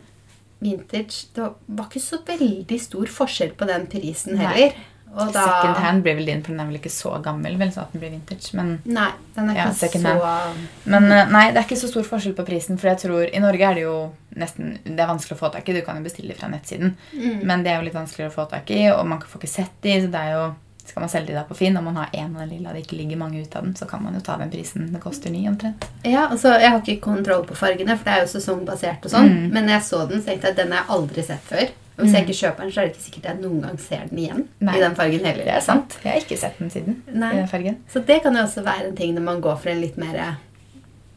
vintage 0.63 1.25
Det 1.35 1.45
var 1.75 1.87
ikke 1.89 2.01
så 2.01 2.21
veldig 2.25 2.77
stor 2.81 3.09
forskjell 3.11 3.51
på 3.59 3.67
den 3.69 3.87
prisen 3.91 4.37
Nei. 4.39 4.45
heller. 4.47 4.77
Og 5.15 5.29
da 5.31 5.43
Second 5.47 5.77
hand 5.79 6.01
blir 6.03 6.17
vel 6.17 6.25
din, 6.27 6.41
for 6.43 6.51
den 6.51 6.59
er 6.59 6.67
vel 6.67 6.75
ikke 6.79 6.91
så 6.91 7.13
gammel, 7.23 7.53
vel, 7.59 7.69
sånn 7.71 7.85
at 7.85 7.93
den 7.93 8.01
blir 8.01 8.11
vintage. 8.11 8.49
Men, 8.57 8.73
Nei, 8.83 9.05
den 9.37 9.51
er 9.51 9.55
Ja, 9.61 9.67
ikke 9.69 9.77
second 9.85 10.09
så 10.09 10.89
men 10.91 11.05
eh, 11.11 11.29
nei, 11.31 11.43
det 11.55 11.61
er 11.61 11.67
ikke 11.69 11.77
så 11.79 11.87
stor 11.87 12.03
forskjell 12.03 12.35
på 12.35 12.43
prisen, 12.49 12.79
for 12.81 12.89
jeg 12.91 12.99
tror 13.05 13.29
i 13.29 13.39
Norge 13.39 13.63
er 13.69 13.77
det 13.79 13.85
jo 13.85 13.93
nesten 14.35 14.73
Det 14.83 14.99
er 14.99 15.07
vanskelig 15.07 15.37
å 15.37 15.39
få 15.39 15.51
tak 15.53 15.69
i. 15.71 15.77
Du 15.77 15.85
kan 15.87 15.95
jo 16.01 16.03
bestille 16.03 16.35
fra 16.35 16.49
nettsiden, 16.51 16.97
Mm. 17.13 17.45
men 17.47 17.63
det 17.63 17.71
er 17.71 17.79
jo 17.79 17.85
litt 17.87 17.95
vanskeligere 17.95 18.33
å 18.33 18.35
få 18.35 18.49
tak 18.51 18.69
i, 18.75 18.81
og 18.91 19.05
man 19.07 19.19
får 19.23 19.39
ikke 19.39 19.53
sett 19.53 19.77
de, 19.85 19.95
så 20.03 20.11
det 20.11 20.19
er 20.25 20.31
jo 20.35 20.43
skal 20.85 21.01
man 21.01 21.09
selge 21.09 21.31
de 21.31 21.37
da 21.37 21.43
på 21.47 21.55
Finn, 21.57 21.77
og 21.77 21.83
man 21.83 21.95
har 21.99 22.09
én 22.13 22.33
av 22.35 22.43
den 22.43 22.49
lilla, 22.49 22.73
det 22.73 22.83
ikke 22.85 22.99
ligger 22.99 23.17
mange 23.17 23.41
ut 23.41 23.55
av 23.55 23.63
den, 23.65 23.75
så 23.75 23.87
kan 23.89 24.03
man 24.03 24.13
jo 24.13 24.21
ta 24.25 24.37
den 24.37 24.51
prisen 24.53 24.91
det 24.93 25.01
koster 25.01 25.33
ny, 25.33 25.47
omtrent. 25.49 25.87
Ja, 26.03 26.27
altså, 26.27 26.53
Jeg 26.59 26.71
har 26.71 26.81
ikke 26.83 27.01
kontroll 27.01 27.45
på 27.47 27.57
fargene, 27.57 27.97
for 27.97 28.05
det 28.05 28.13
er 28.13 28.21
jo 28.25 28.33
sesongbasert. 28.35 29.05
og 29.05 29.11
sånn. 29.11 29.31
Mm. 29.31 29.49
Men 29.53 29.65
når 29.65 29.77
jeg 29.77 29.87
så 29.89 30.03
den, 30.09 30.21
så 30.21 30.31
tenkte 30.31 30.47
jeg 30.47 30.57
at 30.57 30.61
den 30.61 30.71
har 30.71 30.83
jeg 30.83 30.95
aldri 30.97 31.23
sett 31.23 31.49
før. 31.49 31.73
Og 31.95 32.03
hvis 32.03 32.13
jeg 32.13 32.25
ikke 32.25 32.37
kjøper 32.41 32.65
den, 32.65 32.71
så 32.75 32.79
er 32.81 32.87
det 32.87 32.91
ikke 32.93 33.05
sikkert 33.05 33.27
jeg 33.29 33.39
noen 33.39 33.61
gang 33.63 33.77
ser 33.79 34.07
den 34.09 34.19
igjen. 34.19 34.47
Nei. 34.59 34.75
i 34.75 34.83
den 34.83 34.95
fargen 34.95 35.25
heller. 35.25 35.45
Det 35.47 35.53
er 35.55 35.63
sant. 35.63 35.97
Jeg 36.03 36.11
har 36.11 36.23
ikke 36.25 36.37
sett 36.37 36.57
den 36.59 36.71
siden. 36.73 36.97
Nei. 37.07 37.29
i 37.31 37.37
den 37.39 37.47
fargen. 37.47 37.77
Så 37.91 38.01
det 38.03 38.21
kan 38.23 38.35
jo 38.35 38.43
også 38.43 38.63
være 38.65 38.89
en 38.89 38.97
ting 38.97 39.13
når 39.15 39.23
man 39.29 39.39
går 39.41 39.55
for 39.63 39.71
en 39.71 39.81
litt 39.83 39.97
mer 39.97 40.37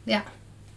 Ja. 0.07 0.21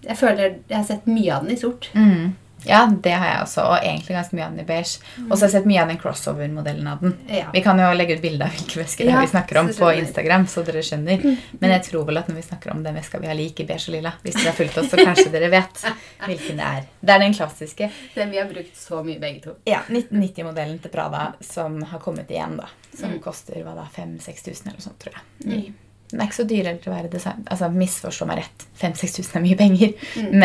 Jeg 0.02 0.18
føler 0.18 0.56
jeg 0.68 0.76
har 0.76 0.84
sett 0.84 1.06
mye 1.06 1.30
av 1.30 1.44
den 1.46 1.54
i 1.54 1.60
sort. 1.60 1.86
Mm. 1.94 2.32
Ja, 2.66 2.86
det 3.02 3.10
har 3.12 3.26
jeg 3.26 3.42
også, 3.42 3.64
og 3.66 3.76
egentlig 3.82 4.14
ganske 4.16 4.36
mye 4.38 4.44
av 4.46 4.50
den 4.56 4.60
i 4.60 4.66
beige. 4.68 4.98
Og 5.28 5.32
så 5.36 5.40
har 5.40 5.48
jeg 5.48 5.54
sett 5.56 5.66
mye 5.66 5.82
av 5.82 5.88
den 5.92 5.98
crossover-modellen 5.98 6.86
av 6.86 7.00
den. 7.00 7.14
Ja. 7.28 7.48
Vi 7.52 7.62
kan 7.64 7.78
jo 7.82 7.88
legge 7.96 8.16
ut 8.16 8.22
bilde 8.22 8.44
av 8.46 8.50
hvilke 8.54 8.80
vesker 8.82 9.04
er 9.06 9.10
Ja, 9.10 9.20
vi 9.20 9.26
snakker 9.32 9.60
om 9.60 9.68
på. 9.74 9.90
Instagram, 9.98 10.46
så 10.46 10.64
dere 10.64 10.82
skjønner. 10.86 11.24
Men 11.60 11.70
jeg 11.74 11.82
tror 11.90 12.04
vel 12.06 12.18
at 12.22 12.28
når 12.28 12.38
vi 12.40 12.42
snakker 12.46 12.70
om 12.74 12.82
den 12.82 12.94
veska 12.94 13.18
vi 13.18 13.26
har 13.26 13.34
lik 13.38 13.60
i 13.60 13.66
beige 13.66 13.88
og 13.90 13.96
lilla, 13.96 14.12
hvis 14.22 14.34
dere 14.38 14.52
har 14.52 14.58
fulgt 14.60 14.78
oss, 14.78 14.90
så 14.90 14.96
kanskje 15.02 15.30
dere 15.32 15.50
vet 15.50 15.84
hvilken 16.26 16.56
det 16.62 16.68
er. 16.68 16.86
Det 17.00 17.14
er 17.16 17.18
den 17.26 17.34
klassiske 17.34 17.90
Den 18.14 18.30
vi 18.30 18.38
har 18.38 18.46
brukt 18.50 18.76
så 18.76 19.02
mye, 19.04 19.18
begge 19.20 19.40
to. 19.48 19.56
ja, 19.66 19.80
1990-modellen 19.88 20.78
til 20.82 20.90
Prada 20.90 21.32
som 21.40 21.82
har 21.82 21.98
kommet 21.98 22.30
igjen, 22.30 22.56
da. 22.56 22.68
Som 22.94 23.10
Mm. 23.12 23.20
koster 23.22 23.62
hva 23.64 23.74
da, 23.74 23.86
5000-6000 23.96 24.66
eller 24.66 24.76
noe 24.78 24.80
sånt, 24.84 24.98
tror 25.00 25.14
jeg. 25.14 25.46
Ny. 25.48 25.72
Den 26.12 26.20
er 26.20 26.28
ikke 26.28 26.36
så 26.36 26.44
dyr 26.44 26.66
til 26.76 26.92
å 26.92 26.94
være 26.94 27.08
design... 27.08 27.42
Altså, 27.48 27.70
misforstå 27.72 28.26
meg 28.28 28.42
rett. 28.42 28.64
5000-6000 28.82 29.38
er 29.38 29.44
mye 29.46 29.56
penger. 29.56 29.94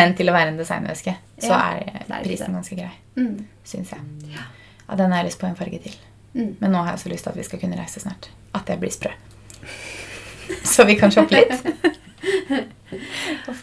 Men 0.00 0.14
til 0.16 0.30
å 0.32 0.34
være 0.34 0.54
en 0.54 0.60
designveske, 0.60 1.12
så 1.44 1.52
Mm. 1.52 1.52
Ja, 1.52 2.04
er 2.16 2.24
prisen 2.24 2.56
ganske 2.56 2.78
grei. 2.78 2.90
Mm. 3.20 3.34
Syns 3.68 3.92
jeg. 3.92 4.00
Ja, 4.32 4.96
den 4.96 5.12
har 5.12 5.20
jeg 5.20 5.28
lyst 5.28 5.40
på 5.42 5.46
en 5.50 5.58
farge 5.60 5.82
til. 5.84 5.98
Mm. 6.32 6.56
Men 6.62 6.72
nå 6.72 6.80
har 6.80 6.94
jeg 6.94 7.00
også 7.02 7.12
lyst 7.12 7.28
til 7.28 7.34
at 7.34 7.38
vi 7.38 7.46
skal 7.50 7.60
kunne 7.60 7.78
reise 7.80 8.00
snart. 8.00 8.30
At 8.56 8.72
jeg 8.72 8.80
blir 8.80 8.94
sprø. 8.94 9.12
Så 10.72 10.88
vi 10.88 10.96
kan 10.96 11.12
shoppe 11.12 11.36
litt. 11.36 11.98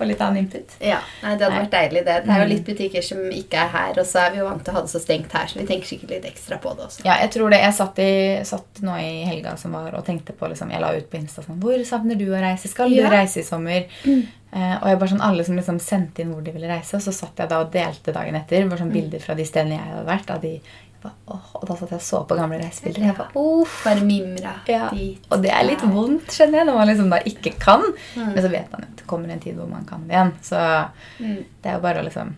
Få 0.05 0.09
litt 0.13 0.21
annen 0.21 0.37
input. 0.45 0.75
Ja, 0.79 0.99
nei, 1.23 1.35
Det 1.35 1.47
hadde 1.49 1.59
vært 1.65 1.71
deilig. 1.75 2.05
det. 2.05 2.15
Det 2.25 2.29
er 2.29 2.39
jo 2.39 2.45
Mm. 2.45 2.49
litt 2.53 2.65
butikker 2.65 3.03
som 3.03 3.17
ikke 3.31 3.53
er 3.65 3.67
her, 3.75 3.89
og 3.99 4.05
så 4.05 4.19
er 4.27 4.31
vi 4.31 4.37
jo 4.37 4.45
vant 4.49 4.63
til 4.63 4.73
å 4.73 4.75
ha 4.77 4.81
det 4.85 4.89
så 4.93 5.01
stengt 5.01 5.31
her, 5.33 5.47
så 5.47 5.59
vi 5.59 5.65
tenker 5.65 5.87
sikkert 5.91 6.09
litt 6.15 6.25
ekstra 6.31 6.57
på 6.61 6.75
det 6.77 6.85
også. 6.85 7.03
Ja, 7.05 7.17
jeg 7.21 7.31
tror 7.31 7.49
det. 7.49 7.59
Jeg 7.61 7.73
satt, 7.73 7.99
i, 7.99 8.43
satt 8.43 8.81
nå 8.81 8.95
i 9.01 9.25
helga 9.25 9.57
som 9.57 9.71
var 9.73 9.91
og 9.95 10.05
tenkte 10.05 10.31
på 10.33 10.47
liksom, 10.49 10.71
Jeg 10.71 10.81
la 10.81 10.93
ut 10.95 11.09
på 11.09 11.17
Insta 11.19 11.41
sånn 11.43 11.59
Hvor 11.59 11.77
savner 11.85 12.15
du 12.17 12.25
å 12.27 12.39
reise? 12.41 12.67
Skal 12.69 12.89
Ja. 12.91 13.09
du 13.09 13.15
reise 13.15 13.37
i 13.39 13.43
sommer? 13.43 13.85
Eh, 14.55 14.75
og 14.81 14.87
jeg 14.87 14.99
bare 14.99 15.09
sånn 15.09 15.21
Alle 15.21 15.43
som 15.43 15.55
liksom 15.57 15.79
sendte 15.81 16.19
inn 16.21 16.31
hvor 16.33 16.43
de 16.43 16.51
ville 16.51 16.67
reise, 16.67 16.93
og 16.95 17.01
så 17.01 17.11
satt 17.13 17.35
jeg 17.37 17.49
da 17.49 17.59
og 17.59 17.71
delte 17.73 18.13
dagen 18.13 18.35
etter 18.35 18.69
bare 18.69 18.79
sånn 18.79 18.91
bilder 18.93 19.19
fra 19.19 19.33
de 19.35 19.43
stedene 19.43 19.71
jeg 19.71 19.79
hadde 19.79 20.05
vært. 20.07 20.29
Av 20.31 20.41
de, 20.41 20.61
åh, 21.27 21.49
og 21.55 21.65
da 21.67 21.75
satt 21.75 21.89
jeg 21.91 21.99
og 21.99 22.05
så 22.05 22.21
på 22.27 22.35
gamle 22.37 22.57
reisebilder. 22.61 23.01
Jeg 23.07 23.15
bare, 23.17 23.31
uff. 23.35 23.83
Bare 23.85 24.01
mimra 24.05 24.53
Ja. 24.67 24.89
dit. 24.93 25.19
Og 25.31 25.41
det 25.41 25.51
er 25.51 25.63
litt 25.63 25.81
vondt, 25.81 26.27
skjønner 26.31 26.57
jeg, 26.61 26.65
når 26.65 26.73
man 26.79 26.87
liksom 26.87 27.09
da 27.09 27.19
ikke 27.25 27.53
kan. 27.59 27.83
Men 28.15 28.37
så 28.43 28.49
vet 28.51 28.71
man 28.71 28.81
at 28.83 28.95
det 28.97 29.07
kommer 29.07 29.29
en 29.29 29.39
tid 29.39 29.55
hvor 29.55 29.67
man 29.69 29.85
kan 29.85 30.07
det 30.07 30.13
igjen. 30.15 30.33
Så 30.41 30.89
Mm. 31.19 31.43
det 31.61 31.69
er 31.71 31.73
jo 31.73 31.79
bare 31.81 32.01
å 32.01 32.05
liksom 32.05 32.35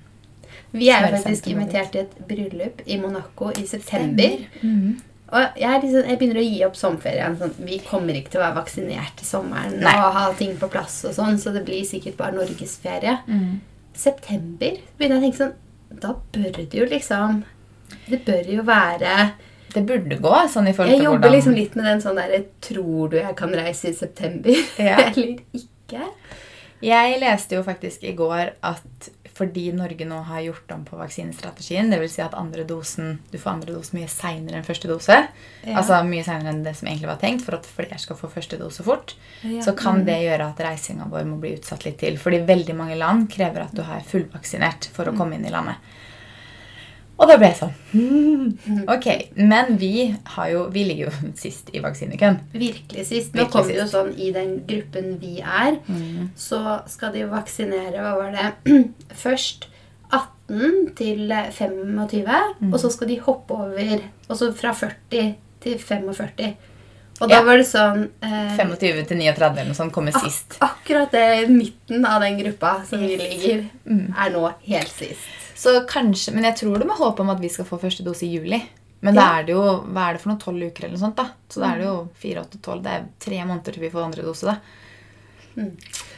Vi 0.73 0.89
er 0.89 1.07
jo 1.09 1.17
faktisk 1.17 1.47
invitert 1.47 1.91
til 1.91 2.01
et 2.01 2.27
bryllup 2.27 2.81
i 2.85 2.97
Monaco 2.97 3.49
i 3.51 3.65
september. 3.65 4.37
Mhm. 4.61 5.01
Og 5.29 5.57
jeg, 5.59 5.81
liksom, 5.83 6.07
jeg 6.07 6.19
begynner 6.19 6.39
å 6.39 6.49
gi 6.53 6.63
opp 6.65 6.75
sommerferien. 6.75 7.37
Sånn, 7.37 7.53
vi 7.59 7.79
kommer 7.79 8.13
ikke 8.15 8.29
til 8.31 8.39
å 8.41 8.43
være 8.45 8.63
vaksinert 8.63 9.15
til 9.17 9.25
sommeren 9.27 9.79
Nei. 9.81 9.95
og 9.95 10.13
ha 10.13 10.33
ting 10.33 10.55
på 10.57 10.69
plass, 10.69 11.03
og 11.05 11.11
sånn, 11.15 11.35
så 11.37 11.51
det 11.51 11.65
blir 11.65 11.83
sikkert 11.83 12.15
bare 12.17 12.31
norgesferie. 12.31 13.19
Mm. 13.27 13.59
September 13.93 14.77
begynner 14.97 15.19
jeg 15.19 15.21
å 15.21 15.25
tenke 15.25 15.37
sånn 15.41 15.53
Da 16.01 16.13
bør 16.33 16.51
det 16.57 16.73
jo 16.73 16.85
liksom 16.85 17.43
Det 18.09 18.21
bør 18.25 18.49
jo 18.57 18.63
være 18.67 19.31
Det 19.73 19.83
burde 19.85 20.17
gå, 20.23 20.35
sånn 20.49 20.67
i 20.69 20.73
forhold 20.73 20.91
Jeg 20.95 20.99
til 21.01 21.05
jobber 21.09 21.19
hvordan 21.27 21.35
liksom 21.37 21.55
litt 21.57 21.75
med 21.75 21.85
den 21.85 22.01
sånn 22.01 22.15
derre 22.19 22.43
Tror 22.61 23.09
du 23.11 23.17
jeg 23.19 23.35
kan 23.39 23.53
reise 23.53 23.89
i 23.91 23.93
september? 23.93 24.55
Ja. 24.89 24.97
Eller 25.07 25.37
ikke? 25.53 26.07
Jeg 26.81 27.19
leste 27.19 27.55
jo 27.57 27.63
faktisk 27.65 28.03
i 28.05 28.13
går 28.13 28.51
at 28.61 29.07
fordi 29.37 29.67
Norge 29.73 30.01
nå 30.09 30.17
har 30.25 30.39
gjort 30.41 30.71
om 30.73 30.83
på 30.85 30.97
vaksinestrategien, 30.97 31.91
dvs. 31.93 32.15
Si 32.15 32.21
at 32.23 32.33
andre 32.33 32.63
dosen, 32.65 33.19
du 33.29 33.37
får 33.37 33.51
andre 33.51 33.75
dose 33.75 33.93
mye 33.93 34.07
seinere 34.09 34.57
enn 34.57 34.65
første 34.65 34.89
dose, 34.89 35.13
Ja. 35.61 35.75
altså 35.77 35.99
mye 36.07 36.23
senere 36.25 36.49
enn 36.55 36.63
det 36.65 36.73
som 36.79 36.87
egentlig 36.89 37.05
var 37.11 37.19
tenkt, 37.21 37.43
for 37.45 37.53
at 37.59 37.65
flere 37.69 37.99
skal 38.01 38.17
få 38.17 38.31
første 38.33 38.57
dose 38.57 38.81
fort, 38.81 39.13
Ja. 39.43 39.61
så 39.61 39.75
kan 39.77 40.01
det 40.05 40.15
gjøre 40.23 40.47
at 40.49 40.57
reisinga 40.65 41.05
vår 41.11 41.25
må 41.29 41.37
bli 41.39 41.53
utsatt 41.59 41.85
litt 41.85 41.99
til. 42.01 42.17
Fordi 42.17 42.39
veldig 42.49 42.75
mange 42.75 42.97
land 42.97 43.29
krever 43.29 43.61
at 43.67 43.75
du 43.77 43.83
er 43.85 44.01
fullvaksinert 44.09 44.89
for 44.89 45.05
å 45.05 45.15
komme 45.15 45.35
inn 45.37 45.45
i 45.45 45.53
landet. 45.53 45.75
Og 47.17 47.27
da 47.27 47.37
ble 47.41 47.47
jeg 47.49 47.57
sånn 47.57 48.85
Ok, 48.93 49.07
men 49.41 49.77
vi, 49.81 50.15
har 50.35 50.49
jo, 50.51 50.65
vi 50.73 50.83
ligger 50.85 51.07
jo 51.09 51.31
sist 51.43 51.71
i 51.73 51.81
vaksinekøen. 51.83 52.37
Virkelig 52.53 53.05
sist. 53.09 53.33
Nå 53.37 53.47
kommer 53.49 53.73
det 53.73 53.79
jo 53.81 53.87
sånn 53.89 54.11
i 54.21 54.29
den 54.35 54.59
gruppen 54.69 55.17
vi 55.21 55.39
er, 55.41 55.79
Mm. 55.87 56.29
så 56.37 56.81
skal 56.89 57.13
de 57.15 57.25
vaksinere 57.31 57.97
Hva 58.03 58.13
var 58.19 58.31
det? 58.35 58.75
Først 59.23 59.65
18 60.13 60.93
til 60.95 61.27
25, 61.27 62.23
Mm. 62.61 62.71
og 62.73 62.79
så 62.79 62.91
skal 62.93 63.07
de 63.09 63.17
hoppe 63.19 63.51
over 63.57 63.99
Og 64.29 64.37
så 64.39 64.51
fra 64.55 64.71
40 64.73 65.35
til 65.61 65.77
45. 65.79 66.53
Og 67.19 67.29
da 67.31 67.39
Ja. 67.39 67.41
var 67.43 67.57
det 67.57 67.65
sånn 67.65 68.09
eh, 68.21 68.55
25 68.57 69.07
til 69.09 69.17
39 69.17 69.57
eller 69.57 69.65
noe 69.71 69.73
sånt 69.75 69.91
kommer 69.91 70.13
sist. 70.13 70.59
Akkurat 70.61 71.09
det 71.11 71.49
midten 71.49 72.05
av 72.05 72.21
den 72.21 72.37
gruppa 72.37 72.85
som 72.85 72.99
vi 73.01 73.17
ligger, 73.17 73.65
Mm. 73.89 74.13
er 74.15 74.29
nå 74.29 74.53
helt 74.67 74.87
sist. 74.93 75.46
Så 75.57 75.73
kanskje, 75.89 76.33
Men 76.35 76.43
jeg 76.51 76.55
tror 76.59 76.77
det 76.79 76.85
med 76.87 76.99
håp 76.99 77.19
om 77.23 77.29
at 77.33 77.39
vi 77.41 77.49
skal 77.49 77.65
få 77.65 77.79
første 77.81 78.03
dose 78.05 78.25
i 78.27 78.33
juli. 78.35 78.59
Men 79.01 79.15
da 79.15 79.21
Ja. 79.21 79.39
er 79.39 79.43
det 79.47 79.53
jo 79.53 79.61
hva 79.93 80.09
er 80.09 80.13
det 80.13 80.21
for 80.21 80.29
noe, 80.29 80.39
12 80.39 80.67
uker 80.71 80.83
eller 80.85 80.97
noe 80.97 81.03
sånt. 81.05 81.15
da. 81.15 81.29
Så 81.49 81.61
da 81.61 81.71
er 81.73 81.77
det 81.77 81.85
jo 81.85 82.09
4, 82.21 82.41
8, 82.45 82.57
12. 82.61 82.83
Det 82.83 82.91
er 82.91 83.05
tre 83.19 83.37
måneder 83.45 83.73
til 83.73 83.81
vi 83.81 83.89
får 83.89 84.05
andre 84.05 84.23
dose. 84.23 84.45
da. 84.45 84.57
Mm. 85.57 85.71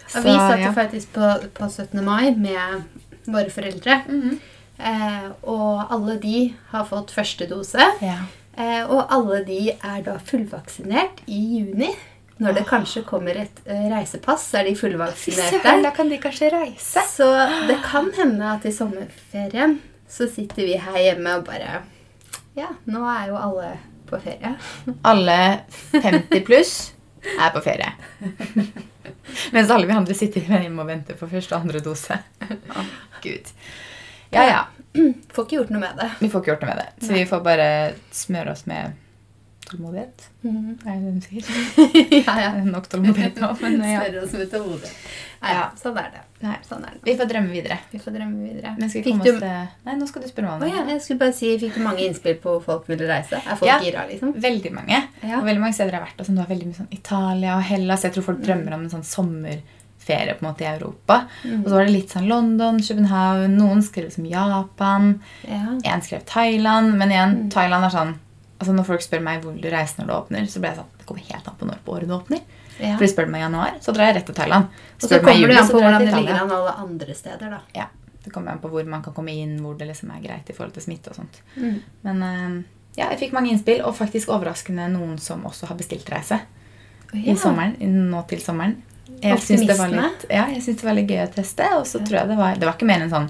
Så, 0.10 0.24
vi 0.24 0.34
satt 0.36 0.60
jo 0.60 0.66
ja. 0.66 0.74
faktisk 0.74 1.14
på, 1.14 1.50
på 1.54 1.70
17. 1.70 2.04
mai 2.04 2.32
med 2.36 2.84
våre 3.28 3.50
foreldre. 3.50 4.04
Mhm. 4.08 4.40
Eh, 4.80 5.30
og 5.44 5.92
alle 5.92 6.18
de 6.20 6.56
har 6.72 6.86
fått 6.86 7.12
første 7.12 7.48
dose. 7.50 7.80
Ja. 8.02 8.18
Eh, 8.58 8.84
og 8.90 9.08
alle 9.12 9.44
de 9.46 9.72
er 9.72 10.02
da 10.04 10.18
fullvaksinert 10.18 11.20
i 11.28 11.40
juni. 11.60 11.94
Når 12.40 12.56
det 12.56 12.64
kanskje 12.70 13.04
kommer 13.08 13.36
et 13.42 13.58
eh, 13.68 13.86
reisepass, 13.92 14.46
så 14.52 14.62
er 14.62 14.70
de 14.70 14.76
fullvaksinerte. 14.80 15.74
da 15.84 15.92
kan 15.96 16.10
de 16.12 16.20
kanskje 16.24 16.52
reise. 16.54 17.04
Så 17.12 17.28
det 17.68 17.80
kan 17.84 18.08
hende 18.16 18.54
at 18.54 18.66
i 18.66 18.72
sommerferien 18.76 19.80
så 20.10 20.28
sitter 20.32 20.64
vi 20.66 20.78
her 20.80 20.98
hjemme 21.04 21.36
og 21.40 21.44
bare 21.50 21.82
Ja, 22.58 22.72
nå 22.90 23.04
er 23.12 23.28
jo 23.30 23.36
alle 23.40 23.74
på 24.10 24.18
ferie. 24.24 24.56
Alle 25.06 25.36
50 25.92 26.42
pluss 26.48 26.72
er 27.36 27.52
på 27.54 27.62
ferie. 27.62 27.92
Mens 29.54 29.70
alle 29.70 29.86
vi 29.86 29.94
andre 29.94 30.16
sitter 30.18 30.48
hjemme 30.48 30.82
og 30.82 30.90
venter 30.90 31.20
på 31.20 31.28
første 31.30 31.56
og 31.56 31.68
andre 31.68 31.84
dose. 31.86 32.18
Å, 32.48 32.86
Gud. 33.22 33.52
Ja, 34.34 34.46
ja. 34.48 34.64
Får 34.96 35.46
ikke 35.46 35.60
gjort 35.60 35.76
noe 35.76 35.84
med 35.84 36.00
det. 36.00 36.10
Vi 36.24 36.32
får 36.32 36.42
ikke 36.42 36.54
gjort 36.56 36.66
noe 36.66 36.72
med 36.74 36.82
det. 36.82 36.90
Så 37.06 37.14
vi 37.14 37.28
får 37.30 37.44
bare 37.46 37.70
smøre 38.16 38.56
oss 38.56 38.66
med 38.70 38.96
tålmodighet. 39.72 40.26
Mhm. 40.44 40.78
Er 40.86 41.00
det 41.00 41.14
de 41.16 41.22
sier? 41.22 41.44
ja, 42.28 42.36
ja. 42.42 42.52
Nok 42.66 42.88
tålmodighet 42.92 43.40
nå, 43.42 43.50
men 43.62 43.78
ja. 43.86 44.02
Smøre 44.04 44.24
oss 44.26 44.34
med 44.40 44.52
tålmodighet. 44.52 44.96
Nei, 45.42 45.54
Ja. 45.56 45.66
sånn 45.80 45.98
er 46.02 46.10
det. 46.16 46.22
Nei. 46.44 46.56
Sånn 46.68 46.84
er 46.88 46.92
det. 46.96 47.02
Vi 47.06 47.14
får 47.20 47.30
drømme 47.32 47.52
videre. 47.56 47.78
Vi 47.92 48.00
får 48.04 48.16
drømme 48.18 48.44
videre. 48.50 48.74
Men 48.80 48.90
skal 48.92 49.04
vi 49.04 49.12
komme 49.12 49.24
du... 49.24 49.32
oss 49.32 49.40
til 49.40 49.86
Nei, 49.88 49.96
nå 50.02 50.08
skal 50.10 50.22
du 50.24 50.28
spørre 50.32 50.50
meg 50.60 50.66
om 50.68 50.68
ja, 50.76 50.84
det. 50.84 50.94
jeg 50.98 51.02
skulle 51.06 51.20
bare 51.24 51.36
si, 51.40 51.54
Fikk 51.60 51.76
du 51.80 51.82
mange 51.86 52.04
innspill 52.08 52.38
på 52.44 52.58
folk 52.66 52.88
ville 52.92 53.08
reise? 53.08 53.40
Er 53.40 53.56
folk 53.60 53.70
Ja. 53.72 53.80
gira, 53.84 54.04
liksom? 54.10 54.34
Veldig 54.36 54.72
mange. 54.76 55.00
Ja. 55.24 55.40
Og 55.40 55.46
veldig 55.48 55.64
mange 55.64 55.74
steder 55.80 55.96
jeg 55.96 56.00
har 56.02 56.08
vært. 56.10 56.20
Og 56.20 56.28
sånn, 56.30 56.36
det 56.40 56.46
var 56.48 56.54
veldig 56.56 56.68
mye 56.72 56.80
sånn 56.82 56.94
Italia 57.00 57.56
og 57.58 57.64
Hellas. 57.72 58.04
Jeg 58.08 58.14
tror 58.18 58.28
folk 58.32 58.42
drømmer 58.44 58.74
om 58.76 58.84
en 58.88 58.94
sånn 58.98 59.08
sommerferie 59.08 60.36
på 60.40 60.44
en 60.46 60.50
måte 60.52 60.66
i 60.68 60.72
Europa. 60.76 61.22
Mm. 61.44 61.60
Og 61.64 61.68
så 61.70 61.76
var 61.78 61.86
det 61.86 61.94
litt 61.96 62.14
sånn 62.16 62.28
London, 62.32 62.80
København. 62.84 63.58
Noen 63.60 63.84
skrev 63.86 64.10
som 64.16 64.26
Japan. 64.28 65.12
Ja. 65.48 65.66
En 65.94 66.02
skrev 66.06 66.26
Thailand. 66.26 66.96
Men 67.00 67.12
igjen, 67.16 67.36
Mm. 67.46 67.50
Thailand 67.54 67.86
er 67.86 67.90
sånn 67.96 68.16
Altså 68.60 68.74
Når 68.76 68.86
folk 68.86 69.02
spør 69.02 69.22
meg 69.24 69.42
hvor 69.44 69.56
du 69.56 69.70
reiser 69.72 70.02
når 70.02 70.08
det 70.10 70.16
åpner, 70.16 70.48
så 70.52 70.60
blir 70.60 70.70
jeg 70.74 70.80
sånn 70.82 70.90
Det 71.00 71.06
kommer 71.08 71.22
helt 71.30 71.48
an 71.48 71.56
på 71.60 71.66
når 71.70 71.78
på 71.86 71.94
året 71.96 72.08
det 72.10 72.16
åpner. 72.18 72.42
ja. 72.80 72.96
For 72.98 73.06
de 73.06 73.12
spør 73.14 73.30
meg 73.32 73.40
i 73.40 73.44
januar, 73.46 73.78
så 73.82 73.94
drar 73.96 74.10
jeg 74.10 74.16
rett 74.20 74.26
til 74.26 74.36
Thailand. 74.36 74.66
Og 74.66 75.02
så 75.02 75.08
Spør 75.08 75.24
kommer 75.30 75.48
det 75.48 75.58
an 75.62 75.68
på 75.70 75.80
hvordan 75.80 76.06
det 76.06 76.14
ligger 76.16 76.42
an 76.42 76.52
alle 76.58 76.74
andre 76.84 77.16
steder, 77.16 77.50
da. 77.56 77.60
Ja, 77.76 77.86
Det 78.24 78.34
kommer 78.34 78.52
an 78.52 78.60
på 78.60 78.70
hvor 78.70 78.84
man 78.86 79.02
kan 79.02 79.14
komme 79.14 79.32
inn, 79.32 79.58
hvor 79.64 79.78
det 79.80 79.88
liksom 79.88 80.12
er 80.12 80.22
greit 80.22 80.50
i 80.50 80.54
forhold 80.54 80.74
til 80.76 80.84
smitte 80.84 81.10
og 81.10 81.16
sånt. 81.16 81.42
Mm. 81.56 81.80
Men 82.04 82.24
eh, 82.24 82.64
ja, 83.00 83.10
jeg 83.14 83.20
fikk 83.20 83.34
mange 83.34 83.50
innspill, 83.54 83.82
og 83.88 83.96
faktisk 83.96 84.28
overraskende 84.30 84.90
noen 84.92 85.18
som 85.20 85.44
også 85.48 85.68
har 85.72 85.76
bestilt 85.80 86.10
reise 86.12 86.40
Ja. 87.14 87.34
i 87.34 87.36
sommeren, 87.36 87.78
nå 88.12 88.28
til 88.28 88.40
sommeren. 88.44 88.76
Jeg 89.24 89.40
syns 89.42 89.66
det, 89.66 89.78
var 89.80 89.88
litt- 89.90 90.26
ja, 90.30 90.44
jeg 90.52 90.62
syns 90.62 90.78
det 90.78 90.86
var 90.86 90.94
litt 90.94 91.08
gøy 91.10 91.24
å 91.24 91.32
teste, 91.34 91.66
og 91.80 91.88
så 91.88 91.98
tror 92.06 92.20
jeg 92.20 92.28
det 92.28 92.38
var 92.38 92.56
Det 92.56 92.66
var 92.68 92.76
ikke 92.78 92.86
mer 92.86 93.02
enn 93.02 93.10
sånn 93.10 93.30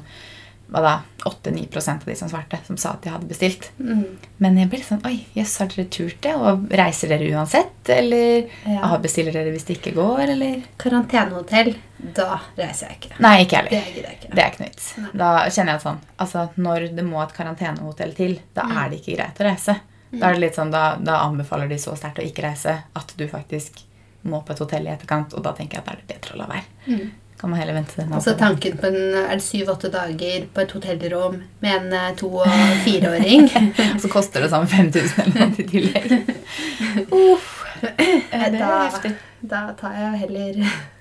hva 0.70 0.82
da, 0.86 0.92
8-9 1.26 1.78
av 1.90 2.06
de 2.06 2.16
som 2.16 2.30
svarte, 2.30 2.60
som 2.66 2.78
sa 2.78 2.92
at 2.94 3.02
de 3.04 3.10
hadde 3.10 3.28
bestilt. 3.28 3.72
Mm. 3.80 4.04
Men 4.38 4.58
jeg 4.58 4.70
ble 4.70 4.78
litt 4.80 4.88
sånn 4.88 5.02
Oi, 5.06 5.26
jøss, 5.36 5.58
har 5.60 5.68
dere 5.68 5.88
turt 5.90 6.22
det? 6.22 6.36
Og 6.38 6.68
reiser 6.70 7.10
dere 7.10 7.28
uansett? 7.34 7.90
Eller 7.90 8.48
Ja. 8.66 8.98
bestiller 9.02 9.34
dere 9.34 9.52
hvis 9.52 9.66
det 9.66 9.80
ikke 9.82 9.96
går, 9.96 10.30
eller? 10.36 10.62
Karantenehotell, 10.78 11.76
da 12.16 12.40
reiser 12.58 12.88
jeg 12.90 13.00
ikke. 13.00 13.20
Nei, 13.20 13.34
ikke 13.46 13.56
heller. 13.58 13.70
Det 13.70 13.84
gidder 13.96 14.10
jeg 14.10 14.20
ikke. 14.20 14.36
Det 14.36 14.44
er 14.44 14.52
ikke 14.52 14.60
noe 14.64 14.70
vits. 14.70 14.90
Da 15.18 15.30
kjenner 15.50 15.74
jeg 15.74 15.76
at 15.76 15.84
sånn 15.88 16.00
Altså, 16.20 16.50
når 16.58 16.88
det 16.96 17.06
må 17.06 17.22
et 17.24 17.34
karantenehotell 17.34 18.14
til, 18.16 18.40
da 18.54 18.64
Mm. 18.64 18.78
er 18.86 18.90
det 18.90 19.02
ikke 19.02 19.18
greit 19.18 19.40
å 19.40 19.50
reise. 19.50 19.80
Da 20.12 20.28
er 20.30 20.34
det 20.34 20.42
litt 20.42 20.56
sånn, 20.56 20.72
da, 20.72 20.96
da 20.96 21.20
anbefaler 21.28 21.68
de 21.70 21.76
så 21.76 21.96
sterkt 21.98 22.18
å 22.20 22.26
ikke 22.26 22.44
reise 22.44 22.84
at 22.96 23.14
du 23.18 23.28
faktisk 23.28 23.84
må 24.26 24.44
på 24.46 24.52
et 24.52 24.60
hotell 24.60 24.86
i 24.88 24.90
etterkant, 24.96 25.34
og 25.34 25.44
da 25.44 25.52
tenker 25.54 25.78
jeg 25.78 25.80
at 25.80 25.86
da 25.86 25.92
er 25.94 26.02
det 26.06 26.08
bedre 26.22 26.34
å 26.34 26.38
la 26.38 26.48
være. 26.48 26.64
Mm. 26.88 27.12
Kan 27.40 27.50
man 27.54 27.60
heller 27.62 27.74
vente 27.78 27.96
den 28.02 28.12
Altså 28.14 28.34
tanken 28.36 28.76
på 28.82 28.90
en 28.90 28.98
er 29.22 29.30
det 29.40 29.44
syv-åtte 29.46 29.88
dager 29.94 30.44
på 30.54 30.60
et 30.66 30.74
hotellrom 30.76 31.38
med 31.64 31.72
en 31.78 31.94
eh, 31.96 32.10
to- 32.20 32.34
og 32.42 32.50
fireåring 32.84 33.46
Og 33.96 34.02
så 34.04 34.10
koster 34.12 34.44
det 34.44 34.50
sånn 34.52 34.68
5000 34.68 35.22
eller 35.24 35.48
noe 35.48 35.64
i 35.64 35.68
tillegg. 35.70 36.36
Uff. 37.24 37.56
Det 37.80 38.60
er 38.60 38.60
heftig. 38.60 39.14
da 39.48 39.62
tar 39.80 39.94
jeg 39.96 40.18
heller 40.26 40.58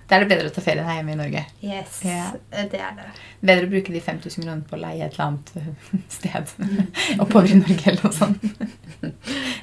Da 0.09 0.15
er 0.17 0.23
det 0.23 0.29
bedre 0.31 0.49
å 0.49 0.55
ta 0.55 0.63
ferie 0.63 0.85
her 0.87 1.01
hjemme 1.01 1.17
i 1.17 1.19
Norge. 1.19 1.43
Yes, 1.61 1.99
Ja. 2.07 2.29
det 2.53 2.79
er 2.79 2.95
det. 3.01 3.09
Bedre 3.51 3.67
å 3.67 3.73
bruke 3.75 3.93
de 3.93 4.01
5000 4.01 4.45
kronene 4.47 4.63
på 4.71 4.79
å 4.79 4.81
leie 4.85 5.05
et 5.09 5.19
eller 5.19 5.27
annet 5.27 5.51
sted 6.21 6.55
oppover 7.19 7.51
i 7.51 7.59
Norge 7.59 7.91
eller 7.91 8.07
noe 8.07 8.15
sånt. 8.15 8.47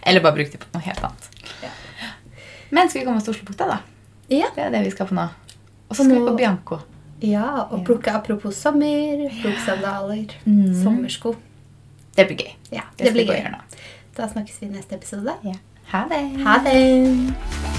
Eller 0.04 0.22
bare 0.28 0.36
bruke 0.42 0.52
de 0.54 0.60
på 0.62 0.70
noe 0.76 0.84
helt 0.86 1.08
annet. 1.08 1.32
Ja. 1.64 1.72
Men 2.76 2.92
skal 2.92 3.02
vi 3.02 3.08
komme 3.08 3.24
oss 3.24 3.26
til 3.30 3.34
Oslobukta, 3.38 3.72
da? 3.72 3.80
Ja. 4.30 4.52
Det 4.58 4.68
er 4.68 4.76
det 4.76 4.84
vi 4.90 4.94
skal 4.94 5.08
på 5.10 5.16
nå. 5.18 5.26
Og 5.90 5.96
så 5.96 6.04
skal 6.04 6.16
vi 6.16 6.28
på 6.28 6.36
Bianco. 6.38 6.78
Ja, 7.22 7.46
og 7.72 7.86
plukke 7.86 8.12
apropos 8.12 8.56
sommer, 8.56 9.30
plukk 9.42 9.58
sandaler, 9.66 10.26
Mm. 10.46 10.84
sommersko. 10.84 11.36
Det 12.18 12.28
blir 12.28 12.38
gøy. 12.38 12.52
Ja, 12.72 12.82
Det, 12.98 13.06
det 13.06 13.14
blir 13.14 13.26
gøy. 13.26 13.56
Da 14.18 14.28
snakkes 14.28 14.62
vi 14.62 14.68
i 14.68 14.70
neste 14.70 14.96
episode. 14.96 15.34
Ja. 15.44 15.54
Ha 15.92 16.04
det. 16.10 16.44
Ha 16.44 16.58
det! 16.64 17.75